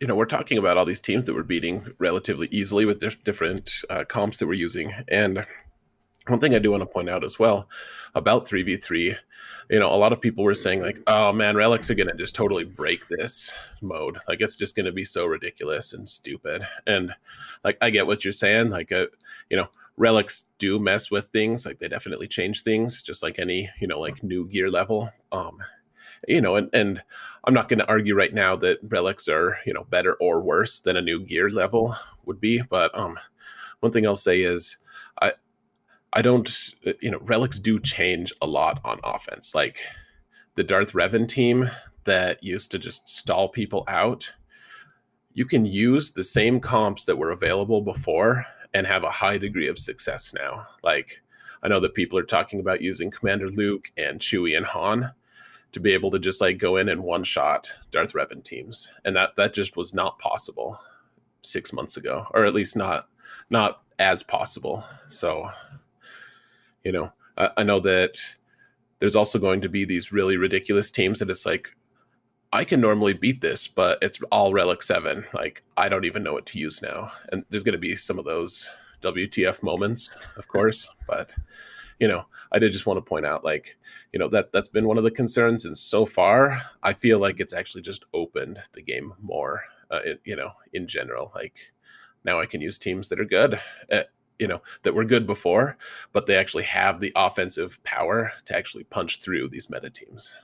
you 0.00 0.06
know, 0.06 0.14
we're 0.14 0.26
talking 0.26 0.58
about 0.58 0.76
all 0.76 0.84
these 0.84 1.00
teams 1.00 1.24
that 1.24 1.34
we're 1.34 1.42
beating 1.42 1.94
relatively 1.98 2.48
easily 2.50 2.84
with 2.84 3.00
different 3.24 3.72
uh, 3.88 4.04
comps 4.04 4.38
that 4.38 4.46
we're 4.46 4.54
using, 4.54 4.92
and 5.08 5.46
one 6.28 6.40
thing 6.40 6.54
I 6.54 6.58
do 6.58 6.70
want 6.70 6.82
to 6.82 6.86
point 6.86 7.08
out 7.08 7.24
as 7.24 7.38
well 7.38 7.68
about 8.14 8.46
3v3, 8.46 9.16
you 9.70 9.80
know, 9.80 9.92
a 9.92 9.96
lot 9.96 10.12
of 10.12 10.20
people 10.20 10.44
were 10.44 10.54
saying, 10.54 10.82
like, 10.82 11.00
oh 11.06 11.32
man, 11.32 11.56
relics 11.56 11.90
are 11.90 11.94
going 11.94 12.08
to 12.08 12.14
just 12.14 12.34
totally 12.34 12.64
break 12.64 13.06
this 13.08 13.52
mode. 13.82 14.18
Like, 14.28 14.40
it's 14.40 14.56
just 14.56 14.76
going 14.76 14.86
to 14.86 14.92
be 14.92 15.04
so 15.04 15.26
ridiculous 15.26 15.92
and 15.92 16.08
stupid. 16.08 16.66
And, 16.86 17.12
like, 17.64 17.78
I 17.80 17.90
get 17.90 18.06
what 18.06 18.24
you're 18.24 18.32
saying. 18.32 18.70
Like, 18.70 18.92
uh, 18.92 19.06
you 19.50 19.56
know, 19.56 19.68
relics 19.96 20.44
do 20.58 20.78
mess 20.78 21.10
with 21.10 21.26
things. 21.28 21.66
Like, 21.66 21.78
they 21.78 21.88
definitely 21.88 22.28
change 22.28 22.62
things, 22.62 23.02
just 23.02 23.22
like 23.22 23.38
any, 23.38 23.68
you 23.80 23.86
know, 23.86 24.00
like 24.00 24.22
new 24.22 24.46
gear 24.46 24.70
level. 24.70 25.10
Um, 25.32 25.58
you 26.28 26.40
know, 26.40 26.56
and, 26.56 26.70
and 26.72 27.02
I'm 27.44 27.54
not 27.54 27.68
going 27.68 27.78
to 27.78 27.88
argue 27.88 28.14
right 28.14 28.32
now 28.32 28.56
that 28.56 28.78
relics 28.88 29.28
are, 29.28 29.58
you 29.66 29.72
know, 29.72 29.84
better 29.84 30.14
or 30.14 30.40
worse 30.40 30.80
than 30.80 30.96
a 30.96 31.02
new 31.02 31.20
gear 31.20 31.50
level 31.50 31.94
would 32.24 32.40
be. 32.40 32.62
But 32.62 32.96
um, 32.98 33.18
one 33.80 33.92
thing 33.92 34.06
I'll 34.06 34.16
say 34.16 34.40
is, 34.40 34.78
I, 36.16 36.22
don't, 36.22 36.48
uh, 36.86 36.92
you 37.00 37.10
know, 37.10 37.18
relics 37.20 37.58
do 37.58 37.78
change 37.78 38.32
a 38.40 38.46
lot 38.46 38.80
on 38.84 38.98
offense. 39.04 39.54
Like 39.54 39.80
the 40.54 40.64
Darth 40.64 40.92
Revan 40.92 41.28
team 41.28 41.70
that 42.04 42.42
used 42.42 42.70
to 42.70 42.78
just 42.78 43.08
stall 43.08 43.48
people 43.50 43.84
out, 43.86 44.32
you 45.34 45.44
can 45.44 45.66
use 45.66 46.12
the 46.12 46.24
same 46.24 46.58
comps 46.58 47.04
that 47.04 47.18
were 47.18 47.30
available 47.30 47.82
before 47.82 48.46
and 48.72 48.86
have 48.86 49.04
a 49.04 49.10
high 49.10 49.36
degree 49.36 49.68
of 49.68 49.78
success 49.78 50.32
now. 50.32 50.66
Like 50.82 51.22
I 51.62 51.68
know 51.68 51.80
that 51.80 51.94
people 51.94 52.18
are 52.18 52.24
talking 52.24 52.60
about 52.60 52.80
using 52.80 53.10
Commander 53.10 53.50
Luke 53.50 53.90
and 53.98 54.18
Chewie 54.18 54.56
and 54.56 54.64
Han 54.64 55.12
to 55.72 55.80
be 55.80 55.92
able 55.92 56.10
to 56.12 56.18
just 56.18 56.40
like 56.40 56.56
go 56.56 56.76
in 56.76 56.88
and 56.88 57.02
one 57.02 57.24
shot 57.24 57.70
Darth 57.90 58.14
Revan 58.14 58.42
teams, 58.42 58.88
and 59.04 59.14
that 59.16 59.36
that 59.36 59.52
just 59.52 59.76
was 59.76 59.92
not 59.92 60.18
possible 60.18 60.80
six 61.42 61.72
months 61.72 61.98
ago, 61.98 62.26
or 62.32 62.46
at 62.46 62.54
least 62.54 62.76
not 62.76 63.08
not 63.50 63.82
as 63.98 64.22
possible. 64.22 64.84
So 65.08 65.50
you 66.86 66.92
know, 66.92 67.12
I, 67.36 67.50
I 67.56 67.62
know 67.64 67.80
that 67.80 68.16
there's 69.00 69.16
also 69.16 69.40
going 69.40 69.60
to 69.62 69.68
be 69.68 69.84
these 69.84 70.12
really 70.12 70.36
ridiculous 70.36 70.88
teams 70.88 71.18
that 71.18 71.28
it's 71.28 71.44
like, 71.44 71.74
I 72.52 72.62
can 72.62 72.80
normally 72.80 73.12
beat 73.12 73.40
this, 73.40 73.66
but 73.66 73.98
it's 74.02 74.20
all 74.30 74.52
Relic 74.52 74.84
7. 74.84 75.26
Like, 75.34 75.64
I 75.76 75.88
don't 75.88 76.04
even 76.04 76.22
know 76.22 76.32
what 76.32 76.46
to 76.46 76.60
use 76.60 76.80
now. 76.80 77.10
And 77.32 77.44
there's 77.50 77.64
going 77.64 77.72
to 77.72 77.78
be 77.78 77.96
some 77.96 78.20
of 78.20 78.24
those 78.24 78.70
WTF 79.02 79.64
moments, 79.64 80.16
of 80.36 80.46
course. 80.46 80.88
But, 81.08 81.34
you 81.98 82.06
know, 82.06 82.24
I 82.52 82.60
did 82.60 82.70
just 82.70 82.86
want 82.86 82.98
to 82.98 83.02
point 83.02 83.26
out, 83.26 83.44
like, 83.44 83.76
you 84.12 84.20
know, 84.20 84.28
that 84.28 84.52
that's 84.52 84.68
been 84.68 84.86
one 84.86 84.96
of 84.96 85.02
the 85.02 85.10
concerns. 85.10 85.64
And 85.64 85.76
so 85.76 86.06
far, 86.06 86.62
I 86.84 86.92
feel 86.92 87.18
like 87.18 87.40
it's 87.40 87.52
actually 87.52 87.82
just 87.82 88.04
opened 88.14 88.60
the 88.74 88.82
game 88.82 89.12
more, 89.20 89.64
uh, 89.90 90.00
it, 90.04 90.20
you 90.24 90.36
know, 90.36 90.52
in 90.72 90.86
general. 90.86 91.32
Like, 91.34 91.72
now 92.24 92.38
I 92.38 92.46
can 92.46 92.60
use 92.60 92.78
teams 92.78 93.08
that 93.08 93.18
are 93.18 93.24
good. 93.24 93.60
At, 93.90 94.10
you 94.38 94.48
know 94.48 94.62
that 94.82 94.94
were 94.94 95.04
good 95.04 95.26
before, 95.26 95.76
but 96.12 96.26
they 96.26 96.36
actually 96.36 96.64
have 96.64 97.00
the 97.00 97.12
offensive 97.16 97.82
power 97.84 98.32
to 98.46 98.56
actually 98.56 98.84
punch 98.84 99.20
through 99.20 99.48
these 99.48 99.70
meta 99.70 99.90
teams. 99.90 100.36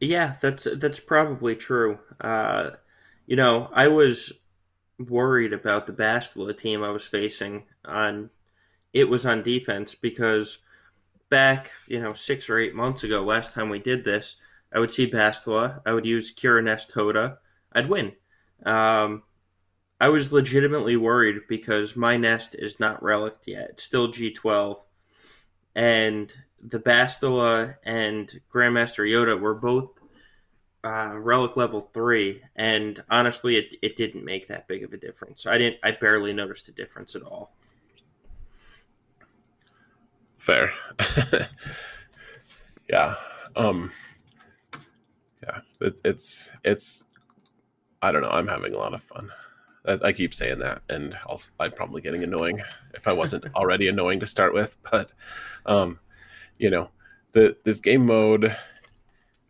Yeah, 0.00 0.36
that's 0.40 0.66
that's 0.76 1.00
probably 1.00 1.56
true. 1.56 1.98
Uh, 2.20 2.70
you 3.26 3.36
know, 3.36 3.68
I 3.72 3.88
was 3.88 4.32
worried 4.98 5.52
about 5.52 5.86
the 5.86 5.92
Bastila 5.92 6.56
team 6.56 6.82
I 6.82 6.90
was 6.90 7.06
facing 7.06 7.64
on 7.84 8.30
it 8.92 9.08
was 9.08 9.26
on 9.26 9.42
defense 9.42 9.94
because 9.94 10.58
back, 11.28 11.72
you 11.88 12.00
know, 12.00 12.12
six 12.12 12.48
or 12.48 12.58
eight 12.58 12.74
months 12.74 13.02
ago, 13.02 13.24
last 13.24 13.52
time 13.52 13.68
we 13.68 13.80
did 13.80 14.04
this, 14.04 14.36
I 14.72 14.78
would 14.78 14.90
see 14.90 15.10
Bastila, 15.10 15.80
I 15.84 15.92
would 15.92 16.06
use 16.06 16.34
Qi'ra 16.34 16.62
Nest 16.62 16.94
Hoda, 16.94 17.38
I'd 17.72 17.88
win. 17.88 18.12
Um, 18.64 19.24
I 20.04 20.08
was 20.08 20.30
legitimately 20.30 20.98
worried 20.98 21.48
because 21.48 21.96
my 21.96 22.18
nest 22.18 22.54
is 22.58 22.78
not 22.78 23.00
reliced 23.00 23.46
yet. 23.46 23.70
It's 23.70 23.84
still 23.84 24.12
G12. 24.12 24.82
And 25.74 26.30
the 26.62 26.78
Bastila 26.78 27.76
and 27.84 28.30
Grandmaster 28.52 29.10
Yoda 29.10 29.40
were 29.40 29.54
both 29.54 29.98
uh, 30.84 31.14
relic 31.16 31.56
level 31.56 31.80
3. 31.80 32.42
And 32.54 33.02
honestly, 33.08 33.56
it, 33.56 33.76
it 33.80 33.96
didn't 33.96 34.26
make 34.26 34.46
that 34.48 34.68
big 34.68 34.84
of 34.84 34.92
a 34.92 34.98
difference. 34.98 35.46
I 35.46 35.56
didn't. 35.56 35.78
I 35.82 35.92
barely 35.92 36.34
noticed 36.34 36.68
a 36.68 36.72
difference 36.72 37.16
at 37.16 37.22
all. 37.22 37.56
Fair. 40.36 40.70
yeah. 42.90 43.14
Um, 43.56 43.90
yeah. 45.42 45.60
It, 45.80 45.98
it's, 46.04 46.52
it's, 46.62 47.06
I 48.02 48.12
don't 48.12 48.20
know. 48.20 48.28
I'm 48.28 48.48
having 48.48 48.74
a 48.74 48.78
lot 48.78 48.92
of 48.92 49.02
fun. 49.02 49.32
I 49.86 50.12
keep 50.12 50.32
saying 50.32 50.60
that, 50.60 50.82
and 50.88 51.16
also 51.26 51.50
I'm 51.60 51.72
probably 51.72 52.00
getting 52.00 52.22
annoying 52.22 52.62
if 52.94 53.06
I 53.06 53.12
wasn't 53.12 53.46
already 53.54 53.88
annoying 53.88 54.20
to 54.20 54.26
start 54.26 54.54
with. 54.54 54.76
But, 54.90 55.12
um, 55.66 55.98
you 56.58 56.70
know, 56.70 56.90
the 57.32 57.56
this 57.64 57.80
game 57.80 58.06
mode, 58.06 58.56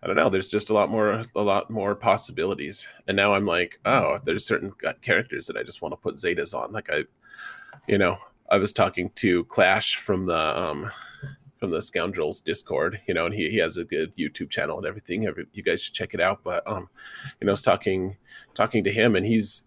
I 0.03 0.07
don't 0.07 0.17
know. 0.17 0.29
There's 0.29 0.49
just 0.49 0.71
a 0.71 0.75
lot 0.75 0.91
more, 0.91 1.23
a 1.37 1.43
lot 1.43 1.71
more 1.71 1.95
possibilities. 1.95 2.89
And 3.07 3.17
now 3.17 3.35
I'm 3.35 3.47
like, 3.47 3.79
oh, 3.85 4.19
there's 4.25 4.47
certain 4.47 4.73
characters 5.03 5.47
that 5.47 5.57
I 5.57 5.63
just 5.63 5.83
want 5.83 5.93
to 5.93 5.97
put 5.97 6.17
Zetas 6.17 6.55
on. 6.55 6.73
Like 6.73 6.91
I, 6.91 7.05
you 7.87 7.99
know, 7.99 8.19
I 8.51 8.59
was 8.59 8.73
talking 8.73 9.11
to 9.17 9.45
Clash 9.45 9.97
from 9.97 10.27
the 10.27 10.63
um, 10.63 10.91
from 11.59 11.71
the 11.71 11.81
Scoundrels 11.81 12.41
Discord, 12.41 13.01
you 13.07 13.15
know, 13.15 13.25
and 13.25 13.35
he, 13.35 13.49
he 13.49 13.57
has 13.59 13.77
a 13.77 13.85
good 13.85 14.15
YouTube 14.17 14.51
channel 14.51 14.77
and 14.77 14.87
everything. 14.87 15.27
Every, 15.27 15.47
you 15.53 15.63
guys 15.63 15.81
should 15.81 15.95
check 15.95 16.13
it 16.13 16.21
out. 16.21 16.41
But 16.43 16.63
um, 16.67 16.89
you 17.41 17.47
know, 17.47 17.51
I 17.51 17.53
was 17.53 17.63
talking 17.63 18.17
talking 18.53 18.85
to 18.85 18.93
him, 18.93 19.17
and 19.17 19.25
he's 19.25 19.65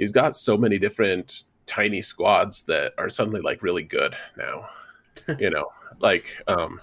he's 0.00 0.12
got 0.12 0.34
so 0.34 0.56
many 0.56 0.78
different 0.78 1.44
tiny 1.66 2.00
squads 2.00 2.62
that 2.62 2.94
are 2.96 3.10
suddenly 3.10 3.42
like 3.42 3.62
really 3.62 3.84
good 3.84 4.16
now. 4.36 4.68
you 5.38 5.50
know, 5.50 5.66
like 6.00 6.42
um, 6.48 6.80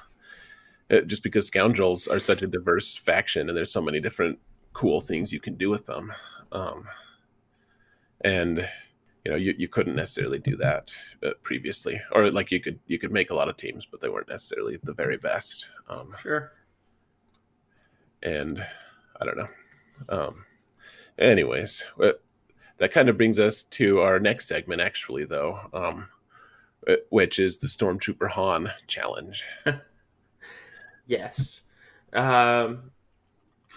it, 0.89 1.07
just 1.07 1.23
because 1.23 1.47
scoundrels 1.47 2.07
are 2.07 2.19
such 2.19 2.43
a 2.43 2.47
diverse 2.47 2.95
faction 2.95 3.49
and 3.49 3.57
there's 3.57 3.71
so 3.71 3.81
many 3.81 3.99
different 3.99 4.37
cool 4.71 5.01
things 5.01 5.33
you 5.33 5.39
can 5.39 5.55
do 5.55 5.71
with 5.71 5.85
them. 5.85 6.13
Um, 6.51 6.87
and 8.21 8.69
you 9.25 9.31
know, 9.31 9.37
you, 9.37 9.55
you 9.57 9.67
couldn't 9.67 9.95
necessarily 9.95 10.39
do 10.39 10.55
that 10.57 10.93
uh, 11.25 11.31
previously, 11.41 11.99
or 12.11 12.31
like 12.31 12.51
you 12.51 12.59
could 12.59 12.79
you 12.85 12.99
could 12.99 13.11
make 13.11 13.31
a 13.31 13.35
lot 13.35 13.49
of 13.49 13.57
teams, 13.57 13.85
but 13.85 13.99
they 13.99 14.09
weren't 14.09 14.29
necessarily 14.29 14.77
the 14.83 14.93
very 14.93 15.17
best. 15.17 15.69
Um, 15.89 16.13
sure. 16.21 16.51
And 18.21 18.63
I 19.19 19.25
don't 19.25 19.37
know. 19.37 19.47
Um, 20.09 20.45
anyways, 21.17 21.83
that 22.77 22.91
kind 22.91 23.09
of 23.09 23.17
brings 23.17 23.39
us 23.39 23.63
to 23.63 23.99
our 23.99 24.19
next 24.19 24.47
segment, 24.47 24.81
actually, 24.81 25.25
though, 25.25 25.59
um, 25.73 26.07
uh, 26.87 26.95
which 27.09 27.39
is 27.39 27.57
the 27.57 27.67
Stormtrooper 27.67 28.29
Han 28.29 28.71
challenge. 28.87 29.45
yes. 31.07 31.61
Um, 32.13 32.91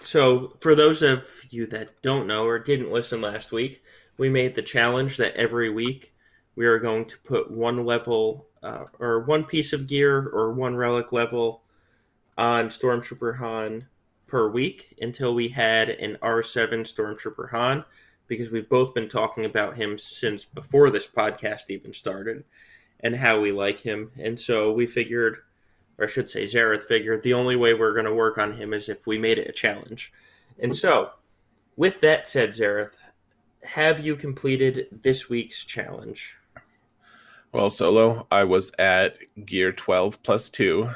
so, 0.03 0.55
for 0.59 0.75
those 0.75 1.01
of 1.01 1.27
you 1.49 1.65
that 1.67 2.01
don't 2.01 2.27
know 2.27 2.45
or 2.45 2.59
didn't 2.59 2.91
listen 2.91 3.21
last 3.21 3.51
week, 3.51 3.83
we 4.17 4.29
made 4.29 4.55
the 4.55 4.61
challenge 4.61 5.17
that 5.17 5.35
every 5.35 5.69
week 5.69 6.13
we 6.55 6.65
are 6.65 6.79
going 6.79 7.05
to 7.05 7.17
put 7.19 7.51
one 7.51 7.85
level 7.85 8.47
uh, 8.63 8.85
or 8.99 9.21
one 9.21 9.43
piece 9.43 9.73
of 9.73 9.87
gear 9.87 10.27
or 10.27 10.53
one 10.53 10.75
relic 10.75 11.11
level 11.11 11.63
on 12.37 12.69
Stormtrooper 12.69 13.37
Han 13.37 13.87
per 14.27 14.49
week 14.49 14.95
until 15.01 15.33
we 15.33 15.49
had 15.49 15.89
an 15.89 16.17
R7 16.21 16.81
Stormtrooper 16.81 17.49
Han 17.51 17.83
because 18.31 18.49
we've 18.49 18.69
both 18.69 18.93
been 18.93 19.09
talking 19.09 19.43
about 19.43 19.75
him 19.75 19.97
since 19.97 20.45
before 20.45 20.89
this 20.89 21.05
podcast 21.05 21.63
even 21.67 21.93
started 21.93 22.45
and 23.01 23.13
how 23.13 23.41
we 23.41 23.51
like 23.51 23.81
him. 23.81 24.09
And 24.17 24.39
so 24.39 24.71
we 24.71 24.87
figured, 24.87 25.39
or 25.97 26.05
I 26.05 26.07
should 26.07 26.29
say, 26.29 26.45
Xaereth 26.45 26.83
figured 26.83 27.23
the 27.23 27.33
only 27.33 27.57
way 27.57 27.73
we're 27.73 27.91
going 27.91 28.05
to 28.05 28.13
work 28.13 28.37
on 28.37 28.53
him 28.53 28.73
is 28.73 28.87
if 28.87 29.05
we 29.05 29.17
made 29.17 29.37
it 29.37 29.49
a 29.49 29.51
challenge. 29.51 30.13
And 30.59 30.73
so, 30.73 31.09
with 31.75 31.99
that 31.99 32.25
said, 32.25 32.51
Xaereth, 32.51 32.95
have 33.63 33.99
you 33.99 34.15
completed 34.15 34.87
this 35.01 35.27
week's 35.27 35.65
challenge? 35.65 36.37
Well, 37.51 37.69
solo, 37.69 38.27
I 38.31 38.45
was 38.45 38.71
at 38.79 39.17
gear 39.45 39.73
12 39.73 40.23
plus 40.23 40.49
2 40.49 40.89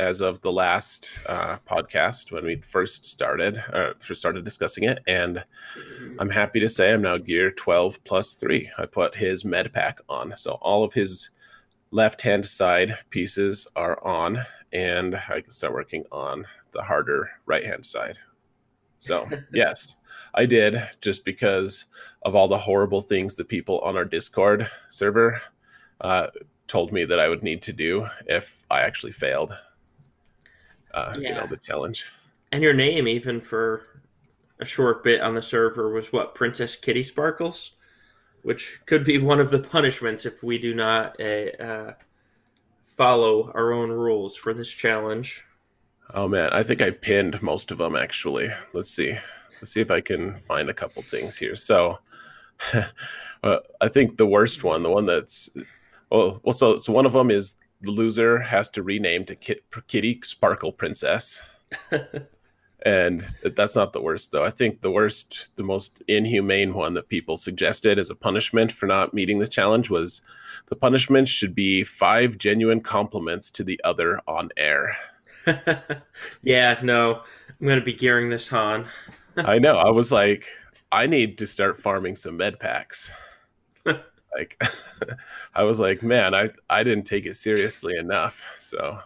as 0.00 0.22
of 0.22 0.40
the 0.40 0.50
last 0.50 1.20
uh, 1.26 1.58
podcast 1.68 2.32
when 2.32 2.42
we 2.42 2.56
first 2.56 3.04
started 3.04 3.62
uh, 3.74 3.92
first 3.98 4.18
started 4.18 4.42
discussing 4.44 4.84
it 4.84 4.98
and 5.06 5.44
i'm 6.18 6.30
happy 6.30 6.58
to 6.58 6.68
say 6.68 6.92
i'm 6.92 7.02
now 7.02 7.18
gear 7.18 7.50
12 7.50 8.02
plus 8.04 8.32
3 8.32 8.68
i 8.78 8.86
put 8.86 9.14
his 9.14 9.44
med 9.44 9.70
pack 9.74 9.98
on 10.08 10.34
so 10.34 10.52
all 10.62 10.82
of 10.82 10.94
his 10.94 11.30
left 11.90 12.22
hand 12.22 12.44
side 12.46 12.96
pieces 13.10 13.68
are 13.76 14.02
on 14.02 14.38
and 14.72 15.16
i 15.28 15.38
can 15.38 15.50
start 15.50 15.74
working 15.74 16.02
on 16.10 16.46
the 16.72 16.82
harder 16.82 17.28
right 17.46 17.66
hand 17.66 17.84
side. 17.84 18.16
So 18.98 19.28
yes 19.52 19.96
i 20.34 20.46
did 20.46 20.82
just 21.02 21.26
because 21.26 21.84
of 22.22 22.34
all 22.34 22.48
the 22.48 22.56
horrible 22.56 23.02
things 23.02 23.34
the 23.34 23.44
people 23.44 23.80
on 23.80 23.98
our 23.98 24.06
discord 24.06 24.66
server 24.88 25.42
uh, 26.00 26.28
told 26.68 26.90
me 26.90 27.04
that 27.04 27.20
i 27.20 27.28
would 27.28 27.42
need 27.42 27.60
to 27.60 27.72
do 27.72 28.06
if 28.26 28.64
i 28.70 28.80
actually 28.80 29.12
failed 29.12 29.52
uh, 30.94 31.14
yeah. 31.18 31.28
you 31.28 31.34
know, 31.34 31.46
the 31.46 31.56
challenge. 31.56 32.06
And 32.52 32.62
your 32.62 32.74
name, 32.74 33.06
even 33.06 33.40
for 33.40 34.02
a 34.58 34.64
short 34.64 35.04
bit 35.04 35.20
on 35.20 35.34
the 35.34 35.42
server, 35.42 35.90
was 35.90 36.12
what 36.12 36.34
Princess 36.34 36.76
Kitty 36.76 37.02
Sparkles, 37.02 37.72
which 38.42 38.80
could 38.86 39.04
be 39.04 39.18
one 39.18 39.40
of 39.40 39.50
the 39.50 39.60
punishments 39.60 40.26
if 40.26 40.42
we 40.42 40.58
do 40.58 40.74
not 40.74 41.20
uh, 41.20 41.62
uh, 41.62 41.92
follow 42.96 43.52
our 43.54 43.72
own 43.72 43.90
rules 43.90 44.36
for 44.36 44.52
this 44.52 44.70
challenge. 44.70 45.44
Oh 46.12 46.26
man, 46.26 46.50
I 46.52 46.62
think 46.62 46.82
I 46.82 46.90
pinned 46.90 47.40
most 47.42 47.70
of 47.70 47.78
them 47.78 47.94
actually. 47.94 48.48
Let's 48.72 48.90
see. 48.90 49.16
Let's 49.60 49.72
see 49.72 49.80
if 49.80 49.90
I 49.90 50.00
can 50.00 50.36
find 50.38 50.70
a 50.70 50.74
couple 50.74 51.02
things 51.02 51.36
here. 51.36 51.54
So, 51.54 51.98
uh, 53.42 53.58
I 53.80 53.88
think 53.88 54.16
the 54.16 54.26
worst 54.26 54.64
one, 54.64 54.82
the 54.82 54.90
one 54.90 55.06
that's 55.06 55.50
well, 56.10 56.40
well, 56.42 56.52
so 56.52 56.78
so 56.78 56.92
one 56.92 57.06
of 57.06 57.12
them 57.12 57.30
is 57.30 57.54
the 57.80 57.90
loser 57.90 58.38
has 58.38 58.68
to 58.70 58.82
rename 58.82 59.24
to 59.24 59.34
Kit, 59.34 59.64
Kitty 59.86 60.20
Sparkle 60.22 60.72
Princess. 60.72 61.42
and 62.82 63.24
that's 63.56 63.76
not 63.76 63.92
the 63.92 64.00
worst, 64.00 64.32
though. 64.32 64.44
I 64.44 64.50
think 64.50 64.80
the 64.80 64.90
worst, 64.90 65.50
the 65.56 65.62
most 65.62 66.02
inhumane 66.08 66.74
one 66.74 66.94
that 66.94 67.08
people 67.08 67.36
suggested 67.36 67.98
as 67.98 68.10
a 68.10 68.14
punishment 68.14 68.72
for 68.72 68.86
not 68.86 69.14
meeting 69.14 69.38
the 69.38 69.46
challenge 69.46 69.90
was 69.90 70.22
the 70.66 70.76
punishment 70.76 71.28
should 71.28 71.54
be 71.54 71.82
five 71.84 72.38
genuine 72.38 72.80
compliments 72.80 73.50
to 73.52 73.64
the 73.64 73.80
other 73.84 74.20
on 74.26 74.50
air. 74.56 74.96
yeah, 76.42 76.78
no, 76.82 77.22
I'm 77.48 77.66
going 77.66 77.78
to 77.78 77.84
be 77.84 77.94
gearing 77.94 78.30
this 78.30 78.52
on. 78.52 78.86
I 79.36 79.58
know. 79.58 79.76
I 79.76 79.90
was 79.90 80.12
like, 80.12 80.46
I 80.92 81.06
need 81.06 81.38
to 81.38 81.46
start 81.46 81.80
farming 81.80 82.14
some 82.14 82.36
med 82.36 82.58
packs 82.58 83.10
like 84.34 84.62
i 85.54 85.62
was 85.62 85.80
like 85.80 86.02
man 86.02 86.34
i 86.34 86.48
i 86.68 86.82
didn't 86.82 87.04
take 87.04 87.26
it 87.26 87.34
seriously 87.34 87.96
enough. 87.96 88.44
So 88.58 88.98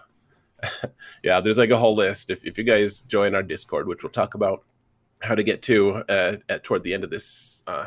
yeah 1.22 1.41
there's 1.41 1.59
like 1.59 1.70
a 1.70 1.79
whole 1.79 1.95
list. 1.95 2.31
If, 2.31 2.45
if 2.45 2.57
you 2.59 2.64
guys 2.64 3.03
join 3.03 3.35
our 3.35 3.43
discord 3.43 3.87
which 3.87 4.03
we'll 4.03 4.12
talk 4.12 4.35
about 4.35 4.64
how 5.22 5.35
to 5.35 5.43
get 5.43 5.62
to 5.62 5.97
uh, 6.09 6.37
at 6.49 6.64
toward 6.64 6.83
the 6.83 6.95
end 6.95 7.05
of 7.05 7.11
this 7.11 7.62
uh, 7.66 7.87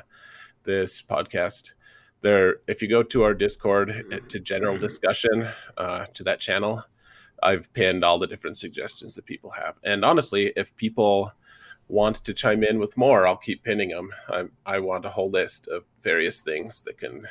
this 0.64 1.02
podcast 1.02 1.74
there, 2.22 2.58
if 2.68 2.82
you 2.82 2.88
go 2.88 3.04
to 3.04 3.24
our 3.24 3.34
Discord 3.34 4.06
uh, 4.12 4.20
to 4.28 4.40
general 4.40 4.78
discussion 4.78 5.48
uh, 5.78 6.06
to 6.14 6.24
that 6.24 6.40
channel, 6.40 6.84
I've 7.44 7.72
pinned 7.74 8.04
all 8.04 8.18
the 8.18 8.28
different 8.28 8.58
suggestions 8.58 9.16
that 9.16 9.26
people 9.26 9.52
have. 9.52 9.76
And 9.84 10.04
honestly, 10.04 10.52
if 10.56 10.76
people 10.76 11.32
want 11.90 12.18
to 12.18 12.34
chime 12.34 12.64
in 12.64 12.80
with 12.80 12.98
more, 12.98 13.28
I'll 13.28 13.38
keep 13.38 13.64
pinning 13.64 13.90
them. 13.90 14.12
I, 14.30 14.46
I 14.66 14.80
want 14.80 15.06
a 15.06 15.10
whole 15.10 15.30
list 15.30 15.68
of 15.68 15.84
various 16.02 16.42
things 16.42 16.82
that 16.82 16.98
can 16.98 17.28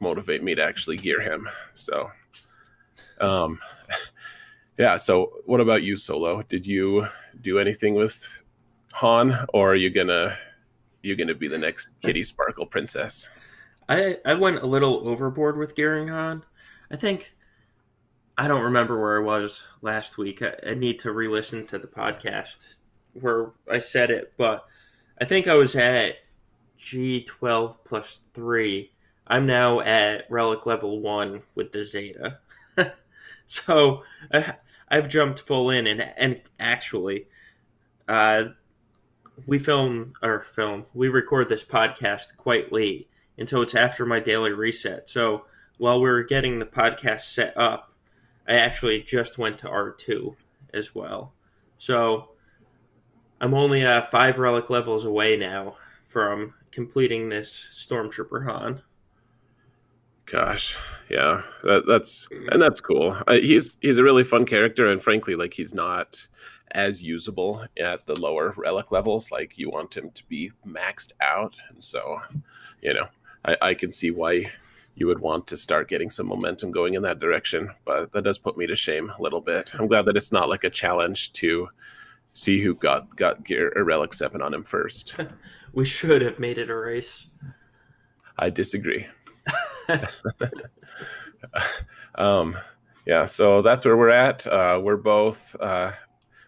motivate 0.00 0.42
me 0.42 0.54
to 0.54 0.62
actually 0.62 0.96
gear 0.96 1.20
him. 1.20 1.48
So, 1.72 2.10
um, 3.20 3.58
yeah. 4.78 4.96
So, 4.96 5.32
what 5.46 5.60
about 5.60 5.82
you, 5.82 5.96
Solo? 5.96 6.42
Did 6.42 6.66
you 6.66 7.06
do 7.40 7.58
anything 7.58 7.94
with 7.94 8.42
Han, 8.92 9.46
or 9.52 9.72
are 9.72 9.76
you 9.76 9.90
gonna 9.90 10.36
you 11.02 11.16
gonna 11.16 11.34
be 11.34 11.48
the 11.48 11.58
next 11.58 11.94
Kitty 12.02 12.22
Sparkle 12.22 12.66
princess? 12.66 13.30
I 13.88 14.18
I 14.24 14.34
went 14.34 14.62
a 14.62 14.66
little 14.66 15.08
overboard 15.08 15.56
with 15.56 15.74
gearing 15.74 16.08
Han. 16.08 16.44
I 16.90 16.96
think 16.96 17.34
I 18.36 18.48
don't 18.48 18.62
remember 18.62 19.00
where 19.00 19.18
I 19.18 19.24
was 19.24 19.66
last 19.80 20.18
week. 20.18 20.42
I, 20.42 20.54
I 20.68 20.74
need 20.74 20.98
to 21.00 21.12
re-listen 21.12 21.66
to 21.68 21.78
the 21.78 21.86
podcast 21.86 22.80
where 23.20 23.52
I 23.70 23.78
said 23.78 24.10
it, 24.10 24.32
but 24.36 24.64
I 25.20 25.24
think 25.24 25.46
I 25.46 25.54
was 25.54 25.74
at 25.76 26.16
G12 26.78 27.78
plus 27.84 28.20
three. 28.34 28.92
I'm 29.26 29.46
now 29.46 29.80
at 29.80 30.30
relic 30.30 30.66
level 30.66 31.00
one 31.00 31.42
with 31.54 31.72
the 31.72 31.84
Zeta. 31.84 32.38
so 33.46 34.02
I've 34.88 35.08
jumped 35.08 35.40
full 35.40 35.70
in, 35.70 35.86
and 35.86 36.00
and 36.16 36.40
actually, 36.60 37.26
uh, 38.08 38.44
we 39.46 39.58
film 39.58 40.14
or 40.22 40.42
film 40.42 40.86
we 40.94 41.08
record 41.08 41.48
this 41.48 41.64
podcast 41.64 42.36
quite 42.36 42.72
late, 42.72 43.08
so 43.46 43.62
it's 43.62 43.74
after 43.74 44.06
my 44.06 44.20
daily 44.20 44.52
reset. 44.52 45.08
So 45.08 45.46
while 45.78 46.00
we 46.00 46.08
are 46.08 46.22
getting 46.22 46.58
the 46.58 46.66
podcast 46.66 47.22
set 47.22 47.56
up, 47.56 47.92
I 48.48 48.54
actually 48.54 49.02
just 49.02 49.38
went 49.38 49.58
to 49.58 49.66
R2 49.66 50.36
as 50.72 50.94
well. 50.94 51.32
So 51.78 52.30
I'm 53.40 53.54
only 53.54 53.84
uh, 53.84 54.02
five 54.02 54.38
relic 54.38 54.70
levels 54.70 55.04
away 55.04 55.36
now 55.36 55.76
from 56.06 56.54
completing 56.70 57.28
this 57.28 57.66
Stormtrooper 57.72 58.44
Han. 58.46 58.82
Gosh, 60.24 60.76
yeah, 61.08 61.42
that, 61.62 61.86
that's 61.86 62.28
and 62.50 62.60
that's 62.60 62.80
cool. 62.80 63.16
Uh, 63.28 63.34
he's 63.34 63.78
he's 63.80 63.98
a 63.98 64.02
really 64.02 64.24
fun 64.24 64.44
character, 64.44 64.86
and 64.88 65.00
frankly, 65.00 65.36
like 65.36 65.54
he's 65.54 65.72
not 65.72 66.26
as 66.72 67.02
usable 67.02 67.64
at 67.78 68.06
the 68.06 68.18
lower 68.20 68.52
relic 68.56 68.90
levels. 68.90 69.30
Like 69.30 69.56
you 69.56 69.70
want 69.70 69.96
him 69.96 70.10
to 70.10 70.24
be 70.24 70.50
maxed 70.66 71.12
out, 71.20 71.56
and 71.68 71.82
so 71.82 72.20
you 72.82 72.92
know, 72.94 73.06
I, 73.44 73.56
I 73.62 73.74
can 73.74 73.92
see 73.92 74.10
why 74.10 74.50
you 74.96 75.06
would 75.06 75.20
want 75.20 75.46
to 75.46 75.56
start 75.56 75.88
getting 75.88 76.10
some 76.10 76.26
momentum 76.26 76.70
going 76.72 76.94
in 76.94 77.02
that 77.02 77.20
direction. 77.20 77.70
But 77.84 78.10
that 78.12 78.24
does 78.24 78.38
put 78.38 78.56
me 78.56 78.66
to 78.66 78.74
shame 78.74 79.10
a 79.10 79.22
little 79.22 79.40
bit. 79.40 79.72
I'm 79.74 79.86
glad 79.86 80.06
that 80.06 80.16
it's 80.16 80.32
not 80.32 80.48
like 80.48 80.64
a 80.64 80.70
challenge 80.70 81.34
to 81.34 81.68
see 82.36 82.60
who 82.60 82.74
got 82.74 83.16
got 83.16 83.44
gear 83.44 83.72
or 83.76 83.84
relic 83.84 84.12
seven 84.12 84.42
on 84.42 84.52
him 84.52 84.62
first. 84.62 85.16
we 85.72 85.86
should 85.86 86.20
have 86.20 86.38
made 86.38 86.58
it 86.58 86.70
a 86.70 86.76
race. 86.76 87.28
I 88.38 88.50
disagree. 88.50 89.06
um, 92.16 92.56
yeah, 93.06 93.24
so 93.24 93.62
that's 93.62 93.86
where 93.86 93.96
we're 93.96 94.10
at. 94.10 94.46
Uh, 94.46 94.78
we're 94.82 94.98
both 94.98 95.56
uh, 95.60 95.92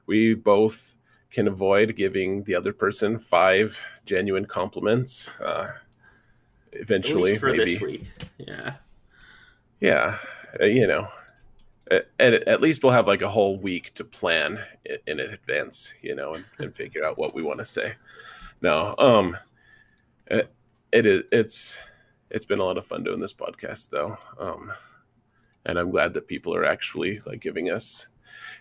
we 0.07 0.35
both 0.35 0.97
can 1.31 1.49
avoid 1.49 1.97
giving 1.97 2.43
the 2.45 2.55
other 2.55 2.73
person 2.73 3.19
five 3.19 3.81
genuine 4.05 4.45
compliments. 4.45 5.31
Uh, 5.41 5.73
eventually, 6.73 7.39
for 7.39 7.51
maybe. 7.51 7.75
this 7.75 7.81
week. 7.81 8.05
Yeah. 8.37 8.75
Yeah, 9.81 10.19
uh, 10.61 10.67
you 10.67 10.87
know, 10.87 11.09
at, 11.91 12.09
at, 12.21 12.61
least 12.61 12.83
we'll 12.83 12.93
have 12.93 13.07
like 13.07 13.23
a 13.23 13.29
whole 13.29 13.59
week 13.59 13.95
to 13.95 14.05
plan 14.05 14.59
in, 14.85 14.99
in 15.07 15.21
advance, 15.21 15.95
you 16.03 16.15
know, 16.15 16.35
and, 16.35 16.45
and 16.59 16.75
figure 16.75 17.05
out 17.05 17.19
what 17.19 17.35
we 17.35 17.43
want 17.43 17.59
to 17.59 17.65
say. 17.65 17.95
No, 18.61 18.95
um, 18.99 19.37
it, 20.27 20.53
it 20.93 21.07
is 21.07 21.23
it's 21.33 21.79
it's 22.31 22.45
been 22.45 22.59
a 22.59 22.65
lot 22.65 22.79
of 22.79 22.87
fun 22.87 23.05
doing 23.05 23.21
this 23.21 23.35
podcast 23.35 23.91
though, 23.91 24.17
um, 24.39 24.73
and 25.67 25.79
I'm 25.79 25.91
glad 25.91 26.15
that 26.15 26.29
people 26.29 26.55
are 26.55 26.65
actually 26.65 27.21
like 27.27 27.41
giving 27.41 27.71
us 27.71 28.09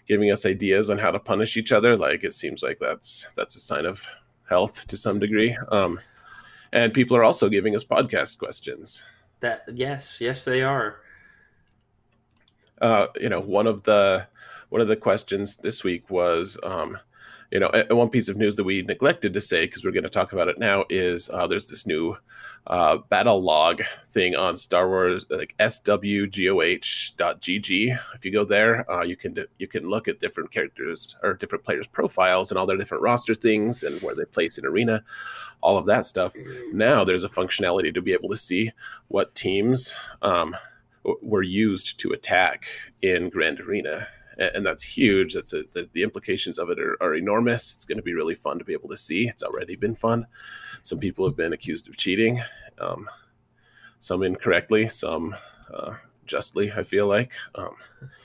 giving 0.08 0.32
us 0.32 0.46
ideas 0.46 0.90
on 0.90 0.98
how 0.98 1.12
to 1.12 1.20
punish 1.20 1.58
each 1.58 1.72
other. 1.72 1.98
Like 1.98 2.24
it 2.24 2.34
seems 2.34 2.64
like 2.64 2.80
that's 2.80 3.28
that's 3.36 3.56
a 3.56 3.60
sign 3.60 3.86
of 3.86 4.06
health 4.48 4.88
to 4.88 4.98
some 4.98 5.20
degree. 5.20 5.58
Um, 5.72 6.00
and 6.72 6.94
people 6.94 7.18
are 7.18 7.24
also 7.24 7.50
giving 7.50 7.76
us 7.76 7.84
podcast 7.84 8.38
questions. 8.38 9.06
That 9.40 9.64
yes, 9.74 10.18
yes, 10.20 10.44
they 10.44 10.64
are. 10.64 11.02
Uh, 12.82 13.08
you 13.20 13.30
know, 13.30 13.40
one 13.40 13.68
of 13.68 13.84
the 13.84 14.28
one 14.70 14.82
of 14.82 14.88
the 14.88 14.96
questions 14.96 15.58
this 15.58 15.84
week 15.84 16.10
was, 16.10 16.58
um, 16.64 16.98
you 17.52 17.60
know, 17.60 17.72
one 17.90 18.10
piece 18.10 18.28
of 18.28 18.36
news 18.36 18.56
that 18.58 18.66
we 18.66 18.82
neglected 18.82 19.34
to 19.34 19.42
say 19.42 19.66
because 19.66 19.84
we're 19.86 19.92
going 19.92 20.04
to 20.04 20.10
talk 20.10 20.34
about 20.34 20.50
it 20.50 20.60
now 20.60 20.84
is 20.90 21.30
uh, 21.30 21.48
there's 21.48 21.68
this 21.68 21.86
new 21.86 22.18
uh, 22.68 22.98
battle 23.10 23.42
log 23.42 23.82
thing 24.08 24.36
on 24.36 24.58
Star 24.58 24.90
Wars, 24.90 25.26
like 25.30 25.56
swgoh.gg. 25.60 26.30
If 28.14 28.26
you 28.26 28.32
go 28.32 28.44
there, 28.44 28.92
uh, 28.92 29.04
you 29.04 29.16
can 29.16 29.38
you 29.58 29.68
can 29.68 29.90
look 29.90 30.10
at 30.10 30.20
different 30.20 30.52
characters 30.52 31.16
or 31.24 31.34
different 31.34 31.64
players' 31.64 31.88
profiles 31.88 32.52
and 32.52 32.58
all 32.58 32.66
their 32.66 32.78
different 32.78 33.04
roster 33.04 33.34
things 33.34 33.84
and 33.84 34.02
where 34.02 34.16
they 34.16 34.26
place 34.26 34.58
in 34.58 34.66
arena, 34.66 35.02
all 35.62 35.78
of 35.78 35.86
that 35.86 36.04
stuff. 36.04 36.36
Now 36.74 37.06
there's 37.06 37.24
a 37.24 37.30
functionality 37.30 37.94
to 37.94 38.02
be 38.02 38.12
able 38.12 38.30
to 38.30 38.38
see 38.38 38.72
what 39.08 39.34
teams 39.34 39.96
um, 40.22 40.54
were 41.22 41.44
used 41.44 42.00
to 42.00 42.12
attack 42.12 42.66
in 43.02 43.30
Grand 43.30 43.60
Arena 43.60 44.08
and 44.38 44.66
that's 44.66 44.84
huge. 44.84 45.34
That's 45.34 45.54
a, 45.54 45.64
the, 45.74 45.90
the 45.94 46.04
implications 46.04 46.60
of 46.60 46.70
it 46.70 46.80
are, 46.80 46.98
are 47.02 47.16
enormous. 47.16 47.74
It's 47.74 47.86
going 47.86 47.98
to 47.98 48.04
be 48.04 48.14
really 48.14 48.36
fun 48.36 48.60
to 48.60 48.66
be 48.66 48.74
able 48.74 48.90
to 48.90 48.98
see. 48.98 49.28
It's 49.28 49.44
already 49.44 49.76
been 49.76 49.96
fun. 49.96 50.26
Some 50.84 51.00
people 51.00 51.26
have 51.26 51.36
been 51.36 51.54
accused 51.54 51.88
of 51.88 51.98
cheating, 51.98 52.42
um, 52.80 53.10
some 54.00 54.24
incorrectly, 54.24 54.88
some 54.90 55.36
uh, 55.74 55.94
justly. 56.26 56.72
I 56.72 56.84
feel 56.84 57.08
like, 57.08 57.34
um, 57.56 57.76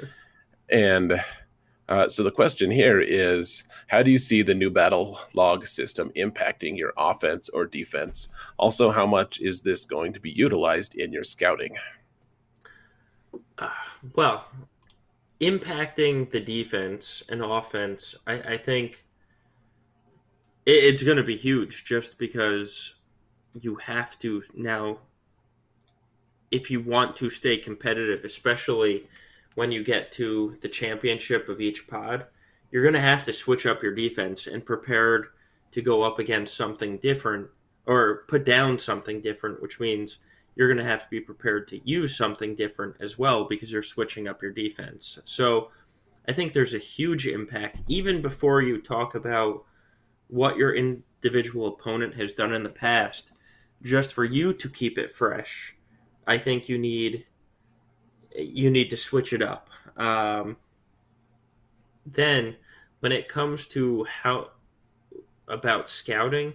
and 0.69 1.21
uh, 1.89 2.09
so 2.09 2.23
the 2.23 2.31
question 2.31 2.71
here 2.71 3.01
is, 3.01 3.65
how 3.89 4.03
do 4.03 4.11
you 4.11 4.19
see 4.19 4.43
the 4.43 4.55
new 4.55 4.71
battle 4.71 5.19
log 5.35 5.67
system 5.67 6.11
impacting 6.17 6.77
your 6.77 6.93
offense 6.97 7.49
or 7.49 7.65
defense? 7.67 8.29
Also, 8.59 8.91
how 8.91 9.07
much 9.07 9.41
is 9.41 9.63
this 9.63 9.85
going 9.85 10.13
to 10.13 10.21
be 10.21 10.31
utilized 10.31 10.95
in 10.95 11.13
your 11.13 11.25
scouting? 11.25 11.77
Uh, 13.59 13.71
well, 14.15 14.47
impacting 15.41 16.31
the 16.31 16.41
defense 16.41 17.23
and 17.29 17.43
offense, 17.43 18.15
I, 18.27 18.55
I 18.55 18.57
think 18.57 19.05
it, 20.67 20.73
it's 20.73 21.03
going 21.03 21.17
to 21.17 21.23
be 21.23 21.37
huge 21.37 21.85
just 21.85 22.19
because 22.19 22.95
you 23.61 23.77
have 23.77 24.19
to 24.21 24.43
now, 24.55 24.99
if 26.51 26.71
you 26.71 26.81
want 26.81 27.17
to 27.17 27.31
stay 27.31 27.57
competitive, 27.57 28.25
especially 28.25 29.07
when 29.55 29.71
you 29.71 29.85
get 29.85 30.13
to 30.13 30.57
the 30.63 30.69
championship 30.69 31.49
of 31.49 31.61
each 31.61 31.87
pod, 31.87 32.27
you're 32.71 32.83
going 32.83 32.95
to 32.95 33.01
have 33.01 33.25
to 33.27 33.33
switch 33.33 33.67
up 33.67 33.83
your 33.83 33.95
defense 33.95 34.47
and 34.47 34.65
prepared 34.65 35.27
to 35.73 35.83
go 35.83 36.03
up 36.03 36.19
against 36.19 36.57
something 36.57 36.97
different 36.99 37.49
or 37.85 38.25
put 38.29 38.45
down 38.45 38.79
something 38.79 39.21
different, 39.21 39.63
which 39.63 39.79
means– 39.79 40.19
you're 40.55 40.69
going 40.69 40.79
to 40.79 40.85
have 40.85 41.03
to 41.03 41.11
be 41.11 41.21
prepared 41.21 41.69
to 41.69 41.81
use 41.89 42.17
something 42.17 42.55
different 42.55 42.97
as 43.01 43.19
well 43.19 43.45
because 43.45 43.73
you're 43.73 43.83
switching 43.83 44.29
up 44.29 44.43
your 44.43 44.53
defense. 44.53 45.19
So 45.25 45.71
I 46.29 46.33
think 46.33 46.53
there's 46.53 46.75
a 46.75 46.79
huge 46.79 47.27
impact 47.27 47.81
even 47.89 48.23
before 48.23 48.61
you 48.63 48.81
talk 48.81 49.15
about 49.15 49.65
what 50.29 50.57
your 50.57 50.75
individual 50.75 51.67
opponent 51.69 52.15
has 52.15 52.35
done 52.35 52.53
in 52.53 52.63
the 52.63 52.69
past. 52.69 53.33
Just 53.83 54.13
for 54.13 54.25
you 54.25 54.53
to 54.53 54.69
keep 54.69 54.97
it 54.97 55.11
fresh, 55.11 55.75
I 56.27 56.39
think 56.39 56.69
you 56.69 56.79
need 56.79 57.27
you 58.35 58.71
need 58.71 58.91
to 58.91 58.97
switch 58.97 59.33
it 59.33 59.43
up. 59.43 59.69
Um, 59.97 60.57
then, 62.07 62.57
when 63.01 63.13
it 63.13 63.29
comes 63.29 63.67
to 63.69 64.05
how 64.05 64.51
about 65.49 65.89
scouting, 65.89 66.55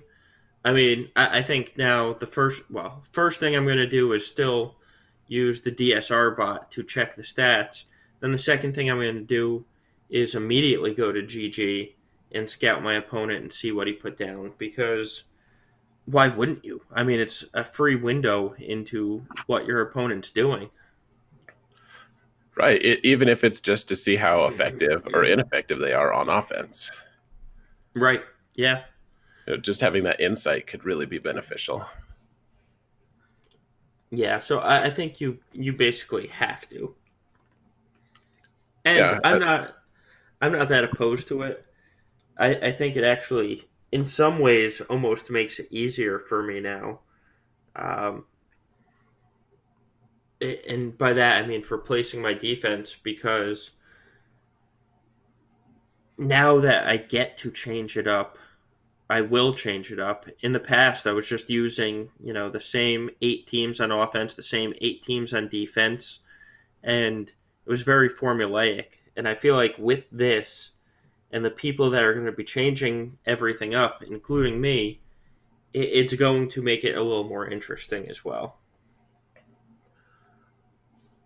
I 0.67 0.73
mean, 0.73 1.09
I, 1.15 1.37
I 1.37 1.41
think 1.43 1.77
now 1.77 2.11
the 2.11 2.27
first 2.27 2.69
well, 2.69 3.01
first 3.13 3.39
thing 3.39 3.55
I'm 3.55 3.63
going 3.63 3.77
to 3.77 3.87
do 3.87 4.11
is 4.11 4.27
still 4.27 4.75
use 5.25 5.61
the 5.61 5.71
DSR 5.71 6.35
bot 6.35 6.71
to 6.71 6.83
check 6.83 7.15
the 7.15 7.21
stats. 7.21 7.85
Then 8.19 8.33
the 8.33 8.37
second 8.37 8.75
thing 8.75 8.91
I'm 8.91 8.99
going 8.99 9.15
to 9.15 9.21
do 9.21 9.63
is 10.09 10.35
immediately 10.35 10.93
go 10.93 11.13
to 11.13 11.21
GG 11.21 11.93
and 12.33 12.49
scout 12.49 12.83
my 12.83 12.95
opponent 12.95 13.43
and 13.43 13.51
see 13.51 13.71
what 13.71 13.87
he 13.87 13.93
put 13.93 14.17
down 14.17 14.51
because 14.57 15.23
why 16.03 16.27
wouldn't 16.27 16.65
you? 16.65 16.81
I 16.91 17.05
mean, 17.05 17.21
it's 17.21 17.45
a 17.53 17.63
free 17.63 17.95
window 17.95 18.53
into 18.59 19.25
what 19.45 19.65
your 19.65 19.79
opponent's 19.79 20.31
doing. 20.31 20.69
Right. 22.57 22.83
It, 22.83 23.05
even 23.05 23.29
if 23.29 23.45
it's 23.45 23.61
just 23.61 23.87
to 23.87 23.95
see 23.95 24.17
how 24.17 24.43
effective 24.43 25.05
or 25.13 25.23
mm-hmm. 25.23 25.31
ineffective 25.31 25.79
they 25.79 25.93
are 25.93 26.11
on 26.11 26.27
offense. 26.27 26.91
Right. 27.93 28.21
Yeah 28.53 28.81
you 29.47 29.53
know, 29.53 29.57
just 29.57 29.81
having 29.81 30.03
that 30.03 30.19
insight 30.21 30.67
could 30.67 30.85
really 30.85 31.05
be 31.05 31.19
beneficial. 31.19 31.85
Yeah, 34.09 34.39
so 34.39 34.59
I, 34.59 34.85
I 34.85 34.89
think 34.89 35.19
you 35.21 35.39
you 35.53 35.73
basically 35.73 36.27
have 36.27 36.67
to. 36.69 36.95
And 38.85 39.13
Yeah, 39.13 39.19
I'm 39.23 39.39
I- 39.39 39.39
not 39.39 39.75
I'm 40.41 40.51
not 40.53 40.69
that 40.69 40.85
opposed 40.85 41.27
to 41.29 41.43
it. 41.43 41.65
I, 42.37 42.55
I 42.55 42.71
think 42.73 42.95
it 42.95 43.03
actually 43.05 43.69
in 43.91 44.05
some 44.05 44.39
ways 44.39 44.81
almost 44.81 45.31
makes 45.31 45.59
it 45.59 45.67
easier 45.71 46.19
for 46.19 46.43
me 46.43 46.61
now. 46.61 47.01
Um 47.75 48.25
and 50.41 50.97
by 50.97 51.13
that 51.13 51.43
I 51.43 51.47
mean 51.47 51.63
for 51.63 51.77
placing 51.77 52.21
my 52.21 52.33
defense 52.33 52.95
because 52.95 53.71
now 56.17 56.59
that 56.59 56.87
I 56.87 56.97
get 56.97 57.37
to 57.39 57.51
change 57.51 57.97
it 57.97 58.07
up, 58.07 58.37
I 59.09 59.21
will 59.21 59.53
change 59.53 59.91
it 59.91 59.99
up. 59.99 60.27
In 60.41 60.51
the 60.51 60.59
past, 60.59 61.07
I 61.07 61.13
was 61.13 61.27
just 61.27 61.49
using, 61.49 62.09
you 62.21 62.33
know, 62.33 62.49
the 62.49 62.59
same 62.59 63.09
eight 63.21 63.47
teams 63.47 63.79
on 63.79 63.91
offense, 63.91 64.35
the 64.35 64.43
same 64.43 64.73
eight 64.81 65.01
teams 65.01 65.33
on 65.33 65.47
defense, 65.47 66.19
and 66.83 67.29
it 67.29 67.69
was 67.69 67.83
very 67.83 68.09
formulaic. 68.09 68.87
And 69.15 69.27
I 69.27 69.35
feel 69.35 69.55
like 69.55 69.75
with 69.77 70.05
this 70.11 70.71
and 71.31 71.43
the 71.43 71.49
people 71.49 71.89
that 71.89 72.03
are 72.03 72.13
going 72.13 72.25
to 72.25 72.31
be 72.31 72.43
changing 72.43 73.17
everything 73.25 73.73
up, 73.73 74.03
including 74.03 74.59
me, 74.59 75.01
it's 75.73 76.13
going 76.13 76.49
to 76.49 76.61
make 76.61 76.83
it 76.83 76.95
a 76.95 77.03
little 77.03 77.23
more 77.23 77.47
interesting 77.47 78.09
as 78.09 78.25
well. 78.25 78.59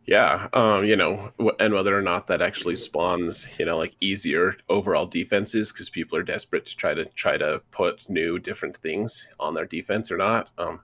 Yeah, 0.06 0.48
um, 0.54 0.84
you 0.84 0.96
know, 0.96 1.32
and 1.60 1.74
whether 1.74 1.96
or 1.96 2.02
not 2.02 2.26
that 2.28 2.42
actually 2.42 2.76
spawns, 2.76 3.48
you 3.60 3.66
know, 3.66 3.78
like 3.78 3.96
easier 4.00 4.54
overall 4.68 5.06
defenses 5.06 5.72
because 5.72 5.90
people 5.90 6.18
are 6.18 6.24
desperate 6.24 6.66
to 6.66 6.76
try 6.76 6.94
to 6.96 7.06
try 7.06 7.38
to 7.38 7.62
put 7.72 8.10
new 8.10 8.40
different 8.40 8.78
things 8.78 9.30
on 9.40 9.54
their 9.54 9.66
defense 9.66 10.12
or 10.12 10.18
not. 10.18 10.50
Um, 10.58 10.82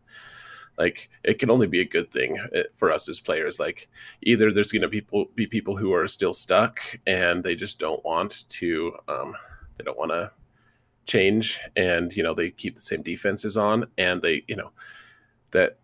like 0.78 1.10
it 1.24 1.40
can 1.40 1.50
only 1.50 1.66
be 1.66 1.82
a 1.82 1.86
good 1.86 2.12
thing 2.12 2.40
uh, 2.56 2.64
for 2.74 2.92
us 2.92 3.10
as 3.10 3.20
players. 3.20 3.60
Like 3.60 3.90
either 4.22 4.52
there's 4.52 4.72
going 4.72 4.84
to 4.84 4.90
people 4.90 5.26
be 5.34 5.48
people 5.48 5.76
who 5.76 5.94
are 5.94 6.08
still 6.08 6.34
stuck 6.34 6.80
and 7.08 7.44
they 7.44 7.56
just 7.56 7.80
don't 7.80 8.04
want 8.06 8.48
to, 8.50 8.94
um, 9.08 9.36
they 9.78 9.84
don't 9.84 9.98
want 9.98 10.12
to 10.12 10.32
change, 11.08 11.60
and 11.76 12.16
you 12.16 12.22
know 12.22 12.36
they 12.36 12.52
keep 12.52 12.76
the 12.76 12.82
same 12.82 13.02
defenses 13.02 13.58
on, 13.58 13.88
and 13.98 14.22
they, 14.22 14.44
you 14.48 14.56
know, 14.56 14.72
that 15.52 15.78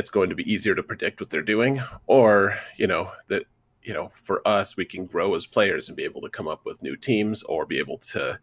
it's 0.00 0.10
going 0.10 0.30
to 0.30 0.34
be 0.34 0.50
easier 0.50 0.74
to 0.74 0.82
predict 0.82 1.20
what 1.20 1.28
they're 1.28 1.42
doing 1.42 1.80
or 2.06 2.58
you 2.78 2.86
know 2.86 3.12
that 3.28 3.44
you 3.82 3.92
know 3.92 4.08
for 4.22 4.40
us 4.48 4.76
we 4.76 4.84
can 4.84 5.04
grow 5.04 5.34
as 5.34 5.46
players 5.46 5.88
and 5.88 5.96
be 5.96 6.04
able 6.04 6.22
to 6.22 6.30
come 6.30 6.48
up 6.48 6.64
with 6.64 6.82
new 6.82 6.96
teams 6.96 7.42
or 7.44 7.66
be 7.66 7.78
able 7.78 7.98
to 7.98 8.38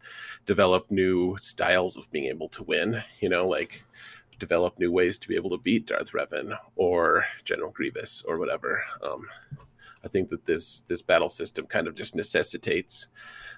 develop 0.45 0.89
new 0.91 1.35
styles 1.37 1.97
of 1.97 2.09
being 2.11 2.25
able 2.25 2.47
to 2.47 2.63
win 2.63 3.01
you 3.21 3.27
know 3.27 3.47
like 3.47 3.83
develop 4.37 4.77
new 4.77 4.91
ways 4.91 5.17
to 5.17 5.27
be 5.27 5.35
able 5.35 5.49
to 5.49 5.57
beat 5.57 5.87
darth 5.87 6.11
revan 6.11 6.55
or 6.75 7.25
general 7.43 7.71
grievous 7.71 8.23
or 8.27 8.37
whatever. 8.37 8.83
Um, 9.01 9.27
i 10.05 10.07
think 10.07 10.29
that 10.29 10.45
this 10.45 10.81
this 10.81 11.01
battle 11.01 11.29
system 11.29 11.65
kind 11.65 11.87
of 11.87 11.95
just 11.95 12.15
necessitates 12.15 13.07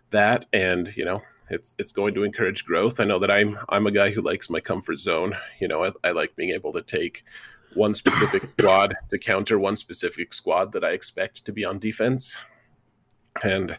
that 0.10 0.46
and 0.54 0.96
you 0.96 1.04
know 1.04 1.22
it's 1.50 1.76
it's 1.80 1.92
going 1.92 2.14
to 2.14 2.24
encourage 2.24 2.64
growth. 2.64 3.00
I 3.00 3.06
know 3.06 3.20
that 3.20 3.32
i'm 3.32 3.58
i'm 3.70 3.88
a 3.88 3.92
guy 3.92 4.10
who 4.10 4.22
likes 4.22 4.50
my 4.50 4.62
comfort 4.62 5.00
zone. 5.00 5.36
You 5.60 5.68
know 5.68 5.84
i, 5.84 5.92
I 6.04 6.12
like 6.12 6.36
being 6.36 6.52
able 6.52 6.74
to 6.74 6.82
take 6.82 7.24
one 7.74 7.94
specific 7.94 8.48
squad 8.60 8.96
to 9.10 9.18
counter 9.18 9.60
one 9.60 9.76
specific 9.76 10.34
squad 10.34 10.72
that 10.74 10.84
I 10.84 10.92
expect 10.92 11.46
to 11.46 11.52
be 11.52 11.66
on 11.66 11.80
defense. 11.80 12.38
And 13.44 13.78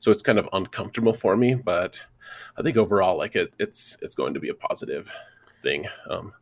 so 0.00 0.10
it's 0.10 0.22
kind 0.22 0.38
of 0.38 0.48
uncomfortable 0.52 1.12
for 1.12 1.36
me, 1.36 1.54
but 1.54 2.04
I 2.56 2.62
think 2.62 2.76
overall, 2.76 3.16
like 3.16 3.36
it, 3.36 3.52
it's 3.58 3.96
it's 4.02 4.14
going 4.14 4.34
to 4.34 4.40
be 4.40 4.48
a 4.48 4.54
positive 4.54 5.10
thing. 5.62 5.86
Um, 6.10 6.32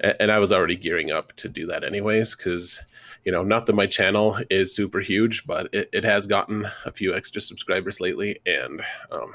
and 0.00 0.30
I 0.30 0.38
was 0.38 0.52
already 0.52 0.76
gearing 0.76 1.10
up 1.10 1.32
to 1.36 1.48
do 1.48 1.66
that 1.66 1.82
anyways, 1.82 2.36
because 2.36 2.80
you 3.24 3.32
know, 3.32 3.42
not 3.42 3.66
that 3.66 3.74
my 3.74 3.86
channel 3.86 4.38
is 4.48 4.74
super 4.74 5.00
huge, 5.00 5.44
but 5.46 5.68
it, 5.74 5.88
it 5.92 6.04
has 6.04 6.26
gotten 6.26 6.66
a 6.86 6.92
few 6.92 7.14
extra 7.14 7.40
subscribers 7.40 8.00
lately, 8.00 8.38
and 8.46 8.80
um, 9.10 9.32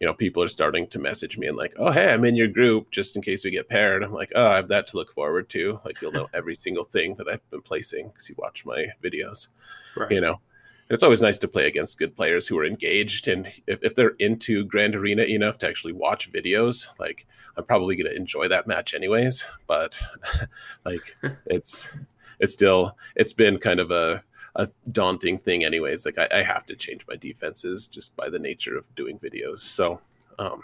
you 0.00 0.06
know, 0.06 0.14
people 0.14 0.42
are 0.42 0.48
starting 0.48 0.86
to 0.88 0.98
message 0.98 1.36
me 1.36 1.46
and 1.46 1.58
like, 1.58 1.74
oh, 1.78 1.90
hey, 1.90 2.10
I'm 2.10 2.24
in 2.24 2.34
your 2.34 2.48
group 2.48 2.90
just 2.90 3.16
in 3.16 3.22
case 3.22 3.44
we 3.44 3.50
get 3.50 3.68
paired. 3.68 4.02
I'm 4.02 4.14
like, 4.14 4.32
oh, 4.34 4.46
I 4.48 4.56
have 4.56 4.68
that 4.68 4.86
to 4.88 4.96
look 4.96 5.10
forward 5.12 5.50
to. 5.50 5.78
Like, 5.84 6.00
you'll 6.00 6.12
know 6.12 6.28
every 6.34 6.54
single 6.54 6.84
thing 6.84 7.14
that 7.16 7.28
I've 7.28 7.48
been 7.50 7.60
placing 7.60 8.08
because 8.08 8.28
you 8.28 8.34
watch 8.38 8.64
my 8.64 8.86
videos, 9.04 9.48
Right. 9.94 10.10
you 10.10 10.22
know. 10.22 10.32
And 10.32 10.94
it's 10.94 11.02
always 11.02 11.20
nice 11.20 11.36
to 11.38 11.48
play 11.48 11.66
against 11.66 11.98
good 11.98 12.16
players 12.16 12.48
who 12.48 12.58
are 12.58 12.64
engaged. 12.64 13.28
And 13.28 13.46
if, 13.66 13.78
if 13.82 13.94
they're 13.94 14.16
into 14.18 14.64
Grand 14.64 14.96
Arena 14.96 15.22
enough 15.22 15.58
to 15.58 15.68
actually 15.68 15.92
watch 15.92 16.32
videos, 16.32 16.88
like, 16.98 17.26
I'm 17.58 17.64
probably 17.64 17.94
going 17.94 18.10
to 18.10 18.16
enjoy 18.16 18.48
that 18.48 18.66
match 18.66 18.94
anyways. 18.94 19.44
But 19.66 20.00
like, 20.86 21.14
it's, 21.46 21.92
it's 22.40 22.54
still, 22.54 22.96
it's 23.16 23.34
been 23.34 23.58
kind 23.58 23.78
of 23.80 23.90
a, 23.90 24.24
a 24.56 24.68
daunting 24.92 25.38
thing 25.38 25.64
anyways 25.64 26.04
like 26.04 26.18
I, 26.18 26.28
I 26.32 26.42
have 26.42 26.66
to 26.66 26.76
change 26.76 27.06
my 27.08 27.16
defenses 27.16 27.88
just 27.88 28.14
by 28.16 28.28
the 28.28 28.38
nature 28.38 28.76
of 28.76 28.92
doing 28.94 29.18
videos 29.18 29.58
so 29.58 30.00
um 30.38 30.62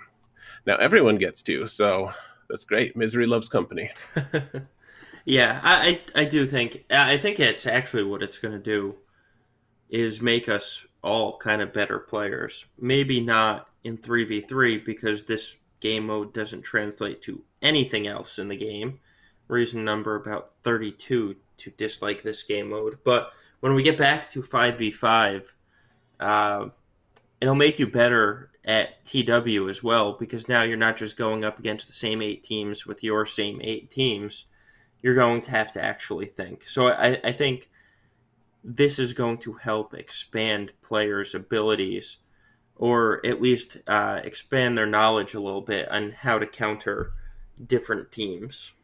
now 0.66 0.76
everyone 0.76 1.16
gets 1.16 1.42
to 1.44 1.66
so 1.66 2.12
that's 2.48 2.64
great 2.64 2.96
misery 2.96 3.26
loves 3.26 3.48
company 3.48 3.90
yeah, 5.26 5.60
I, 5.64 6.00
I 6.14 6.24
do 6.24 6.46
think 6.46 6.84
I 6.88 7.16
think 7.16 7.40
it's 7.40 7.66
actually 7.66 8.04
what 8.04 8.22
it's 8.22 8.38
going 8.38 8.54
to 8.54 8.60
do 8.60 8.94
is 9.90 10.22
make 10.22 10.48
us 10.48 10.86
all 11.02 11.36
kind 11.36 11.60
of 11.60 11.72
better 11.72 11.98
players. 11.98 12.64
Maybe 12.78 13.20
not 13.20 13.68
in 13.82 13.98
3v3 13.98 14.84
because 14.84 15.26
this 15.26 15.56
game 15.80 16.06
mode 16.06 16.32
doesn't 16.32 16.62
translate 16.62 17.22
to 17.22 17.42
anything 17.60 18.06
else 18.06 18.38
in 18.38 18.46
the 18.48 18.56
game. 18.56 19.00
Reason 19.48 19.84
number 19.84 20.14
about 20.14 20.52
32 20.62 21.34
to 21.58 21.70
dislike 21.72 22.22
this 22.22 22.44
game 22.44 22.70
mode. 22.70 22.98
But 23.04 23.32
when 23.66 23.74
we 23.74 23.82
get 23.82 23.98
back 23.98 24.30
to 24.30 24.42
5v5, 24.42 25.42
uh, 26.20 26.66
it'll 27.40 27.56
make 27.56 27.80
you 27.80 27.88
better 27.88 28.52
at 28.64 29.04
TW 29.04 29.68
as 29.68 29.82
well 29.82 30.12
because 30.12 30.46
now 30.46 30.62
you're 30.62 30.76
not 30.76 30.96
just 30.96 31.16
going 31.16 31.44
up 31.44 31.58
against 31.58 31.88
the 31.88 31.92
same 31.92 32.22
eight 32.22 32.44
teams 32.44 32.86
with 32.86 33.02
your 33.02 33.26
same 33.26 33.60
eight 33.64 33.90
teams. 33.90 34.46
You're 35.02 35.16
going 35.16 35.42
to 35.42 35.50
have 35.50 35.72
to 35.72 35.82
actually 35.82 36.26
think. 36.26 36.64
So 36.68 36.86
I, 36.86 37.18
I 37.24 37.32
think 37.32 37.68
this 38.62 39.00
is 39.00 39.12
going 39.12 39.38
to 39.38 39.54
help 39.54 39.94
expand 39.94 40.72
players' 40.80 41.34
abilities 41.34 42.18
or 42.76 43.20
at 43.26 43.42
least 43.42 43.78
uh, 43.88 44.20
expand 44.22 44.78
their 44.78 44.86
knowledge 44.86 45.34
a 45.34 45.40
little 45.40 45.60
bit 45.60 45.90
on 45.90 46.12
how 46.12 46.38
to 46.38 46.46
counter 46.46 47.14
different 47.66 48.12
teams. 48.12 48.74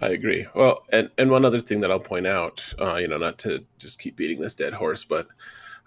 I 0.00 0.08
agree 0.08 0.46
well 0.54 0.84
and 0.90 1.10
and 1.18 1.30
one 1.30 1.44
other 1.44 1.60
thing 1.60 1.80
that 1.80 1.90
i'll 1.90 1.98
point 1.98 2.26
out 2.26 2.62
uh 2.80 2.96
you 2.96 3.08
know 3.08 3.18
not 3.18 3.38
to 3.38 3.64
just 3.78 3.98
keep 3.98 4.16
beating 4.16 4.40
this 4.40 4.54
dead 4.54 4.72
horse 4.72 5.04
but 5.04 5.28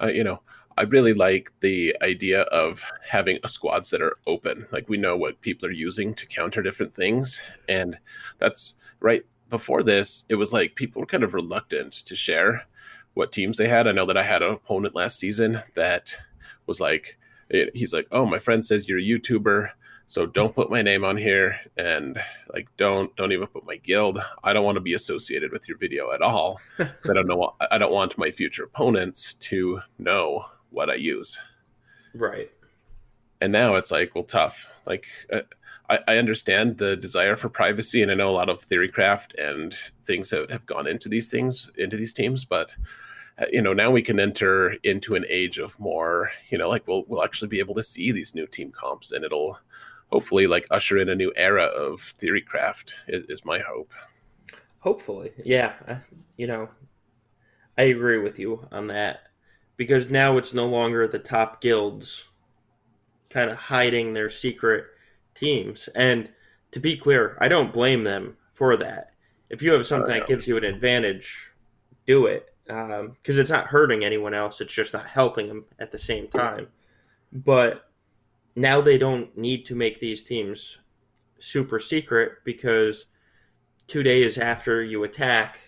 uh, 0.01 0.07
you 0.07 0.24
know 0.24 0.41
I 0.78 0.84
really 0.84 1.14
like 1.14 1.51
the 1.59 1.95
idea 2.01 2.41
of 2.43 2.84
having 3.07 3.39
squads 3.45 3.89
that 3.89 4.01
are 4.01 4.18
open. 4.26 4.66
Like 4.72 4.88
we 4.88 4.97
know 4.97 5.18
what 5.18 5.41
people 5.41 5.68
are 5.68 5.74
using 5.74 6.14
to 6.16 6.26
counter 6.26 6.62
different 6.62 6.93
things. 6.93 7.41
And 7.68 7.97
that's 8.39 8.76
right 8.99 9.24
before 9.49 9.84
this, 9.84 10.26
it 10.30 10.36
was 10.36 10.53
like 10.53 10.76
people 10.76 11.01
were 11.01 11.05
kind 11.05 11.24
of 11.24 11.34
reluctant 11.34 11.93
to 11.93 12.16
share 12.16 12.66
what 13.14 13.32
teams 13.32 13.57
they 13.57 13.68
had. 13.68 13.88
I 13.88 13.91
know 13.91 14.05
that 14.05 14.18
I 14.18 14.24
had 14.24 14.41
an 14.41 14.53
opponent 14.53 14.95
last 14.95 15.20
season 15.20 15.62
that 15.76 16.18
was 16.68 16.80
like, 16.80 17.18
he's 17.74 17.93
like, 17.93 18.07
oh, 18.12 18.26
my 18.26 18.39
friend 18.39 18.66
says 18.66 18.88
you're 18.88 18.99
a 18.99 19.03
YouTuber, 19.03 19.70
so 20.12 20.26
don't 20.26 20.53
put 20.53 20.70
my 20.70 20.82
name 20.82 21.05
on 21.05 21.16
here, 21.16 21.57
and 21.78 22.22
like, 22.53 22.68
don't 22.76 23.16
don't 23.16 23.32
even 23.32 23.47
put 23.47 23.66
my 23.66 23.78
guild. 23.78 24.22
I 24.43 24.51
don't 24.51 24.66
want 24.66 24.76
to 24.76 24.82
be 24.82 24.93
associated 24.93 25.53
with 25.53 25.70
your 25.70 25.78
video 25.78 26.12
at 26.12 26.22
all 26.22 26.59
because 26.78 27.09
I 27.09 27.14
don't 27.14 27.28
know. 27.28 27.55
I 27.72 27.78
don't 27.78 27.93
want 27.93 28.18
my 28.18 28.30
future 28.30 28.66
opponents 28.66 29.36
to 29.36 29.80
know 29.99 30.43
what 30.70 30.89
I 30.89 30.95
use. 30.95 31.39
Right. 32.14 32.51
And 33.39 33.53
now 33.53 33.76
it's 33.76 33.89
like, 33.89 34.14
well, 34.14 34.26
tough. 34.26 34.70
Like, 34.86 35.05
uh, 35.32 35.43
I, 35.89 35.99
I 36.09 36.18
understand 36.18 36.78
the 36.78 36.97
desire 36.97 37.38
for 37.38 37.47
privacy, 37.47 38.01
and 38.01 38.12
I 38.12 38.16
know 38.16 38.32
a 38.32 38.36
lot 38.36 38.49
of 38.49 38.68
theorycraft 38.68 39.39
and 39.39 39.74
things 40.03 40.30
have, 40.32 40.49
have 40.49 40.66
gone 40.66 40.88
into 40.88 41.07
these 41.07 41.30
things, 41.30 41.72
into 41.78 41.95
these 41.95 42.12
teams, 42.12 42.43
but 42.43 42.74
uh, 43.39 43.45
you 43.49 43.62
know, 43.62 43.72
now 43.72 43.89
we 43.89 44.01
can 44.01 44.20
enter 44.20 44.72
into 44.84 45.16
an 45.16 45.24
age 45.30 45.57
of 45.57 45.80
more, 45.80 46.32
you 46.49 46.57
know, 46.57 46.68
like 46.68 46.86
we'll 46.86 47.05
we'll 47.07 47.24
actually 47.24 47.47
be 47.47 47.59
able 47.59 47.76
to 47.76 47.82
see 47.82 48.12
these 48.12 48.36
new 48.36 48.45
team 48.45 48.72
comps, 48.72 49.14
and 49.14 49.24
it'll 49.24 49.57
hopefully 50.12 50.47
like 50.47 50.68
usher 50.72 50.97
in 50.97 51.09
a 51.09 51.16
new 51.16 51.32
era 51.36 51.64
of 51.66 51.99
theorycraft. 51.99 52.93
Is, 53.07 53.26
is 53.30 53.45
my 53.45 53.59
hope. 53.59 53.91
Hopefully, 54.80 55.32
yeah. 55.43 55.74
I- 55.88 56.01
You 56.38 56.47
know, 56.47 56.70
I 57.78 57.84
agree 57.84 58.18
with 58.18 58.39
you 58.39 58.68
on 58.72 58.88
that 58.88 59.20
because 59.78 60.09
now 60.09 60.38
it's 60.38 60.53
no 60.53 60.68
longer 60.68 61.07
the 61.07 61.20
top 61.20 61.62
guilds 61.62 62.28
kind 63.30 63.49
of 63.49 63.57
hiding 63.57 64.14
their 64.14 64.30
secret 64.30 64.86
teams. 65.36 65.88
And 65.95 66.30
to 66.72 66.80
be 66.80 66.97
clear, 66.97 67.38
I 67.39 67.47
don't 67.47 67.72
blame 67.74 68.03
them 68.03 68.38
for 68.51 68.76
that. 68.78 69.12
If 69.49 69.62
you 69.62 69.72
have 69.74 69.86
something 69.86 70.14
that 70.14 70.28
gives 70.28 70.47
you 70.47 70.57
an 70.57 70.64
advantage, 70.64 71.51
do 72.07 72.26
it 72.26 72.53
um, 72.70 73.09
because 73.12 73.38
it's 73.38 73.51
not 73.51 73.68
hurting 73.68 74.03
anyone 74.03 74.34
else. 74.34 74.62
It's 74.62 74.74
just 74.74 74.93
not 74.93 75.07
helping 75.07 75.47
them 75.47 75.66
at 75.80 75.91
the 75.91 75.97
same 75.99 76.28
time. 76.28 76.68
But 77.32 77.91
now 78.56 78.82
they 78.82 78.97
don't 78.97 79.36
need 79.38 79.66
to 79.66 79.76
make 79.76 79.99
these 79.99 80.24
teams 80.24 80.78
super 81.39 81.80
secret 81.80 82.34
because 82.43 83.08
two 83.88 84.04
days 84.04 84.38
after 84.38 84.82
you 84.84 85.04
attack, 85.04 85.60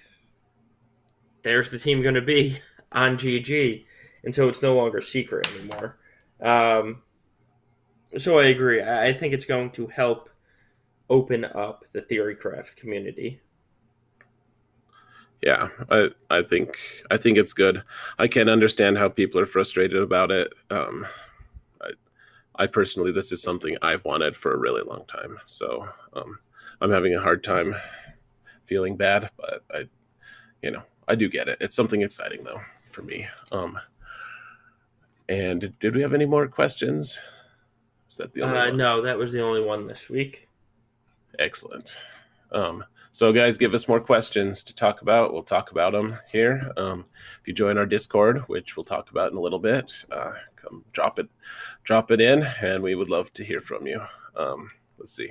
there's 1.43 1.69
the 1.69 1.79
team 1.79 2.01
going 2.01 2.15
to 2.15 2.21
be 2.21 2.59
on 2.91 3.17
GG, 3.17 3.85
and 4.23 4.33
so 4.33 4.47
it's 4.47 4.61
no 4.61 4.75
longer 4.75 5.01
secret 5.01 5.47
anymore. 5.47 5.97
Um, 6.41 7.01
so 8.17 8.37
I 8.37 8.45
agree. 8.45 8.81
I 8.81 9.13
think 9.13 9.33
it's 9.33 9.45
going 9.45 9.71
to 9.71 9.87
help 9.87 10.29
open 11.09 11.45
up 11.45 11.85
the 11.93 12.01
theorycraft 12.01 12.75
community. 12.75 13.41
Yeah, 15.41 15.69
I 15.91 16.09
I 16.29 16.41
think 16.41 16.69
I 17.11 17.17
think 17.17 17.37
it's 17.37 17.53
good. 17.53 17.83
I 18.17 18.27
can 18.27 18.47
understand 18.47 18.97
how 18.97 19.09
people 19.09 19.41
are 19.41 19.45
frustrated 19.45 20.01
about 20.01 20.31
it. 20.31 20.53
Um, 20.69 21.05
I 22.55 22.67
personally, 22.67 23.11
this 23.11 23.31
is 23.31 23.41
something 23.41 23.77
I've 23.81 24.05
wanted 24.05 24.35
for 24.35 24.53
a 24.53 24.57
really 24.57 24.83
long 24.83 25.05
time. 25.05 25.39
So 25.45 25.87
um, 26.13 26.37
I'm 26.81 26.91
having 26.91 27.15
a 27.15 27.21
hard 27.21 27.43
time 27.43 27.75
feeling 28.65 28.95
bad, 28.95 29.29
but 29.37 29.63
I, 29.71 29.85
you 30.61 30.71
know, 30.71 30.83
I 31.07 31.15
do 31.15 31.29
get 31.29 31.47
it. 31.47 31.57
It's 31.61 31.75
something 31.75 32.01
exciting 32.01 32.43
though 32.43 32.61
for 32.85 33.01
me. 33.01 33.27
Um, 33.51 33.77
and 35.29 35.61
did, 35.61 35.79
did 35.79 35.95
we 35.95 36.01
have 36.01 36.13
any 36.13 36.25
more 36.25 36.47
questions? 36.47 37.19
Is 38.09 38.17
that 38.17 38.33
the 38.33 38.43
only 38.43 38.57
uh, 38.57 38.65
one? 38.67 38.77
No, 38.77 39.01
that 39.01 39.17
was 39.17 39.31
the 39.31 39.41
only 39.41 39.61
one 39.61 39.85
this 39.85 40.09
week. 40.09 40.47
Excellent. 41.39 41.95
Um, 42.51 42.85
so, 43.13 43.31
guys, 43.31 43.59
give 43.59 43.75
us 43.75 43.87
more 43.87 43.99
questions 43.99 44.63
to 44.63 44.73
talk 44.73 45.03
about. 45.03 45.33
We'll 45.33 45.43
talk 45.43 45.69
about 45.69 45.93
them 45.93 46.17
here. 46.31 46.71
Um, 46.77 47.05
if 47.39 47.47
you 47.47 47.53
join 47.53 47.77
our 47.77 47.85
Discord, 47.85 48.39
which 48.47 48.75
we'll 48.75 48.83
talk 48.83 49.11
about 49.11 49.31
in 49.31 49.37
a 49.37 49.39
little 49.39 49.59
bit, 49.59 49.93
uh, 50.11 50.33
come 50.55 50.83
drop 50.93 51.19
it, 51.19 51.29
drop 51.83 52.09
it 52.09 52.19
in, 52.19 52.41
and 52.59 52.81
we 52.81 52.95
would 52.95 53.11
love 53.11 53.31
to 53.33 53.43
hear 53.43 53.61
from 53.61 53.85
you. 53.85 54.01
Um, 54.35 54.71
let's 54.97 55.15
see. 55.15 55.29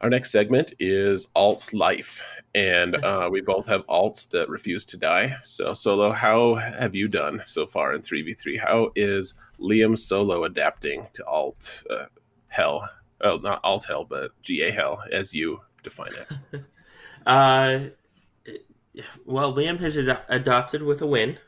Our 0.00 0.08
next 0.08 0.30
segment 0.30 0.72
is 0.78 1.28
alt 1.34 1.70
life, 1.74 2.24
and 2.54 2.96
uh, 3.04 3.28
we 3.30 3.42
both 3.42 3.66
have 3.66 3.86
alts 3.86 4.26
that 4.30 4.48
refuse 4.48 4.86
to 4.86 4.96
die. 4.96 5.36
So, 5.42 5.74
Solo, 5.74 6.10
how 6.10 6.54
have 6.54 6.94
you 6.94 7.08
done 7.08 7.42
so 7.44 7.66
far 7.66 7.94
in 7.94 8.00
three 8.00 8.22
v 8.22 8.32
three? 8.32 8.56
How 8.56 8.90
is 8.96 9.34
Liam 9.60 9.98
Solo 9.98 10.44
adapting 10.44 11.08
to 11.12 11.26
alt 11.26 11.82
uh, 11.90 12.06
hell? 12.46 12.88
Oh, 13.20 13.36
not 13.36 13.60
alt 13.64 13.84
hell, 13.84 14.06
but 14.06 14.30
GA 14.40 14.70
hell, 14.70 15.02
as 15.12 15.34
you 15.34 15.60
define 15.82 16.12
it? 16.14 16.62
uh, 17.26 17.80
well, 19.24 19.54
Liam 19.54 19.80
has 19.80 19.96
ad- 19.96 20.22
adopted 20.28 20.82
with 20.82 21.02
a 21.02 21.06
win. 21.06 21.38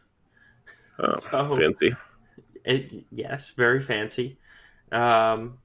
Oh, 0.99 1.17
so, 1.31 1.57
fancy. 1.57 1.95
It, 2.65 3.05
yes, 3.11 3.51
very 3.57 3.81
fancy. 3.81 4.39
Um, 4.93 5.59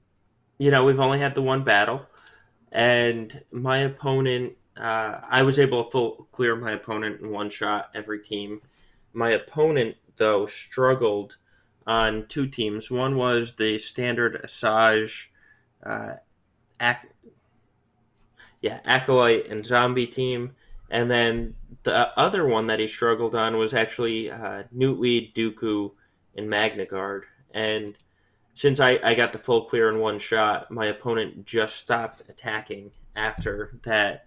you 0.58 0.70
know, 0.70 0.84
we've 0.84 1.00
only 1.00 1.18
had 1.18 1.34
the 1.34 1.42
one 1.42 1.64
battle, 1.64 2.06
and 2.72 3.42
my 3.50 3.78
opponent. 3.78 4.54
Uh, 4.76 5.20
I 5.30 5.42
was 5.42 5.58
able 5.58 5.84
to 5.84 5.90
full 5.90 6.28
clear 6.32 6.54
my 6.54 6.72
opponent 6.72 7.22
in 7.22 7.30
one 7.30 7.48
shot 7.48 7.90
every 7.94 8.20
team. 8.20 8.60
My 9.14 9.30
opponent, 9.30 9.96
though, 10.16 10.44
struggled 10.44 11.38
on 11.86 12.26
two 12.28 12.46
teams. 12.46 12.90
One 12.90 13.16
was 13.16 13.54
the 13.54 13.78
standard 13.78 14.42
Asajj, 14.44 15.28
uh, 15.82 16.14
ac- 16.80 17.08
yeah, 18.66 18.80
Acolyte 18.84 19.46
and 19.46 19.64
Zombie 19.64 20.08
team. 20.08 20.56
And 20.90 21.08
then 21.08 21.54
the 21.84 22.08
other 22.18 22.46
one 22.46 22.66
that 22.66 22.80
he 22.80 22.88
struggled 22.88 23.34
on 23.36 23.56
was 23.56 23.72
actually 23.74 24.30
uh, 24.30 24.64
Newtweed, 24.76 25.34
Dooku, 25.34 25.92
and 26.36 26.50
Magna 26.50 26.84
Guard. 26.84 27.26
And 27.54 27.96
since 28.54 28.80
I, 28.80 28.98
I 29.04 29.14
got 29.14 29.32
the 29.32 29.38
full 29.38 29.62
clear 29.62 29.88
in 29.88 30.00
one 30.00 30.18
shot, 30.18 30.70
my 30.70 30.86
opponent 30.86 31.46
just 31.46 31.76
stopped 31.76 32.22
attacking 32.28 32.90
after 33.14 33.78
that 33.84 34.26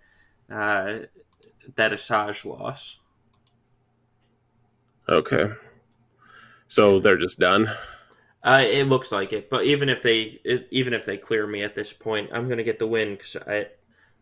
uh, 0.50 1.00
that 1.76 1.92
Asajj 1.92 2.46
loss. 2.46 3.00
Okay. 5.08 5.50
So 6.68 7.00
they're 7.00 7.18
just 7.18 7.40
done. 7.40 7.70
Uh, 8.42 8.64
it 8.66 8.86
looks 8.86 9.12
like 9.12 9.34
it, 9.34 9.50
but 9.50 9.66
even 9.66 9.90
if 9.90 10.02
they 10.02 10.40
even 10.72 10.94
if 10.94 11.06
they 11.06 11.18
clear 11.18 11.46
me 11.46 11.62
at 11.62 11.76
this 11.76 11.92
point, 11.92 12.30
I'm 12.32 12.48
gonna 12.48 12.64
get 12.64 12.80
the 12.80 12.88
win 12.88 13.16
because 13.16 13.36
I 13.36 13.68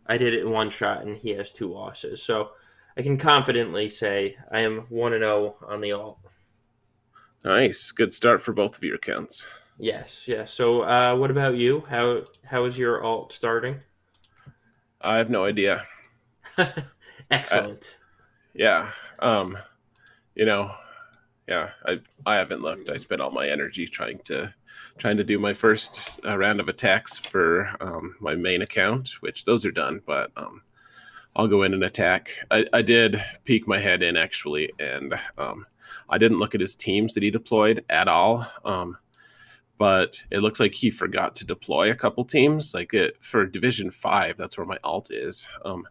I 0.07 0.17
did 0.17 0.33
it 0.33 0.41
in 0.41 0.51
one 0.51 0.69
shot 0.69 1.03
and 1.03 1.15
he 1.15 1.31
has 1.31 1.51
two 1.51 1.71
losses. 1.71 2.23
So 2.23 2.51
I 2.97 3.01
can 3.01 3.17
confidently 3.17 3.89
say 3.89 4.37
I 4.51 4.61
am 4.61 4.85
1 4.89 5.11
0 5.11 5.55
on 5.67 5.81
the 5.81 5.91
alt. 5.91 6.19
Nice. 7.43 7.91
Good 7.91 8.11
start 8.13 8.41
for 8.41 8.53
both 8.53 8.77
of 8.77 8.83
your 8.83 8.95
accounts. 8.95 9.47
Yes, 9.77 10.27
yes. 10.27 10.51
So 10.51 10.81
uh, 10.81 11.15
what 11.15 11.29
about 11.29 11.55
you? 11.55 11.83
How 11.87 12.23
how 12.43 12.65
is 12.65 12.77
your 12.77 13.03
alt 13.03 13.31
starting? 13.31 13.79
I 15.01 15.17
have 15.17 15.29
no 15.29 15.45
idea. 15.45 15.83
Excellent. 17.31 17.97
I, 17.97 18.07
yeah. 18.55 18.91
Um, 19.19 19.57
you 20.33 20.45
know, 20.45 20.73
yeah, 21.47 21.71
I 21.85 21.99
I 22.25 22.35
haven't 22.35 22.61
looked. 22.61 22.89
I 22.89 22.97
spent 22.97 23.21
all 23.21 23.31
my 23.31 23.47
energy 23.47 23.85
trying 23.85 24.19
to 24.25 24.53
trying 24.97 25.17
to 25.17 25.23
do 25.23 25.39
my 25.39 25.53
first 25.53 26.19
uh, 26.25 26.37
round 26.37 26.59
of 26.59 26.67
attacks 26.67 27.17
for 27.17 27.69
um, 27.79 28.15
my 28.19 28.35
main 28.35 28.61
account, 28.61 29.21
which 29.21 29.45
those 29.45 29.65
are 29.65 29.71
done. 29.71 30.01
But 30.05 30.31
um, 30.35 30.61
I'll 31.35 31.47
go 31.47 31.63
in 31.63 31.73
and 31.73 31.83
attack. 31.83 32.31
I, 32.51 32.65
I 32.73 32.81
did 32.81 33.23
peek 33.45 33.67
my 33.67 33.79
head 33.79 34.03
in 34.03 34.17
actually, 34.17 34.71
and 34.79 35.13
um, 35.37 35.65
I 36.09 36.17
didn't 36.17 36.39
look 36.39 36.53
at 36.53 36.61
his 36.61 36.75
teams 36.75 37.13
that 37.13 37.23
he 37.23 37.31
deployed 37.31 37.85
at 37.89 38.09
all. 38.09 38.45
Um, 38.65 38.97
but 39.77 40.21
it 40.31 40.39
looks 40.39 40.59
like 40.59 40.73
he 40.73 40.89
forgot 40.89 41.35
to 41.37 41.45
deploy 41.45 41.91
a 41.91 41.95
couple 41.95 42.25
teams. 42.25 42.73
Like 42.73 42.93
it, 42.93 43.23
for 43.23 43.45
Division 43.45 43.89
Five, 43.89 44.35
that's 44.35 44.57
where 44.57 44.67
my 44.67 44.79
alt 44.83 45.11
is. 45.11 45.47
Um, 45.63 45.87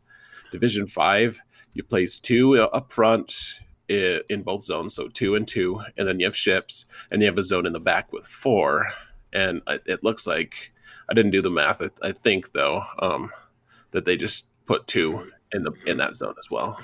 Division 0.53 0.87
Five, 0.87 1.41
you 1.73 1.83
place 1.83 2.19
two 2.19 2.61
up 2.61 2.93
front 2.93 3.61
in 3.89 4.43
both 4.43 4.63
zones, 4.63 4.95
so 4.95 5.09
two 5.09 5.35
and 5.35 5.47
two, 5.47 5.81
and 5.97 6.07
then 6.07 6.19
you 6.19 6.27
have 6.27 6.37
ships, 6.37 6.87
and 7.11 7.23
you 7.23 7.27
have 7.27 7.39
a 7.39 7.43
zone 7.43 7.67
in 7.67 7.73
the 7.73 7.81
back 7.81 8.13
with 8.13 8.27
four. 8.27 8.87
And 9.33 9.61
it 9.67 10.03
looks 10.03 10.27
like 10.27 10.73
I 11.09 11.15
didn't 11.15 11.33
do 11.33 11.43
the 11.43 11.51
math. 11.51 11.83
I, 12.03 12.13
think 12.13 12.53
though 12.53 12.85
um, 13.01 13.31
that 13.91 14.05
they 14.05 14.17
just 14.17 14.49
put 14.65 14.87
two 14.87 15.31
in 15.53 15.63
the 15.63 15.73
in 15.87 15.97
that 15.99 16.15
zone 16.15 16.35
as 16.39 16.51
well. 16.51 16.81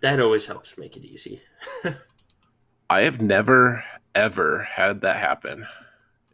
That 0.00 0.20
always 0.20 0.46
helps 0.46 0.76
make 0.76 0.96
it 0.96 1.04
easy. 1.04 1.40
I 2.90 3.02
have 3.02 3.20
never 3.20 3.82
ever 4.14 4.62
had 4.62 5.00
that 5.00 5.16
happen 5.16 5.66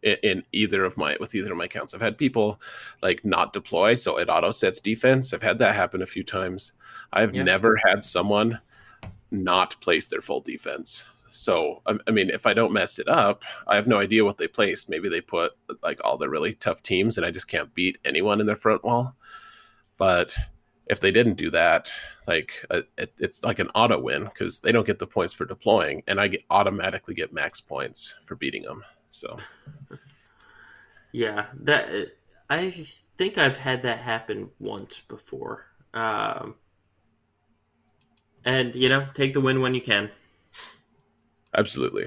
in, 0.03 0.17
in, 0.23 0.43
either 0.53 0.85
of 0.85 0.97
my 0.97 1.17
with 1.21 1.35
either 1.35 1.53
of 1.53 1.57
my 1.57 1.65
accounts. 1.65 1.95
I've 1.95 2.01
had 2.01 2.19
people 2.19 2.61
like 3.03 3.25
not 3.25 3.53
deploy, 3.53 3.95
so 3.95 4.17
it 4.17 4.29
auto 4.29 4.51
sets 4.51 4.81
defense. 4.81 5.33
I've 5.33 5.43
had 5.43 5.59
that 5.61 5.75
happen 5.75 6.03
a 6.03 6.07
few 6.07 6.25
times. 6.25 6.73
I've 7.13 7.35
yeah. 7.35 7.43
never 7.43 7.79
had 7.87 8.05
someone 8.05 8.59
not 9.31 9.81
place 9.81 10.07
their 10.07 10.21
full 10.21 10.41
defense. 10.41 11.07
So, 11.31 11.81
I, 11.87 12.11
mean, 12.11 12.29
if 12.31 12.45
I 12.45 12.55
don't 12.55 12.73
mess 12.73 12.99
it 12.99 13.09
up, 13.09 13.45
I 13.69 13.77
have 13.77 13.87
no 13.87 13.99
idea 13.99 14.25
what 14.25 14.37
they 14.37 14.49
placed. 14.49 14.91
Maybe 14.91 15.09
they 15.09 15.21
put 15.21 15.53
like 15.83 16.01
all 16.05 16.19
the 16.19 16.29
really 16.29 16.55
tough 16.55 16.83
teams 16.83 17.17
and 17.17 17.25
I 17.25 17.31
just 17.31 17.49
can't 17.49 17.73
beat 17.73 17.99
anyone 18.05 18.41
in 18.41 18.47
their 18.47 18.57
front 18.57 18.83
wall. 18.83 19.15
But 19.97 20.37
if 20.91 20.99
they 20.99 21.13
didn't 21.13 21.35
do 21.35 21.51
that, 21.51 21.89
like 22.27 22.65
uh, 22.69 22.83
it, 22.99 23.13
it's 23.19 23.45
like 23.45 23.61
an 23.61 23.71
auto 23.77 24.01
win 24.01 24.25
because 24.25 24.59
they 24.59 24.73
don't 24.73 24.87
get 24.87 24.99
the 24.99 25.07
points 25.07 25.33
for 25.33 25.45
deploying, 25.45 26.03
and 26.09 26.21
I 26.21 26.27
get 26.27 26.43
automatically 26.51 27.15
get 27.15 27.33
max 27.33 27.61
points 27.61 28.15
for 28.25 28.35
beating 28.35 28.63
them. 28.63 28.83
So, 29.11 29.37
yeah, 31.13 31.47
that 31.61 32.13
I 32.49 32.71
think 33.17 33.39
I've 33.39 33.57
had 33.57 33.85
that 33.85 34.01
happen 34.01 34.51
once 34.59 35.01
before. 35.01 35.67
Um, 35.95 36.57
and 38.45 38.75
you 38.75 38.89
know, 38.89 39.07
take 39.15 39.33
the 39.35 39.41
win 39.41 39.61
when 39.61 39.75
you 39.75 39.81
can. 39.81 40.11
Absolutely. 41.57 42.07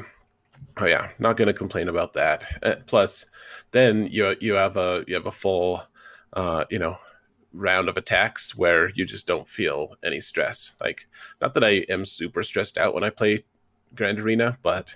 Oh 0.78 0.86
yeah, 0.86 1.10
not 1.20 1.38
going 1.38 1.48
to 1.48 1.54
complain 1.54 1.90
about 1.90 2.14
that. 2.14 2.46
Uh, 2.64 2.76
plus, 2.88 3.26
then 3.72 4.08
you 4.12 4.36
you 4.40 4.54
have 4.54 4.78
a 4.78 5.04
you 5.08 5.14
have 5.14 5.28
a 5.28 5.32
full, 5.32 5.84
uh, 6.34 6.66
you 6.70 6.80
know, 6.80 6.98
round 7.54 7.90
of 7.90 7.98
attacks 7.98 8.56
where 8.56 8.90
you 8.96 9.06
just 9.06 9.28
don't 9.28 9.48
feel 9.48 9.96
any 10.04 10.20
stress. 10.20 10.74
Like, 10.82 11.08
not 11.42 11.54
that 11.54 11.64
I 11.64 11.86
am 11.90 12.06
super 12.06 12.42
stressed 12.42 12.78
out 12.78 12.94
when 12.94 13.04
I 13.04 13.10
play 13.10 13.44
Grand 13.94 14.20
Arena, 14.20 14.58
but 14.64 14.94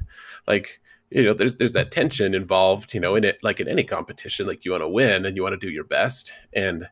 like 0.48 0.80
you 1.12 1.24
know, 1.24 1.34
there's 1.34 1.56
there's 1.56 1.74
that 1.74 1.92
tension 1.92 2.34
involved. 2.34 2.94
You 2.94 3.00
know, 3.00 3.16
in 3.16 3.24
it 3.24 3.38
like 3.44 3.60
in 3.60 3.68
any 3.68 3.84
competition, 3.84 4.48
like 4.48 4.66
you 4.66 4.72
want 4.72 4.84
to 4.84 4.90
win 4.90 5.26
and 5.26 5.36
you 5.36 5.44
want 5.44 5.54
to 5.54 5.68
do 5.68 5.72
your 5.72 5.84
best, 5.84 6.34
and 6.54 6.88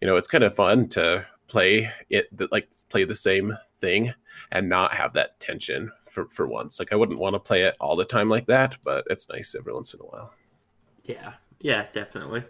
you 0.00 0.06
know, 0.06 0.16
it's 0.16 0.28
kind 0.28 0.44
of 0.44 0.54
fun 0.54 0.88
to 0.90 1.26
play 1.48 1.90
it 2.10 2.28
like 2.52 2.68
play 2.88 3.04
the 3.04 3.14
same 3.14 3.56
thing 3.80 4.12
and 4.52 4.68
not 4.68 4.92
have 4.92 5.12
that 5.14 5.38
tension 5.40 5.90
for, 6.02 6.28
for 6.30 6.46
once. 6.46 6.78
Like 6.78 6.92
I 6.92 6.96
wouldn't 6.96 7.18
want 7.18 7.34
to 7.34 7.40
play 7.40 7.62
it 7.62 7.76
all 7.80 7.96
the 7.96 8.04
time 8.04 8.28
like 8.28 8.46
that, 8.46 8.76
but 8.84 9.04
it's 9.10 9.28
nice 9.28 9.54
every 9.58 9.72
once 9.72 9.94
in 9.94 10.00
a 10.00 10.04
while. 10.04 10.32
Yeah. 11.04 11.34
Yeah, 11.60 11.86
definitely. 11.92 12.44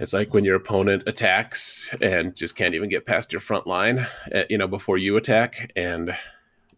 It's 0.00 0.12
like 0.12 0.34
when 0.34 0.44
your 0.44 0.56
opponent 0.56 1.04
attacks 1.06 1.94
and 2.00 2.34
just 2.34 2.56
can't 2.56 2.74
even 2.74 2.88
get 2.88 3.06
past 3.06 3.32
your 3.32 3.40
front 3.40 3.66
line, 3.66 4.04
eh, 4.32 4.44
you 4.50 4.58
know, 4.58 4.66
before 4.66 4.98
you 4.98 5.16
attack, 5.16 5.70
and 5.76 6.16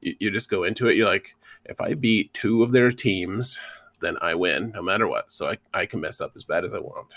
you, 0.01 0.15
you 0.21 0.31
just 0.31 0.51
go 0.51 0.65
into 0.65 0.89
it. 0.89 0.97
You're 0.97 1.09
like, 1.09 1.35
if 1.65 1.81
I 1.81 1.95
beat 1.95 2.35
two 2.35 2.63
of 2.63 2.73
their 2.73 2.91
teams, 2.91 3.61
then 4.01 4.17
I 4.21 4.35
win, 4.35 4.71
no 4.75 4.83
matter 4.83 5.09
what. 5.09 5.33
So 5.33 5.49
I, 5.49 5.59
I 5.73 5.87
can 5.87 6.01
mess 6.01 6.21
up 6.21 6.33
as 6.37 6.45
bad 6.45 6.65
as 6.65 6.75
I 6.75 6.79
want. 6.79 7.15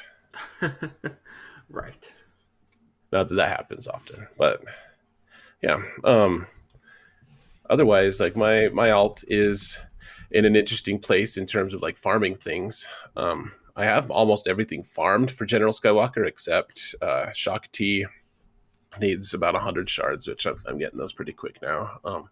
right. 1.70 2.12
Not 3.12 3.28
that 3.28 3.36
that 3.36 3.50
happens 3.50 3.88
often, 3.88 4.28
but 4.38 4.64
yeah. 5.62 5.82
Um, 6.04 6.48
otherwise, 7.70 8.20
like 8.20 8.36
my 8.36 8.70
my 8.70 8.92
alt 8.92 9.24
is 9.28 9.80
in 10.32 10.46
an 10.46 10.56
interesting 10.56 11.00
place 11.00 11.38
in 11.38 11.46
terms 11.46 11.74
of 11.74 11.82
like 11.82 11.98
farming 11.98 12.36
things. 12.36 12.88
Um, 13.16 13.52
I 13.76 13.86
have 13.86 14.12
almost 14.12 14.48
everything 14.48 14.84
farmed 14.84 15.32
for 15.32 15.46
General 15.46 15.72
Skywalker 15.72 16.28
except 16.28 16.96
uh, 17.02 17.32
Shaak 17.32 17.72
Ti 17.72 18.06
needs 19.00 19.34
about 19.34 19.54
100 19.54 19.90
shards, 19.90 20.28
which 20.28 20.46
I'm, 20.46 20.62
I'm 20.68 20.78
getting 20.78 21.00
those 21.00 21.14
pretty 21.14 21.34
quick 21.34 21.62
now. 21.62 22.00
Um, 22.04 22.30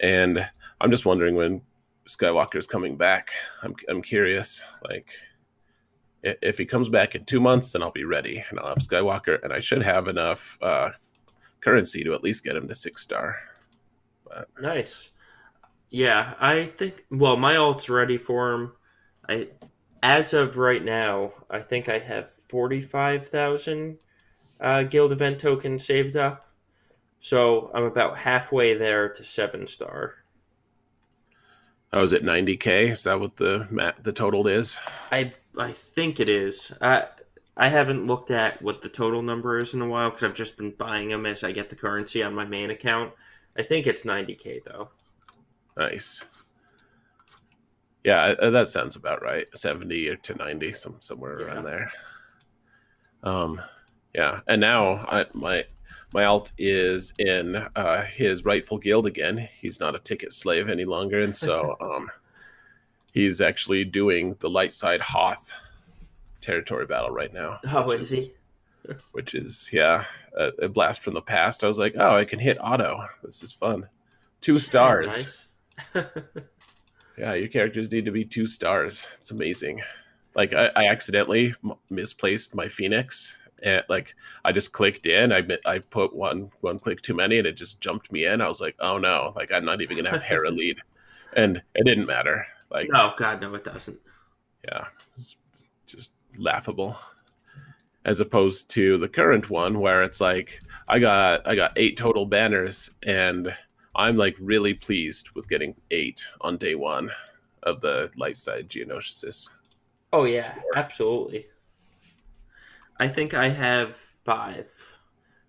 and 0.00 0.46
I'm 0.80 0.90
just 0.90 1.06
wondering 1.06 1.36
when 1.36 1.60
Skywalker's 2.08 2.66
coming 2.66 2.96
back. 2.96 3.30
I'm, 3.62 3.74
I'm 3.88 4.02
curious, 4.02 4.62
like, 4.88 5.10
if 6.22 6.58
he 6.58 6.64
comes 6.64 6.88
back 6.88 7.14
in 7.14 7.24
two 7.24 7.40
months, 7.40 7.72
then 7.72 7.82
I'll 7.82 7.92
be 7.92 8.04
ready 8.04 8.42
and 8.48 8.58
I'll 8.58 8.68
have 8.68 8.78
Skywalker, 8.78 9.42
and 9.42 9.52
I 9.52 9.60
should 9.60 9.82
have 9.82 10.08
enough 10.08 10.58
uh, 10.62 10.90
currency 11.64 12.04
to 12.04 12.14
at 12.14 12.22
least 12.22 12.44
get 12.44 12.56
him 12.56 12.68
to 12.68 12.74
six 12.74 13.02
star. 13.02 13.36
But... 14.24 14.48
Nice. 14.60 15.10
Yeah, 15.90 16.34
I 16.38 16.66
think. 16.66 17.04
Well, 17.10 17.36
my 17.36 17.56
alt's 17.56 17.88
ready 17.88 18.18
for 18.18 18.52
him. 18.52 18.72
I, 19.28 19.48
as 20.02 20.34
of 20.34 20.58
right 20.58 20.84
now, 20.84 21.32
I 21.48 21.60
think 21.60 21.88
I 21.88 21.98
have 21.98 22.32
forty 22.48 22.80
five 22.80 23.28
thousand 23.28 23.98
uh, 24.60 24.82
guild 24.82 25.12
event 25.12 25.40
token 25.40 25.78
saved 25.78 26.16
up. 26.16 26.48
So 27.20 27.70
I'm 27.72 27.84
about 27.84 28.18
halfway 28.18 28.74
there 28.74 29.08
to 29.08 29.24
seven 29.24 29.66
star. 29.66 30.14
Oh, 31.92 32.02
is 32.02 32.12
it 32.12 32.24
90k? 32.24 32.90
Is 32.90 33.04
that 33.04 33.20
what 33.20 33.36
the 33.36 33.94
the 34.02 34.12
total 34.12 34.48
is? 34.48 34.78
I 35.12 35.32
I 35.56 35.70
think 35.70 36.18
it 36.18 36.28
is. 36.28 36.72
I 36.80 37.06
I 37.56 37.68
haven't 37.68 38.06
looked 38.06 38.30
at 38.30 38.60
what 38.62 38.82
the 38.82 38.88
total 38.88 39.22
number 39.22 39.58
is 39.58 39.74
in 39.74 39.80
a 39.80 39.88
while 39.88 40.10
because 40.10 40.24
I've 40.24 40.34
just 40.34 40.56
been 40.56 40.72
buying 40.72 41.08
them 41.08 41.24
as 41.24 41.44
I 41.44 41.52
get 41.52 41.70
the 41.70 41.76
currency 41.76 42.22
on 42.22 42.34
my 42.34 42.44
main 42.44 42.70
account. 42.70 43.12
I 43.56 43.62
think 43.62 43.86
it's 43.86 44.04
90k 44.04 44.64
though. 44.64 44.88
Nice. 45.76 46.26
Yeah, 48.02 48.34
that 48.34 48.68
sounds 48.68 48.96
about 48.96 49.22
right. 49.22 49.46
70 49.56 50.16
to 50.16 50.34
90, 50.34 50.72
some 50.72 50.96
somewhere 51.00 51.40
yeah. 51.40 51.46
around 51.46 51.64
there. 51.64 51.92
Um, 53.22 53.62
yeah, 54.14 54.40
and 54.46 54.60
now 54.60 55.04
I, 55.08 55.26
my 55.32 55.64
my 56.12 56.24
alt 56.24 56.52
is 56.58 57.12
in 57.18 57.56
uh, 57.74 58.02
his 58.02 58.44
rightful 58.44 58.78
guild 58.78 59.06
again. 59.06 59.48
He's 59.60 59.80
not 59.80 59.96
a 59.96 60.00
ticket 60.00 60.32
slave 60.32 60.68
any 60.68 60.84
longer, 60.84 61.20
and 61.20 61.34
so 61.34 61.76
um, 61.80 62.10
he's 63.12 63.40
actually 63.40 63.84
doing 63.84 64.36
the 64.40 64.50
light 64.50 64.72
side 64.72 65.00
Hoth 65.00 65.52
territory 66.44 66.86
battle 66.86 67.10
right 67.10 67.32
now. 67.32 67.58
Oh, 67.72 67.90
is, 67.90 68.10
is 68.12 68.28
he? 68.86 68.94
which 69.12 69.34
is 69.34 69.70
yeah, 69.72 70.04
a, 70.36 70.48
a, 70.62 70.68
blast 70.68 71.02
from 71.02 71.14
the 71.14 71.22
past. 71.22 71.64
I 71.64 71.68
was 71.68 71.78
like, 71.78 71.94
oh, 71.96 72.16
I 72.16 72.24
can 72.24 72.38
hit 72.38 72.58
auto. 72.60 73.04
This 73.22 73.42
is 73.42 73.52
fun. 73.52 73.88
Two 74.40 74.58
stars. 74.68 75.46
nice. 75.94 76.04
yeah, 77.18 77.34
your 77.34 77.48
characters 77.48 77.90
need 77.90 78.04
to 78.04 78.10
be 78.10 78.24
two 78.24 78.46
stars. 78.46 79.08
It's 79.14 79.30
amazing. 79.30 79.80
Like 80.36 80.52
I, 80.52 80.70
I 80.76 80.86
accidentally 80.86 81.54
misplaced 81.90 82.54
my 82.54 82.68
phoenix 82.68 83.38
and 83.62 83.82
like 83.88 84.14
I 84.44 84.52
just 84.52 84.72
clicked 84.72 85.06
in. 85.06 85.32
I 85.32 85.42
I 85.64 85.78
put 85.78 86.14
one 86.14 86.50
one 86.60 86.78
click 86.78 87.00
too 87.00 87.14
many, 87.14 87.38
and 87.38 87.46
it 87.46 87.56
just 87.56 87.80
jumped 87.80 88.12
me 88.12 88.26
in. 88.26 88.40
I 88.40 88.48
was 88.48 88.60
like, 88.60 88.76
oh 88.80 88.98
no, 88.98 89.32
like 89.34 89.52
I'm 89.52 89.64
not 89.64 89.80
even 89.80 89.96
gonna 89.96 90.10
have 90.10 90.22
Hera 90.22 90.50
lead, 90.50 90.78
and 91.34 91.62
it 91.74 91.84
didn't 91.84 92.06
matter. 92.06 92.46
Like, 92.70 92.88
oh 92.94 93.14
god, 93.16 93.40
no, 93.40 93.54
it 93.54 93.64
doesn't. 93.64 93.98
Yeah, 94.64 94.86
laughable. 96.38 96.96
As 98.04 98.20
opposed 98.20 98.68
to 98.70 98.98
the 98.98 99.08
current 99.08 99.48
one, 99.48 99.80
where 99.80 100.02
it's 100.02 100.20
like 100.20 100.60
I 100.88 100.98
got 100.98 101.46
I 101.46 101.54
got 101.54 101.72
eight 101.76 101.96
total 101.96 102.26
banners, 102.26 102.90
and 103.02 103.54
I'm 103.96 104.16
like 104.16 104.36
really 104.38 104.74
pleased 104.74 105.30
with 105.30 105.48
getting 105.48 105.74
eight 105.90 106.26
on 106.42 106.58
day 106.58 106.74
one 106.74 107.10
of 107.62 107.80
the 107.80 108.10
light 108.16 108.36
side 108.36 108.68
Geonosis. 108.68 109.48
Oh 110.12 110.24
yeah, 110.24 110.54
absolutely. 110.76 111.46
I 112.98 113.08
think 113.08 113.34
I 113.34 113.48
have 113.48 113.96
five 114.24 114.66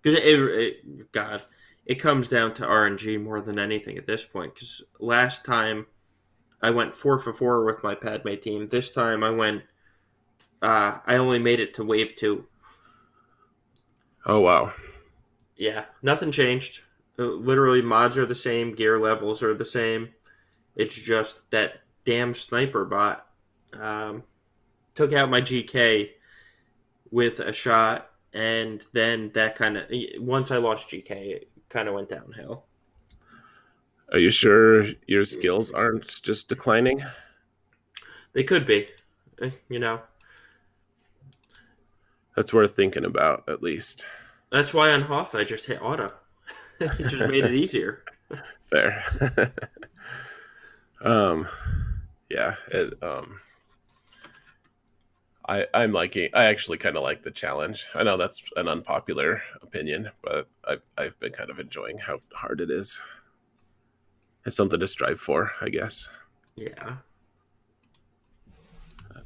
because 0.02 0.18
it, 0.18 0.24
it, 0.24 1.12
God, 1.12 1.42
it 1.84 1.96
comes 1.96 2.28
down 2.28 2.54
to 2.54 2.64
RNG 2.64 3.22
more 3.22 3.40
than 3.40 3.58
anything 3.58 3.98
at 3.98 4.06
this 4.06 4.24
point. 4.24 4.54
Because 4.54 4.82
last 4.98 5.44
time 5.44 5.86
I 6.62 6.70
went 6.70 6.94
four 6.94 7.18
for 7.18 7.32
four 7.32 7.64
with 7.64 7.82
my 7.82 7.94
Padme 7.94 8.34
team. 8.34 8.68
This 8.68 8.90
time 8.90 9.22
I 9.22 9.30
went. 9.30 9.62
Uh, 10.62 10.98
I 11.06 11.16
only 11.16 11.38
made 11.38 11.60
it 11.60 11.74
to 11.74 11.84
wave 11.84 12.16
two. 12.16 12.46
Oh 14.24 14.40
wow! 14.40 14.72
Yeah, 15.56 15.84
nothing 16.02 16.32
changed. 16.32 16.80
Uh, 17.18 17.24
literally, 17.24 17.82
mods 17.82 18.16
are 18.16 18.26
the 18.26 18.34
same, 18.34 18.74
gear 18.74 19.00
levels 19.00 19.42
are 19.42 19.54
the 19.54 19.64
same. 19.64 20.10
It's 20.74 20.94
just 20.94 21.50
that 21.50 21.80
damn 22.04 22.34
sniper 22.34 22.84
bot 22.84 23.26
um, 23.78 24.22
took 24.94 25.12
out 25.12 25.30
my 25.30 25.40
GK 25.40 26.10
with 27.10 27.40
a 27.40 27.52
shot, 27.52 28.10
and 28.32 28.82
then 28.92 29.30
that 29.34 29.56
kind 29.56 29.76
of 29.76 29.84
once 30.18 30.50
I 30.50 30.56
lost 30.58 30.90
GK, 30.90 31.10
it 31.10 31.50
kind 31.68 31.88
of 31.88 31.94
went 31.94 32.10
downhill. 32.10 32.64
Are 34.12 34.18
you 34.18 34.30
sure 34.30 34.84
your 35.06 35.24
skills 35.24 35.72
aren't 35.72 36.22
just 36.22 36.48
declining? 36.48 37.02
They 38.34 38.44
could 38.44 38.66
be, 38.66 38.88
eh, 39.40 39.50
you 39.68 39.78
know. 39.78 40.00
That's 42.36 42.52
worth 42.52 42.76
thinking 42.76 43.04
about, 43.04 43.44
at 43.48 43.62
least. 43.62 44.06
That's 44.50 44.72
why 44.72 44.92
on 44.92 45.02
Hoth 45.02 45.34
I 45.34 45.42
just 45.42 45.66
hit 45.66 45.82
auto. 45.82 46.12
it 46.80 47.08
just 47.08 47.30
made 47.30 47.44
it 47.44 47.54
easier. 47.54 48.04
Fair. 48.66 49.02
um, 51.00 51.48
yeah. 52.28 52.54
It, 52.68 53.02
um, 53.02 53.40
I, 55.48 55.66
I'm 55.72 55.92
liking. 55.92 56.28
I 56.34 56.44
actually 56.44 56.78
kind 56.78 56.96
of 56.96 57.02
like 57.02 57.22
the 57.22 57.30
challenge. 57.30 57.86
I 57.94 58.02
know 58.02 58.16
that's 58.16 58.42
an 58.56 58.68
unpopular 58.68 59.42
opinion, 59.62 60.10
but 60.22 60.48
I've 60.68 60.82
I've 60.98 61.18
been 61.20 61.32
kind 61.32 61.50
of 61.50 61.58
enjoying 61.58 61.98
how 61.98 62.18
hard 62.32 62.60
it 62.60 62.70
is. 62.70 63.00
It's 64.44 64.56
something 64.56 64.78
to 64.78 64.88
strive 64.88 65.18
for, 65.18 65.52
I 65.60 65.68
guess. 65.68 66.08
Yeah. 66.56 66.96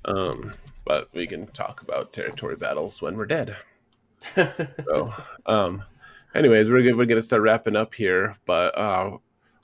Um, 0.05 0.53
but 0.91 1.09
we 1.15 1.25
can 1.25 1.47
talk 1.47 1.83
about 1.83 2.13
territory 2.13 2.57
battles 2.57 3.01
when 3.01 3.17
we're 3.17 3.25
dead. 3.25 3.57
so, 4.35 5.09
um, 5.47 5.85
anyways, 6.35 6.69
we're 6.69 6.97
we're 6.97 7.07
gonna 7.07 7.21
start 7.21 7.43
wrapping 7.43 7.77
up 7.77 7.95
here. 7.95 8.35
But 8.45 8.77
uh, 8.77 9.19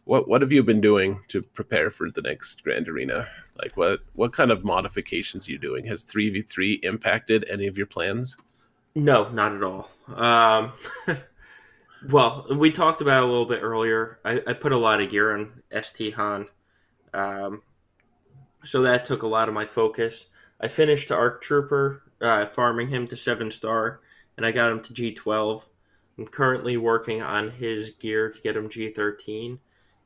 what 0.05 0.29
what 0.29 0.41
have 0.41 0.53
you 0.53 0.63
been 0.63 0.81
doing 0.81 1.21
to 1.27 1.43
prepare 1.43 1.91
for 1.91 2.13
the 2.13 2.23
next 2.23 2.63
Grand 2.63 2.89
Arena? 2.89 3.27
Like 3.61 3.77
what 3.77 4.03
what 4.15 4.33
kind 4.33 4.53
of 4.53 4.65
modifications 4.65 5.49
are 5.49 5.51
you 5.51 5.59
doing? 5.59 5.85
Has 5.87 6.03
three 6.03 6.31
v 6.31 6.43
three 6.43 6.75
impacted 6.85 7.45
any 7.51 7.67
of 7.67 7.77
your 7.77 7.89
plans? 7.89 8.37
No, 8.95 9.29
not 9.31 9.53
at 9.53 9.65
all. 9.65 9.91
Um, 10.15 10.75
well, 12.09 12.47
we 12.55 12.71
talked 12.71 13.01
about 13.01 13.25
a 13.25 13.27
little 13.27 13.47
bit 13.47 13.65
earlier. 13.65 14.21
I, 14.25 14.41
I, 14.47 14.53
put 14.53 14.71
a 14.71 14.77
lot 14.77 15.01
of 15.01 15.11
gear 15.11 15.37
on 15.37 15.61
ST 15.83 16.15
Han, 16.15 16.47
um, 17.13 17.63
so 18.63 18.83
that 18.83 19.05
took 19.05 19.25
a 19.25 19.27
lot 19.27 19.49
of 19.49 19.55
my 19.55 19.67
focus. 19.67 20.27
I 20.61 20.69
finished 20.69 21.13
Arc 21.13 21.43
Trooper, 21.43 22.03
uh, 22.21 22.47
farming 22.47 22.89
him 22.89 23.07
to 23.09 23.17
seven 23.17 23.51
star, 23.51 24.01
and 24.37 24.47
I 24.47 24.53
got 24.53 24.73
him 24.73 24.81
to 24.83 24.93
G 24.93 25.13
twelve. 25.13 25.69
I'm 26.19 26.27
currently 26.27 26.77
working 26.77 27.23
on 27.23 27.51
his 27.51 27.91
gear 27.91 28.31
to 28.31 28.41
get 28.41 28.57
him 28.57 28.69
G 28.69 28.91
thirteen, 28.91 29.59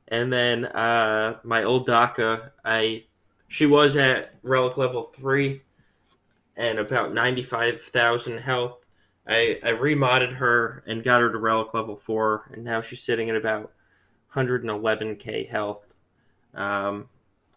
and 0.08 0.32
then 0.32 0.66
uh, 0.66 1.38
my 1.44 1.62
old 1.64 1.86
Daka, 1.86 2.52
I 2.64 3.04
she 3.48 3.66
was 3.66 3.96
at 3.96 4.34
relic 4.42 4.76
level 4.76 5.04
three 5.04 5.62
and 6.56 6.78
about 6.78 7.14
ninety 7.14 7.42
five 7.42 7.82
thousand 7.82 8.38
health. 8.38 8.78
I 9.26 9.58
I 9.62 9.70
remodded 9.70 10.32
her 10.34 10.82
and 10.86 11.04
got 11.04 11.22
her 11.22 11.30
to 11.30 11.38
relic 11.38 11.74
level 11.74 11.96
four, 11.96 12.50
and 12.52 12.64
now 12.64 12.80
she's 12.80 13.02
sitting 13.02 13.30
at 13.30 13.36
about 13.36 13.72
111k 14.34 15.48
health. 15.48 15.94
Um, 16.54 17.08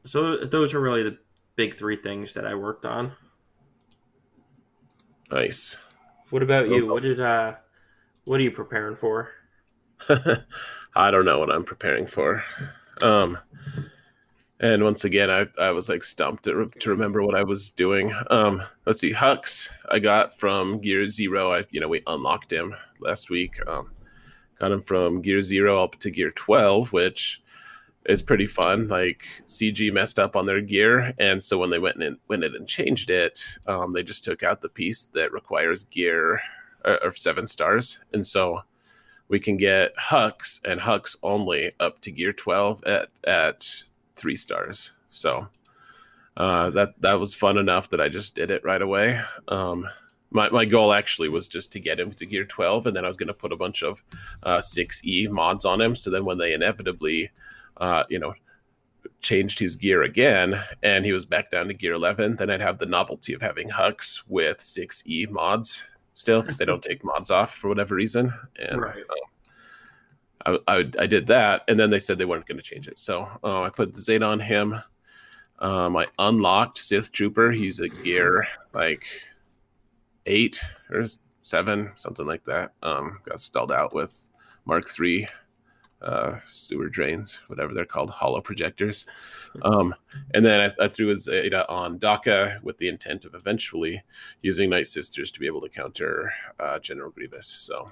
so 0.06 0.38
those 0.38 0.74
are 0.74 0.80
really 0.80 1.04
the 1.04 1.18
big 1.56 1.78
three 1.78 1.96
things 1.96 2.34
that 2.34 2.46
I 2.46 2.56
worked 2.56 2.86
on. 2.86 3.14
Nice. 5.32 5.80
What 6.30 6.44
about 6.44 6.70
you? 6.70 6.92
What 6.92 7.04
did 7.04 7.20
uh, 7.20 7.56
what 8.26 8.40
are 8.40 8.44
you 8.44 8.52
preparing 8.52 8.96
for? 8.96 9.30
I 10.96 11.12
don't 11.12 11.26
know 11.26 11.40
what 11.40 11.52
I'm 11.52 11.64
preparing 11.64 12.06
for. 12.06 12.44
Um, 13.02 13.38
and 14.60 14.84
once 14.84 15.04
again, 15.04 15.30
I, 15.30 15.46
I 15.60 15.72
was 15.72 15.90
like 15.90 16.04
stumped 16.04 16.46
to, 16.46 16.70
to 16.80 16.90
remember 16.90 17.24
what 17.24 17.36
I 17.36 17.44
was 17.44 17.70
doing. 17.70 18.14
Um, 18.30 18.64
let's 18.86 19.00
see, 19.00 19.12
Hux, 19.12 19.70
I 19.90 20.00
got 20.00 20.38
from 20.38 20.80
Gear 20.80 21.06
Zero. 21.08 21.54
I 21.54 21.64
you 21.72 21.80
know 21.80 21.88
we 21.88 22.02
unlocked 22.08 22.52
him 22.52 22.76
last 23.00 23.30
week. 23.30 23.58
Um, 23.68 23.92
got 24.60 24.72
him 24.72 24.82
from 24.82 25.22
Gear 25.22 25.42
Zero 25.42 25.84
up 25.84 25.98
to 26.00 26.10
Gear 26.10 26.32
Twelve, 26.32 26.94
which 26.94 27.42
is 28.06 28.22
pretty 28.22 28.46
fun. 28.46 28.88
Like 28.88 29.24
CG 29.48 29.92
messed 29.92 30.20
up 30.20 30.36
on 30.36 30.46
their 30.46 30.62
gear, 30.62 31.14
and 31.20 31.42
so 31.42 31.58
when 31.58 31.70
they 31.70 31.80
went 31.80 32.02
in 32.02 32.18
went 32.28 32.44
in 32.44 32.56
and 32.56 32.68
changed 32.68 33.10
it, 33.10 33.44
um, 33.68 33.94
they 33.94 34.04
just 34.04 34.24
took 34.24 34.44
out 34.44 34.62
the 34.62 34.70
piece 34.70 35.06
that 35.14 35.32
requires 35.32 35.86
gear 35.86 36.42
or, 36.86 37.04
or 37.04 37.12
seven 37.14 37.48
stars, 37.48 38.00
and 38.14 38.26
so 38.26 38.62
we 39.28 39.40
can 39.40 39.58
get 39.58 39.96
Hux 39.98 40.62
and 40.66 40.80
Hux 40.80 41.16
only 41.24 41.72
up 41.80 42.02
to 42.02 42.12
gear 42.12 42.34
12 42.34 42.84
at 42.86 43.10
at 43.26 43.68
three 44.16 44.36
stars. 44.36 44.94
So 45.10 45.48
uh, 46.38 46.70
that 46.72 47.00
that 47.02 47.20
was 47.20 47.34
fun 47.34 47.58
enough 47.58 47.90
that 47.90 48.02
I 48.02 48.10
just 48.10 48.36
did 48.36 48.52
it 48.52 48.64
right 48.64 48.82
away. 48.82 49.20
Um, 49.48 49.88
my, 50.34 50.50
my 50.50 50.66
goal 50.66 50.94
actually 50.94 51.30
was 51.30 51.48
just 51.48 51.72
to 51.72 51.80
get 51.80 52.00
him 52.00 52.12
to 52.12 52.26
gear 52.26 52.44
12 52.44 52.88
and 52.88 52.96
then 52.96 53.06
i 53.06 53.08
was 53.08 53.18
going 53.18 53.28
to 53.28 53.34
put 53.34 53.54
a 53.54 53.56
bunch 53.56 53.84
of 53.84 54.04
uh, 54.42 54.58
6e 54.58 55.30
mods 55.30 55.64
on 55.64 55.80
him 55.80 55.96
so 55.96 56.10
then 56.10 56.26
when 56.26 56.40
they 56.40 56.54
inevitably 56.54 57.30
uh, 57.84 58.04
you 58.10 58.20
know 58.20 58.34
changed 59.20 59.60
his 59.60 59.76
gear 59.76 60.04
again 60.04 60.50
and 60.84 61.06
he 61.06 61.12
was 61.14 61.26
back 61.26 61.52
down 61.52 61.68
to 61.68 61.74
gear 61.74 61.94
11 61.94 62.36
then 62.38 62.50
i'd 62.50 62.62
have 62.62 62.78
the 62.78 62.86
novelty 62.86 63.34
of 63.34 63.42
having 63.42 63.70
hux 63.70 64.22
with 64.28 64.58
6e 64.60 65.30
mods 65.30 65.86
still 66.14 66.42
because 66.42 66.58
they 66.58 66.66
don't 66.66 66.84
take 66.90 67.04
mods 67.04 67.32
off 67.32 67.54
for 67.56 67.68
whatever 67.68 67.96
reason 67.96 68.32
and 68.58 68.82
Right. 68.82 69.04
um, 70.46 70.60
I, 70.68 70.74
I, 70.76 70.78
I 71.00 71.08
did 71.08 71.26
that 71.28 71.64
and 71.68 71.80
then 71.80 71.90
they 71.90 72.00
said 72.00 72.18
they 72.18 72.26
weren't 72.26 72.46
going 72.46 72.58
to 72.58 72.64
change 72.64 72.88
it. 72.88 73.00
So 73.00 73.28
uh, 73.44 73.62
i 73.62 73.70
put 73.70 73.94
the 73.94 74.02
zeta 74.02 74.26
on 74.26 74.40
him. 74.42 74.76
Um, 75.60 75.96
i 75.96 76.06
unlocked 76.20 76.78
sith 76.78 77.12
trooper. 77.14 77.50
He's 77.52 77.80
a 77.80 77.88
gear 77.88 78.46
like 78.74 79.06
eight 80.26 80.60
or 80.92 81.06
seven, 81.40 81.92
something 81.96 82.28
like 82.28 82.44
that. 82.44 82.74
Um, 82.84 83.20
got 83.26 83.40
stalled 83.40 83.72
out 83.72 83.94
with 83.94 84.30
Mark 84.66 84.84
III 85.00 85.28
uh, 86.04 86.40
sewer 86.48 86.90
drains, 86.90 87.42
whatever 87.48 87.74
they're 87.74 87.86
called, 87.86 88.10
holo 88.10 88.42
projectors. 88.42 89.06
Um, 89.62 89.96
and 90.34 90.46
then 90.46 90.74
I, 90.80 90.84
I 90.84 90.88
threw 90.88 91.12
a 91.12 91.16
Zeta 91.16 91.68
on 91.70 91.98
Daka 91.98 92.60
with 92.64 92.78
the 92.78 92.88
intent 92.88 93.26
of 93.26 93.36
eventually 93.36 94.02
using 94.42 94.70
Night 94.70 94.88
Sisters 94.88 95.32
to 95.32 95.40
be 95.40 95.48
able 95.48 95.62
to 95.62 95.70
counter 95.70 96.32
uh, 96.60 96.80
General 96.80 97.12
Grievous. 97.12 97.48
So 97.48 97.92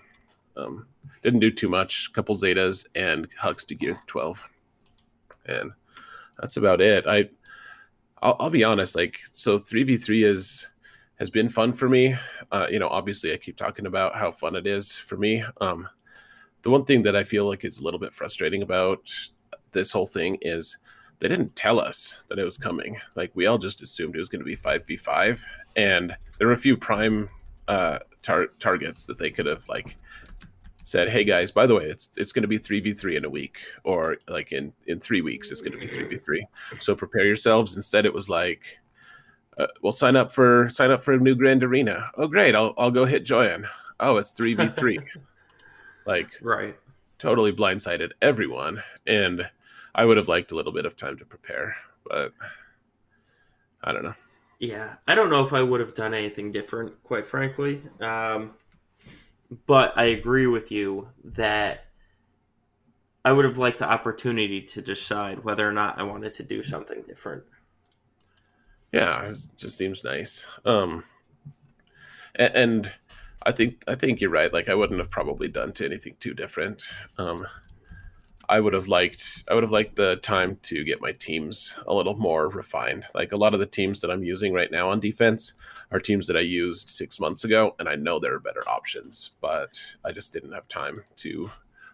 um, 0.57 0.85
didn't 1.21 1.39
do 1.39 1.51
too 1.51 1.69
much. 1.69 2.11
couple 2.13 2.35
Zetas 2.35 2.85
and 2.95 3.29
Hux 3.35 3.65
to 3.67 3.75
Gear 3.75 3.95
12, 4.07 4.43
and 5.45 5.71
that's 6.39 6.57
about 6.57 6.81
it. 6.81 7.05
I 7.07 7.29
I'll, 8.21 8.35
I'll 8.39 8.49
be 8.49 8.63
honest, 8.63 8.95
like 8.95 9.19
so, 9.33 9.57
three 9.57 9.83
v 9.83 9.97
three 9.97 10.23
is 10.23 10.67
has 11.19 11.29
been 11.29 11.49
fun 11.49 11.71
for 11.71 11.89
me. 11.89 12.15
Uh, 12.51 12.67
you 12.69 12.79
know, 12.79 12.87
obviously, 12.87 13.33
I 13.33 13.37
keep 13.37 13.57
talking 13.57 13.85
about 13.85 14.15
how 14.15 14.31
fun 14.31 14.55
it 14.55 14.67
is 14.67 14.95
for 14.95 15.17
me. 15.17 15.43
Um, 15.59 15.87
the 16.63 16.69
one 16.69 16.85
thing 16.85 17.01
that 17.03 17.15
I 17.15 17.23
feel 17.23 17.47
like 17.47 17.65
is 17.65 17.79
a 17.79 17.83
little 17.83 17.99
bit 17.99 18.13
frustrating 18.13 18.61
about 18.61 19.09
this 19.71 19.91
whole 19.91 20.05
thing 20.05 20.37
is 20.41 20.77
they 21.19 21.27
didn't 21.27 21.55
tell 21.55 21.79
us 21.79 22.23
that 22.27 22.39
it 22.39 22.43
was 22.43 22.57
coming. 22.57 22.97
Like 23.15 23.31
we 23.35 23.45
all 23.45 23.57
just 23.57 23.81
assumed 23.81 24.15
it 24.15 24.19
was 24.19 24.29
going 24.29 24.41
to 24.41 24.45
be 24.45 24.55
five 24.55 24.85
v 24.85 24.95
five, 24.95 25.43
and 25.75 26.15
there 26.37 26.47
were 26.47 26.53
a 26.53 26.57
few 26.57 26.75
prime 26.75 27.29
uh, 27.67 27.99
tar- 28.21 28.53
targets 28.59 29.05
that 29.05 29.17
they 29.17 29.29
could 29.29 29.45
have 29.45 29.67
like 29.69 29.97
said, 30.83 31.09
"Hey 31.09 31.23
guys, 31.23 31.51
by 31.51 31.67
the 31.67 31.75
way, 31.75 31.85
it's 31.85 32.09
it's 32.17 32.31
going 32.31 32.41
to 32.41 32.47
be 32.47 32.57
three 32.57 32.79
v 32.79 32.93
three 32.93 33.15
in 33.15 33.25
a 33.25 33.29
week, 33.29 33.59
or 33.83 34.17
like 34.27 34.51
in 34.51 34.73
in 34.87 34.99
three 34.99 35.21
weeks, 35.21 35.51
it's 35.51 35.61
going 35.61 35.73
to 35.73 35.79
be 35.79 35.87
three 35.87 36.07
v 36.07 36.17
three. 36.17 36.45
So 36.79 36.95
prepare 36.95 37.25
yourselves." 37.25 37.75
Instead, 37.75 38.05
it 38.05 38.13
was 38.13 38.29
like 38.29 38.79
uh, 39.57 39.67
well 39.81 39.91
sign 39.91 40.15
up 40.15 40.31
for 40.31 40.69
sign 40.69 40.91
up 40.91 41.03
for 41.03 41.13
a 41.13 41.17
new 41.17 41.35
grand 41.35 41.63
arena 41.63 42.09
oh 42.17 42.27
great 42.27 42.55
i'll, 42.55 42.73
I'll 42.77 42.89
go 42.89 43.05
hit 43.05 43.25
join 43.25 43.67
oh 43.99 44.17
it's 44.17 44.31
3v3 44.31 45.03
like 46.05 46.31
Right. 46.41 46.77
totally 47.19 47.53
blindsided 47.53 48.11
everyone 48.21 48.81
and 49.07 49.49
i 49.95 50.05
would 50.05 50.17
have 50.17 50.27
liked 50.29 50.51
a 50.51 50.55
little 50.55 50.73
bit 50.73 50.85
of 50.85 50.95
time 50.95 51.17
to 51.17 51.25
prepare 51.25 51.75
but 52.05 52.33
i 53.83 53.91
don't 53.91 54.03
know 54.03 54.15
Yeah, 54.59 54.95
I 55.07 55.15
don't 55.15 55.29
know 55.29 55.43
if 55.45 55.51
I 55.53 55.61
would 55.63 55.79
have 55.81 55.95
done 55.95 56.13
anything 56.13 56.51
different, 56.51 57.01
quite 57.03 57.25
frankly. 57.25 57.81
Um, 57.99 58.53
but 59.65 59.93
I 59.97 60.05
agree 60.05 60.47
with 60.47 60.71
you 60.71 61.09
that 61.23 61.85
I 63.25 63.31
would 63.31 63.45
have 63.45 63.57
liked 63.57 63.79
the 63.79 63.89
opportunity 63.91 64.61
to 64.61 64.81
decide 64.83 65.43
whether 65.43 65.67
or 65.67 65.71
not 65.71 65.97
I 65.97 66.03
wanted 66.03 66.33
to 66.35 66.43
do 66.43 66.61
something 66.61 67.01
different. 67.01 67.45
yeah 68.91 69.23
it 69.23 69.37
just 69.57 69.77
seems 69.77 70.03
nice 70.03 70.45
um 70.65 71.03
and, 72.35 72.55
and 72.55 72.91
i 73.43 73.51
think 73.51 73.83
i 73.87 73.95
think 73.95 74.21
you're 74.21 74.29
right. 74.29 74.53
Like 74.53 74.69
i 74.69 74.75
wouldn't 74.75 74.99
have 74.99 75.11
probably 75.11 75.47
done 75.47 75.71
to 75.73 75.85
anything 75.85 76.15
too 76.19 76.33
different. 76.33 76.83
Um 77.17 77.47
i 78.49 78.59
would 78.59 78.73
have 78.73 78.87
liked 78.87 79.43
i 79.49 79.53
would 79.53 79.63
have 79.63 79.71
liked 79.71 79.95
the 79.95 80.15
time 80.17 80.57
to 80.63 80.83
get 80.83 81.01
my 81.01 81.11
teams 81.13 81.75
a 81.87 81.93
little 81.93 82.17
more 82.17 82.49
refined. 82.49 83.05
Like 83.13 83.31
a 83.31 83.37
lot 83.37 83.53
of 83.53 83.59
the 83.59 83.65
teams 83.65 84.01
that 84.01 84.11
i'm 84.11 84.23
using 84.23 84.53
right 84.53 84.71
now 84.71 84.89
on 84.89 84.99
defense 84.99 85.53
are 85.91 85.99
teams 85.99 86.27
that 86.27 86.37
i 86.37 86.41
used 86.41 86.89
six 86.89 87.19
months 87.19 87.43
ago 87.43 87.75
and 87.79 87.87
i 87.87 87.95
know 87.95 88.19
there 88.19 88.33
are 88.33 88.39
better 88.39 88.67
options 88.67 89.31
but 89.41 89.79
i 90.05 90.11
just 90.11 90.33
didn't 90.33 90.53
have 90.53 90.67
time 90.67 91.03
to 91.17 91.49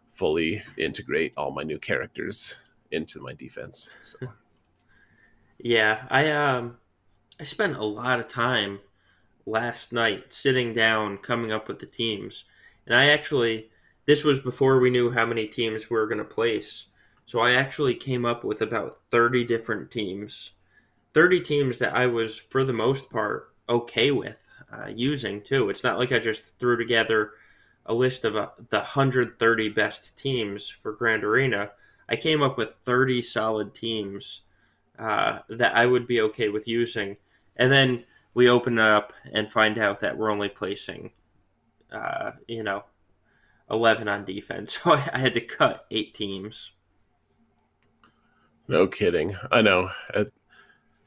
fully 0.07 0.61
integrate 0.77 1.33
all 1.35 1.51
my 1.51 1.63
new 1.63 1.79
characters 1.79 2.55
into 2.91 3.19
my 3.19 3.33
defense 3.33 3.89
so. 4.01 4.17
Yeah, 5.59 6.05
I 6.09 6.31
um 6.31 6.77
I 7.39 7.43
spent 7.43 7.77
a 7.77 7.83
lot 7.83 8.19
of 8.19 8.27
time 8.27 8.79
last 9.47 9.93
night 9.93 10.33
sitting 10.33 10.73
down 10.73 11.17
coming 11.17 11.51
up 11.51 11.67
with 11.67 11.79
the 11.79 11.85
teams. 11.85 12.43
And 12.85 12.95
I 12.95 13.09
actually 13.09 13.69
this 14.05 14.23
was 14.23 14.39
before 14.39 14.79
we 14.79 14.89
knew 14.89 15.11
how 15.11 15.25
many 15.25 15.47
teams 15.47 15.89
we 15.89 15.97
were 15.97 16.07
going 16.07 16.17
to 16.17 16.23
place. 16.23 16.85
So 17.25 17.39
I 17.39 17.51
actually 17.51 17.93
came 17.93 18.25
up 18.25 18.43
with 18.43 18.61
about 18.61 18.99
30 19.11 19.43
different 19.43 19.91
teams. 19.91 20.53
30 21.13 21.41
teams 21.41 21.79
that 21.79 21.93
I 21.93 22.07
was 22.07 22.37
for 22.39 22.63
the 22.63 22.73
most 22.73 23.09
part 23.09 23.53
okay 23.67 24.11
with 24.11 24.41
uh, 24.71 24.87
using 24.87 25.41
too. 25.41 25.69
It's 25.69 25.83
not 25.83 25.99
like 25.99 26.13
I 26.13 26.19
just 26.19 26.57
threw 26.57 26.77
together 26.77 27.31
a 27.85 27.93
list 27.93 28.23
of 28.23 28.37
uh, 28.37 28.49
the 28.69 28.77
130 28.77 29.69
best 29.69 30.17
teams 30.17 30.69
for 30.69 30.93
Grand 30.93 31.25
Arena. 31.25 31.71
I 32.07 32.15
came 32.15 32.41
up 32.41 32.57
with 32.57 32.79
30 32.85 33.21
solid 33.21 33.75
teams 33.75 34.41
uh, 34.97 35.39
that 35.49 35.75
I 35.75 35.85
would 35.85 36.07
be 36.07 36.21
okay 36.21 36.47
with 36.47 36.65
using. 36.65 37.17
And 37.57 37.71
then 37.73 38.05
we 38.37 38.47
open 38.47 38.77
it 38.77 38.81
up 38.85 39.13
and 39.33 39.51
find 39.51 39.79
out 39.79 39.99
that 40.01 40.15
we're 40.15 40.29
only 40.29 40.47
placing, 40.47 41.09
uh, 41.91 42.33
you 42.47 42.61
know, 42.61 42.83
11 43.71 44.07
on 44.07 44.23
defense. 44.25 44.77
So 44.83 44.93
I, 44.93 45.09
I 45.11 45.17
had 45.17 45.33
to 45.33 45.41
cut 45.41 45.87
eight 45.89 46.13
teams. 46.13 46.73
No 48.67 48.85
kidding. 48.85 49.35
I 49.51 49.63
know. 49.63 49.89
Uh, 50.13 50.25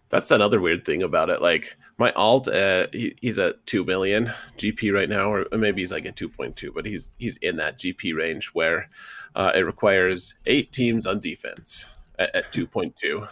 that's 0.08 0.32
another 0.32 0.60
weird 0.60 0.84
thing 0.84 1.04
about 1.04 1.30
it. 1.30 1.40
Like 1.40 1.76
my 1.98 2.10
alt, 2.14 2.48
uh, 2.48 2.88
he, 2.92 3.14
he's 3.20 3.38
at 3.38 3.64
two 3.64 3.84
million 3.84 4.32
GP 4.58 4.92
right 4.92 5.08
now, 5.08 5.32
or 5.32 5.46
maybe 5.56 5.82
he's 5.82 5.92
like 5.92 6.06
at 6.06 6.16
two 6.16 6.28
point 6.28 6.56
two, 6.56 6.72
but 6.72 6.84
he's 6.84 7.14
he's 7.20 7.36
in 7.38 7.54
that 7.58 7.78
GP 7.78 8.16
range 8.16 8.46
where 8.54 8.90
uh, 9.36 9.52
it 9.54 9.60
requires 9.60 10.34
eight 10.46 10.72
teams 10.72 11.06
on 11.06 11.20
defense 11.20 11.86
at, 12.18 12.34
at 12.34 12.50
two 12.50 12.66
point 12.66 12.96
two, 12.96 13.24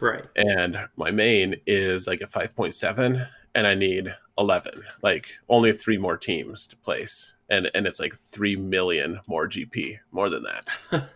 Right. 0.00 0.24
and 0.36 0.78
my 0.96 1.10
main 1.10 1.56
is 1.66 2.06
like 2.06 2.22
a 2.22 2.26
five 2.26 2.54
point 2.54 2.72
seven, 2.72 3.26
and 3.54 3.66
I 3.66 3.74
need 3.74 4.14
eleven, 4.38 4.82
like 5.02 5.28
only 5.48 5.72
three 5.72 5.98
more 5.98 6.16
teams 6.16 6.66
to 6.68 6.76
place, 6.76 7.34
and 7.50 7.70
and 7.74 7.86
it's 7.86 8.00
like 8.00 8.14
three 8.14 8.56
million 8.56 9.20
more 9.26 9.48
GP, 9.48 9.98
more 10.12 10.28
than 10.30 10.44
that. 10.44 11.08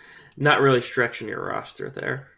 Not 0.36 0.60
really 0.60 0.82
stretching 0.82 1.28
your 1.28 1.44
roster 1.44 1.90
there. 1.90 2.28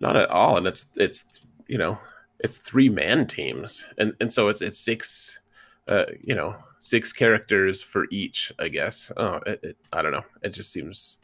not 0.00 0.16
at 0.16 0.28
all 0.30 0.56
and 0.56 0.66
it's 0.66 0.86
it's 0.96 1.24
you 1.66 1.78
know 1.78 1.98
it's 2.40 2.58
three 2.58 2.88
man 2.88 3.26
teams 3.26 3.86
and 3.98 4.12
and 4.20 4.32
so 4.32 4.48
it's 4.48 4.60
it's 4.60 4.78
six 4.78 5.40
uh 5.88 6.04
you 6.22 6.34
know 6.34 6.54
six 6.80 7.12
characters 7.12 7.80
for 7.82 8.06
each 8.10 8.52
i 8.58 8.68
guess 8.68 9.10
oh 9.16 9.36
it, 9.46 9.60
it, 9.62 9.76
i 9.92 10.02
don't 10.02 10.12
know 10.12 10.24
it 10.42 10.50
just 10.50 10.72
seems 10.72 11.18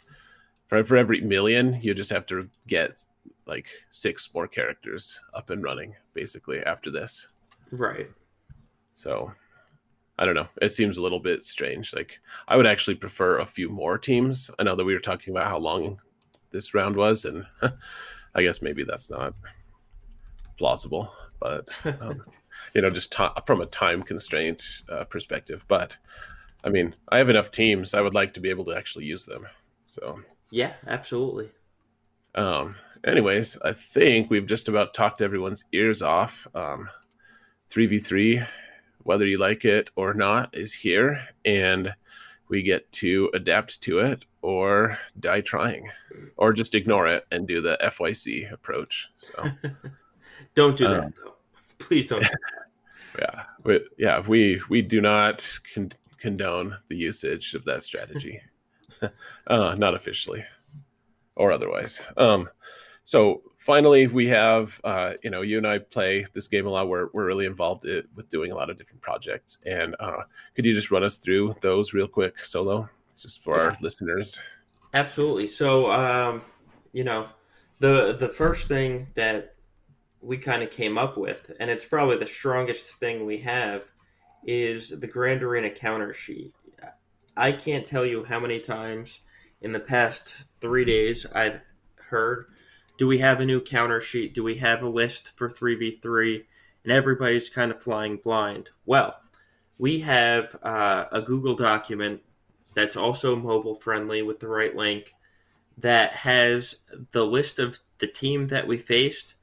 for, 0.66 0.82
for 0.84 0.96
every 0.96 1.20
million 1.20 1.78
you 1.82 1.92
just 1.94 2.10
have 2.10 2.26
to 2.26 2.48
get 2.66 3.04
like 3.46 3.68
six 3.90 4.32
more 4.34 4.46
characters 4.48 5.20
up 5.34 5.50
and 5.50 5.62
running 5.62 5.94
basically 6.14 6.60
after 6.60 6.90
this 6.90 7.28
Right. 7.72 8.10
so 8.94 9.32
I 10.18 10.26
don't 10.26 10.34
know. 10.34 10.48
It 10.60 10.68
seems 10.68 10.98
a 10.98 11.02
little 11.02 11.18
bit 11.20 11.44
strange. 11.44 11.94
Like 11.94 12.20
I 12.46 12.56
would 12.58 12.66
actually 12.66 12.96
prefer 12.96 13.38
a 13.38 13.46
few 13.46 13.70
more 13.70 13.96
teams. 13.96 14.50
I 14.58 14.64
know 14.64 14.76
that 14.76 14.84
we 14.84 14.92
were 14.92 15.00
talking 15.00 15.32
about 15.32 15.48
how 15.48 15.56
long 15.58 15.98
this 16.50 16.74
round 16.74 16.94
was, 16.94 17.24
and 17.24 17.46
I 18.34 18.42
guess 18.42 18.60
maybe 18.60 18.84
that's 18.84 19.08
not 19.08 19.32
plausible, 20.58 21.12
but 21.40 21.68
um, 22.02 22.22
you 22.74 22.82
know, 22.82 22.90
just 22.90 23.14
from 23.46 23.60
a 23.60 23.66
time 23.66 24.02
constraint 24.02 24.62
uh, 24.90 25.04
perspective. 25.04 25.64
But 25.68 25.96
I 26.64 26.68
mean, 26.68 26.94
I 27.08 27.18
have 27.18 27.30
enough 27.30 27.50
teams. 27.50 27.94
I 27.94 28.00
would 28.02 28.14
like 28.14 28.34
to 28.34 28.40
be 28.40 28.50
able 28.50 28.64
to 28.66 28.76
actually 28.76 29.06
use 29.06 29.24
them. 29.24 29.46
So, 29.86 30.20
Yeah, 30.50 30.74
absolutely. 30.86 31.50
um, 32.34 32.74
anyways, 33.04 33.56
I 33.64 33.72
think 33.72 34.30
we've 34.30 34.46
just 34.46 34.68
about 34.68 34.94
talked 34.94 35.22
everyone's 35.22 35.64
ears 35.72 36.02
off. 36.02 36.46
Um, 36.54 36.88
3v3, 37.70 38.46
whether 39.04 39.26
you 39.26 39.38
like 39.38 39.64
it 39.64 39.90
or 39.96 40.14
not, 40.14 40.50
is 40.52 40.74
here, 40.74 41.20
and 41.44 41.92
we 42.48 42.62
get 42.62 42.90
to 42.92 43.30
adapt 43.32 43.80
to 43.82 44.00
it 44.00 44.26
or 44.42 44.98
die 45.20 45.40
trying, 45.40 45.88
or 46.36 46.52
just 46.52 46.74
ignore 46.74 47.06
it 47.06 47.24
and 47.30 47.46
do 47.46 47.60
the 47.60 47.78
FYC 47.82 48.52
approach. 48.52 49.08
So, 49.16 49.44
Don't 50.54 50.76
do 50.76 50.88
that, 50.88 51.04
Um, 51.04 51.14
though. 51.24 51.36
Please 51.78 52.06
don't. 52.06 52.26
Yeah, 53.18 53.42
we, 53.64 53.80
yeah, 53.98 54.20
we 54.28 54.60
we 54.68 54.82
do 54.82 55.00
not 55.00 55.46
con- 55.74 55.90
condone 56.16 56.76
the 56.88 56.96
usage 56.96 57.54
of 57.54 57.64
that 57.64 57.82
strategy, 57.82 58.40
uh, 59.48 59.74
not 59.76 59.96
officially 59.96 60.44
or 61.34 61.50
otherwise. 61.50 62.00
Um, 62.16 62.48
so 63.10 63.42
finally, 63.56 64.06
we 64.06 64.28
have 64.28 64.80
uh, 64.84 65.14
you 65.20 65.30
know 65.30 65.42
you 65.42 65.58
and 65.58 65.66
I 65.66 65.78
play 65.78 66.24
this 66.32 66.46
game 66.46 66.64
a 66.64 66.70
lot. 66.70 66.88
We're 66.88 67.08
we're 67.12 67.26
really 67.26 67.44
involved 67.44 67.84
it, 67.84 68.06
with 68.14 68.30
doing 68.30 68.52
a 68.52 68.54
lot 68.54 68.70
of 68.70 68.76
different 68.76 69.02
projects. 69.02 69.58
And 69.66 69.96
uh, 69.98 70.22
could 70.54 70.64
you 70.64 70.72
just 70.72 70.92
run 70.92 71.02
us 71.02 71.16
through 71.16 71.56
those 71.60 71.92
real 71.92 72.06
quick, 72.06 72.38
solo, 72.38 72.88
just 73.20 73.42
for 73.42 73.56
yeah. 73.56 73.62
our 73.64 73.76
listeners? 73.80 74.38
Absolutely. 74.94 75.48
So 75.48 75.90
um, 75.90 76.42
you 76.92 77.02
know 77.02 77.26
the 77.80 78.12
the 78.12 78.28
first 78.28 78.68
thing 78.68 79.08
that 79.16 79.56
we 80.20 80.38
kind 80.38 80.62
of 80.62 80.70
came 80.70 80.96
up 80.96 81.16
with, 81.16 81.50
and 81.58 81.68
it's 81.68 81.84
probably 81.84 82.16
the 82.16 82.28
strongest 82.28 82.92
thing 83.00 83.26
we 83.26 83.38
have, 83.38 83.82
is 84.44 84.90
the 84.90 85.08
Grand 85.08 85.42
Arena 85.42 85.70
counter 85.70 86.12
sheet. 86.12 86.54
I 87.36 87.50
can't 87.50 87.88
tell 87.88 88.06
you 88.06 88.22
how 88.22 88.38
many 88.38 88.60
times 88.60 89.22
in 89.62 89.72
the 89.72 89.80
past 89.80 90.32
three 90.60 90.84
days 90.84 91.26
I've 91.34 91.60
heard, 91.96 92.46
do 93.00 93.06
we 93.06 93.16
have 93.16 93.40
a 93.40 93.46
new 93.46 93.62
counter 93.62 93.98
sheet? 93.98 94.34
Do 94.34 94.44
we 94.44 94.56
have 94.56 94.82
a 94.82 94.88
list 94.88 95.30
for 95.34 95.48
3v3? 95.48 96.44
And 96.84 96.92
everybody's 96.92 97.48
kind 97.48 97.70
of 97.70 97.82
flying 97.82 98.18
blind. 98.18 98.68
Well, 98.84 99.16
we 99.78 100.00
have 100.00 100.54
uh, 100.62 101.06
a 101.10 101.22
Google 101.22 101.54
document 101.54 102.20
that's 102.74 102.96
also 102.96 103.36
mobile 103.36 103.74
friendly 103.74 104.20
with 104.20 104.38
the 104.40 104.48
right 104.48 104.76
link 104.76 105.14
that 105.78 106.12
has 106.12 106.74
the 107.12 107.24
list 107.24 107.58
of 107.58 107.78
the 108.00 108.06
team 108.06 108.48
that 108.48 108.66
we 108.66 108.76
faced 108.76 109.34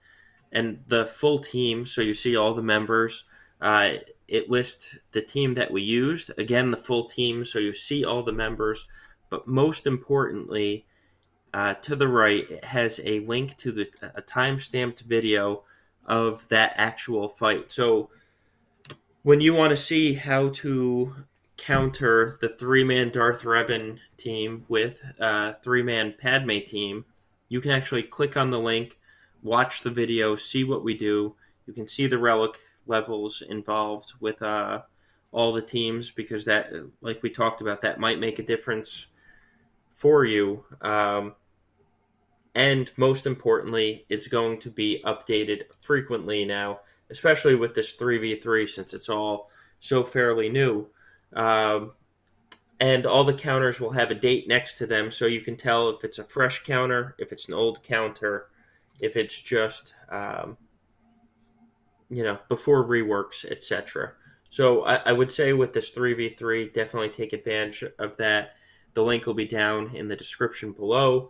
and 0.51 0.83
the 0.87 1.07
full 1.07 1.39
team. 1.39 1.87
So 1.87 2.01
you 2.01 2.13
see 2.13 2.35
all 2.35 2.53
the 2.53 2.61
members. 2.61 3.23
Uh, 3.59 3.93
it 4.27 4.51
lists 4.51 4.99
the 5.13 5.21
team 5.23 5.55
that 5.55 5.71
we 5.71 5.81
used. 5.81 6.29
Again, 6.37 6.69
the 6.69 6.77
full 6.77 7.09
team. 7.09 7.43
So 7.43 7.57
you 7.57 7.73
see 7.73 8.05
all 8.05 8.21
the 8.21 8.31
members. 8.31 8.87
But 9.31 9.47
most 9.47 9.87
importantly, 9.87 10.85
uh, 11.53 11.73
to 11.75 11.95
the 11.95 12.07
right, 12.07 12.49
it 12.49 12.65
has 12.65 12.99
a 13.03 13.19
link 13.21 13.57
to 13.57 13.71
the 13.71 13.89
a 14.15 14.21
time-stamped 14.21 15.01
video 15.01 15.63
of 16.05 16.47
that 16.49 16.73
actual 16.75 17.29
fight. 17.29 17.71
So 17.71 18.09
when 19.23 19.41
you 19.41 19.53
want 19.53 19.71
to 19.71 19.77
see 19.77 20.13
how 20.13 20.49
to 20.49 21.15
counter 21.57 22.37
the 22.39 22.49
three-man 22.49 23.09
Darth 23.09 23.43
Revan 23.43 23.97
team 24.15 24.65
with 24.67 25.01
a 25.19 25.55
three-man 25.63 26.15
Padme 26.19 26.59
team, 26.65 27.05
you 27.49 27.59
can 27.61 27.71
actually 27.71 28.03
click 28.03 28.37
on 28.37 28.51
the 28.51 28.59
link, 28.59 28.99
watch 29.41 29.81
the 29.81 29.89
video, 29.89 30.35
see 30.35 30.63
what 30.63 30.83
we 30.83 30.95
do. 30.95 31.35
You 31.65 31.73
can 31.73 31.87
see 31.87 32.07
the 32.07 32.17
relic 32.17 32.59
levels 32.85 33.43
involved 33.47 34.13
with 34.19 34.41
uh, 34.41 34.81
all 35.31 35.53
the 35.53 35.61
teams 35.61 36.11
because 36.11 36.45
that, 36.45 36.71
like 37.01 37.21
we 37.23 37.29
talked 37.29 37.61
about, 37.61 37.81
that 37.81 37.99
might 37.99 38.19
make 38.19 38.39
a 38.39 38.43
difference 38.43 39.07
for 39.97 40.23
you. 40.23 40.63
Um, 40.81 41.35
and 42.55 42.89
most 42.95 43.27
importantly, 43.27 44.05
it's 44.09 44.27
going 44.27 44.59
to 44.61 44.71
be 44.71 45.01
updated 45.05 45.63
frequently 45.81 46.45
now, 46.45 46.79
especially 47.09 47.55
with 47.55 47.73
this 47.73 47.95
3v3 47.97 48.67
since 48.67 48.93
it's 48.93 49.09
all 49.09 49.51
so 49.79 50.03
fairly 50.03 50.49
new. 50.49 50.87
Um, 51.33 51.91
and 52.79 53.05
all 53.05 53.23
the 53.23 53.33
counters 53.33 53.79
will 53.79 53.91
have 53.91 54.11
a 54.11 54.15
date 54.15 54.47
next 54.47 54.75
to 54.75 54.85
them 54.85 55.11
so 55.11 55.25
you 55.25 55.41
can 55.41 55.57
tell 55.57 55.89
if 55.89 56.03
it's 56.03 56.19
a 56.19 56.23
fresh 56.23 56.63
counter, 56.63 57.15
if 57.17 57.31
it's 57.31 57.47
an 57.47 57.53
old 57.53 57.83
counter, 57.83 58.47
if 59.01 59.15
it's 59.15 59.39
just 59.39 59.93
um, 60.09 60.57
you 62.09 62.23
know 62.23 62.37
before 62.49 62.85
reworks, 62.85 63.45
etc. 63.45 64.13
So 64.49 64.83
I, 64.85 64.95
I, 65.07 65.11
would 65.11 65.31
say 65.31 65.53
with 65.53 65.73
this 65.73 65.91
three 65.91 66.13
v 66.13 66.29
three, 66.29 66.69
definitely 66.69 67.09
take 67.09 67.33
advantage 67.33 67.83
of 67.99 68.17
that. 68.17 68.55
The 68.97 69.03
link 69.03 69.27
will 69.27 69.35
be 69.35 69.45
down 69.45 69.95
in 69.95 70.07
the 70.07 70.15
description 70.15 70.71
below. 70.71 71.29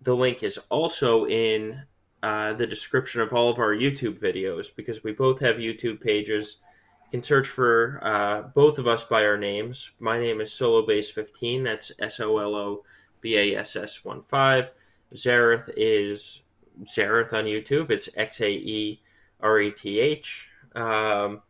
The 0.00 0.16
link 0.16 0.42
is 0.42 0.58
also 0.70 1.26
in 1.26 1.82
uh, 2.22 2.54
the 2.54 2.66
description 2.66 3.20
of 3.20 3.34
all 3.34 3.50
of 3.50 3.58
our 3.58 3.74
YouTube 3.74 4.18
videos 4.18 4.74
because 4.74 5.04
we 5.04 5.12
both 5.12 5.40
have 5.40 5.56
YouTube 5.56 6.00
pages. 6.00 6.56
You 7.04 7.10
can 7.10 7.22
search 7.22 7.48
for 7.48 8.00
uh, 8.02 8.44
both 8.54 8.78
of 8.78 8.86
us 8.86 9.04
by 9.04 9.26
our 9.26 9.36
names. 9.36 9.90
My 10.00 10.18
name 10.18 10.40
is 10.40 10.52
Solobass15. 10.52 11.64
That's 11.64 11.92
S 11.98 12.18
O 12.18 12.38
L 12.38 12.54
O 12.54 12.82
B 13.20 13.36
A 13.36 13.58
S 13.58 13.76
S 13.76 14.02
1 14.02 14.22
5. 14.22 14.70
Xaereth 15.12 15.70
is 15.76 16.40
Xaereth 16.84 17.34
on 17.34 17.44
YouTube. 17.44 17.90
It's 17.90 18.08
X 18.16 18.40
A 18.40 18.50
E 18.50 19.02
R 19.38 19.60
E 19.60 19.70
T 19.70 20.00
H. 20.00 20.48
Um, 20.74 21.42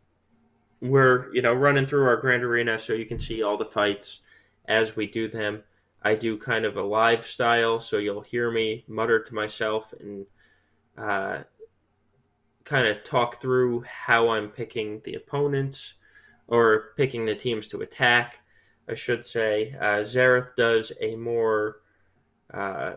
we're 0.81 1.33
you 1.33 1.41
know 1.41 1.53
running 1.53 1.85
through 1.85 2.03
our 2.05 2.17
grand 2.17 2.43
arena 2.43 2.77
so 2.77 2.91
you 2.91 3.05
can 3.05 3.17
see 3.17 3.41
all 3.41 3.55
the 3.55 3.63
fights 3.63 4.19
as 4.71 4.95
we 4.95 5.05
do 5.05 5.27
them. 5.27 5.63
I 6.01 6.15
do 6.15 6.37
kind 6.37 6.65
of 6.65 6.77
a 6.77 6.81
live 6.81 7.25
style, 7.25 7.79
so 7.79 7.97
you'll 7.97 8.21
hear 8.21 8.49
me 8.49 8.85
mutter 8.87 9.21
to 9.21 9.35
myself 9.35 9.93
and 9.99 10.25
uh, 10.97 11.43
kind 12.63 12.87
of 12.87 13.03
talk 13.03 13.39
through 13.39 13.81
how 13.81 14.29
I'm 14.29 14.49
picking 14.49 15.01
the 15.03 15.13
opponents 15.13 15.95
or 16.47 16.93
picking 16.97 17.25
the 17.25 17.35
teams 17.35 17.67
to 17.67 17.81
attack. 17.81 18.39
I 18.89 18.95
should 18.95 19.23
say. 19.23 19.75
Uh, 19.79 20.03
Xaereth 20.03 20.55
does 20.55 20.91
a 20.99 21.15
more 21.15 21.77
uh, 22.53 22.93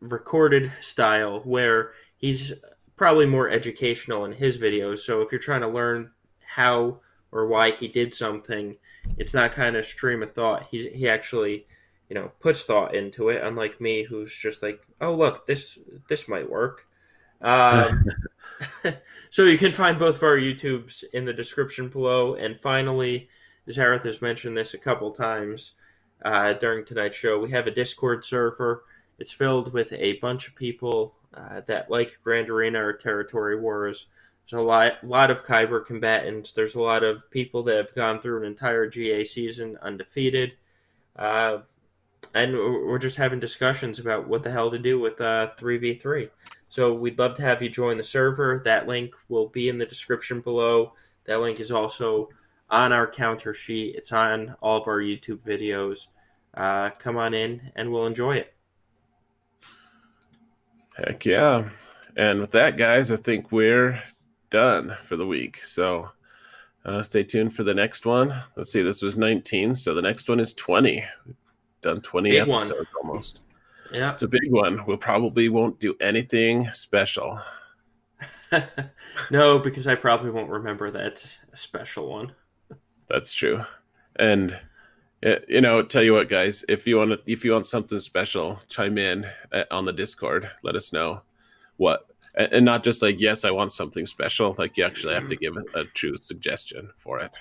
recorded 0.00 0.70
style 0.80 1.40
where 1.40 1.92
he's 2.16 2.52
probably 2.96 3.26
more 3.26 3.48
educational 3.48 4.24
in 4.24 4.32
his 4.32 4.58
videos. 4.58 4.98
So 4.98 5.22
if 5.22 5.32
you're 5.32 5.40
trying 5.40 5.62
to 5.62 5.68
learn 5.68 6.12
how 6.54 7.00
or 7.34 7.46
why 7.46 7.70
he 7.70 7.88
did 7.88 8.14
something, 8.14 8.76
it's 9.18 9.34
not 9.34 9.52
kind 9.52 9.76
of 9.76 9.84
stream 9.84 10.22
of 10.22 10.32
thought. 10.32 10.62
He 10.70 10.88
he 10.88 11.08
actually, 11.08 11.66
you 12.08 12.14
know, 12.14 12.32
puts 12.40 12.64
thought 12.64 12.94
into 12.94 13.28
it. 13.28 13.42
Unlike 13.42 13.80
me, 13.80 14.04
who's 14.04 14.34
just 14.34 14.62
like, 14.62 14.80
oh 15.00 15.14
look, 15.14 15.46
this 15.46 15.78
this 16.08 16.28
might 16.28 16.48
work. 16.48 16.86
Um, 17.42 18.06
so 19.30 19.42
you 19.42 19.58
can 19.58 19.72
find 19.72 19.98
both 19.98 20.16
of 20.16 20.22
our 20.22 20.38
YouTubes 20.38 21.04
in 21.12 21.26
the 21.26 21.34
description 21.34 21.88
below. 21.88 22.34
And 22.34 22.58
finally, 22.60 23.28
Xaereth 23.68 24.04
has 24.04 24.22
mentioned 24.22 24.56
this 24.56 24.72
a 24.72 24.78
couple 24.78 25.10
times 25.10 25.74
uh, 26.24 26.54
during 26.54 26.84
tonight's 26.84 27.18
show. 27.18 27.38
We 27.38 27.50
have 27.50 27.66
a 27.66 27.70
Discord 27.70 28.24
server 28.24 28.84
it's 29.18 29.32
filled 29.32 29.72
with 29.72 29.92
a 29.92 30.14
bunch 30.18 30.48
of 30.48 30.54
people 30.54 31.14
uh, 31.34 31.60
that 31.62 31.90
like 31.90 32.18
Grand 32.22 32.50
Arena 32.50 32.84
or 32.84 32.92
Territory 32.92 33.58
Wars. 33.58 34.06
There's 34.50 34.62
a 34.62 34.66
lot, 34.66 35.02
lot 35.02 35.30
of 35.30 35.44
Kyber 35.44 35.84
combatants. 35.84 36.52
There's 36.52 36.74
a 36.74 36.80
lot 36.80 37.02
of 37.02 37.30
people 37.30 37.62
that 37.64 37.76
have 37.76 37.94
gone 37.94 38.20
through 38.20 38.40
an 38.40 38.46
entire 38.46 38.86
GA 38.88 39.24
season 39.24 39.78
undefeated. 39.80 40.52
Uh, 41.16 41.58
and 42.34 42.52
we're 42.52 42.98
just 42.98 43.16
having 43.16 43.40
discussions 43.40 43.98
about 43.98 44.28
what 44.28 44.42
the 44.42 44.50
hell 44.50 44.70
to 44.70 44.78
do 44.78 44.98
with 44.98 45.20
uh, 45.20 45.50
3v3. 45.58 46.28
So 46.68 46.92
we'd 46.92 47.18
love 47.18 47.34
to 47.36 47.42
have 47.42 47.62
you 47.62 47.68
join 47.68 47.96
the 47.96 48.04
server. 48.04 48.60
That 48.64 48.86
link 48.86 49.14
will 49.28 49.48
be 49.48 49.68
in 49.68 49.78
the 49.78 49.86
description 49.86 50.40
below. 50.40 50.92
That 51.24 51.40
link 51.40 51.60
is 51.60 51.70
also 51.70 52.28
on 52.70 52.92
our 52.92 53.06
counter 53.06 53.54
sheet. 53.54 53.94
It's 53.96 54.12
on 54.12 54.56
all 54.60 54.80
of 54.80 54.88
our 54.88 54.98
YouTube 54.98 55.38
videos. 55.38 56.08
Uh, 56.54 56.90
come 56.90 57.16
on 57.16 57.34
in 57.34 57.72
and 57.76 57.90
we'll 57.90 58.06
enjoy 58.06 58.36
it. 58.36 58.54
Heck 60.96 61.24
yeah. 61.24 61.68
And 62.16 62.40
with 62.40 62.52
that, 62.52 62.76
guys, 62.76 63.10
I 63.10 63.16
think 63.16 63.50
we're 63.50 64.00
done 64.54 64.96
for 65.02 65.16
the 65.16 65.26
week. 65.26 65.56
So 65.64 66.08
uh, 66.84 67.02
stay 67.02 67.24
tuned 67.24 67.52
for 67.52 67.64
the 67.64 67.74
next 67.74 68.06
one. 68.06 68.32
Let's 68.54 68.70
see, 68.70 68.82
this 68.82 69.02
was 69.02 69.16
19. 69.16 69.74
So 69.74 69.94
the 69.94 70.00
next 70.00 70.28
one 70.28 70.38
is 70.38 70.54
20. 70.54 71.04
We've 71.26 71.36
done 71.82 72.00
20 72.00 72.30
big 72.30 72.40
episodes 72.42 72.70
one. 72.70 72.86
almost. 73.02 73.46
Yeah. 73.92 74.12
It's 74.12 74.22
a 74.22 74.28
big 74.28 74.48
one. 74.50 74.84
We'll 74.86 74.96
probably 74.96 75.48
won't 75.48 75.80
do 75.80 75.96
anything 76.00 76.70
special. 76.70 77.40
no, 79.32 79.58
because 79.58 79.88
I 79.88 79.96
probably 79.96 80.30
won't 80.30 80.50
remember 80.50 80.88
that 80.92 81.26
special 81.54 82.08
one. 82.08 82.32
That's 83.08 83.32
true. 83.32 83.60
And 84.20 84.56
you 85.48 85.62
know, 85.62 85.82
tell 85.82 86.04
you 86.04 86.12
what, 86.12 86.28
guys, 86.28 86.64
if 86.68 86.86
you 86.86 86.98
want 86.98 87.18
if 87.26 87.44
you 87.44 87.52
want 87.52 87.66
something 87.66 87.98
special, 87.98 88.60
chime 88.68 88.98
in 88.98 89.26
uh, 89.52 89.64
on 89.72 89.84
the 89.84 89.92
Discord. 89.92 90.48
Let 90.62 90.76
us 90.76 90.92
know 90.92 91.22
what, 91.76 92.06
and 92.36 92.64
not 92.64 92.82
just 92.82 93.02
like, 93.02 93.20
yes, 93.20 93.44
I 93.44 93.50
want 93.50 93.72
something 93.72 94.06
special. 94.06 94.54
Like 94.58 94.76
you 94.76 94.84
actually 94.84 95.14
have 95.14 95.28
to 95.28 95.36
give 95.36 95.56
a 95.74 95.84
true 95.84 96.16
suggestion 96.16 96.90
for 96.96 97.20
it. 97.20 97.36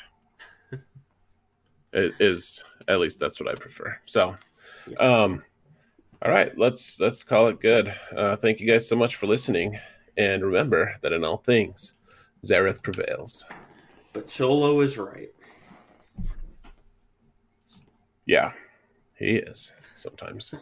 It 1.94 2.14
is 2.20 2.64
at 2.88 3.00
least 3.00 3.20
that's 3.20 3.40
what 3.40 3.50
I 3.50 3.56
prefer. 3.56 3.98
So, 4.06 4.36
um, 5.00 5.44
all 6.22 6.32
right, 6.32 6.58
let's 6.58 7.00
let's 7.00 7.24
call 7.24 7.48
it 7.48 7.60
good. 7.60 7.94
Uh, 8.16 8.36
thank 8.36 8.60
you 8.60 8.68
guys 8.68 8.88
so 8.88 8.96
much 8.96 9.16
for 9.16 9.28
listening, 9.28 9.78
and 10.18 10.44
remember 10.44 10.94
that 11.02 11.14
in 11.14 11.24
all 11.24 11.38
things, 11.38 11.94
Xaereth 12.46 12.82
prevails. 12.82 13.46
But 14.14 14.30
Solo 14.30 14.82
is 14.82 14.98
right. 14.98 15.30
Yeah, 18.26 18.54
he 19.18 19.36
is 19.36 19.74
sometimes. 19.96 20.54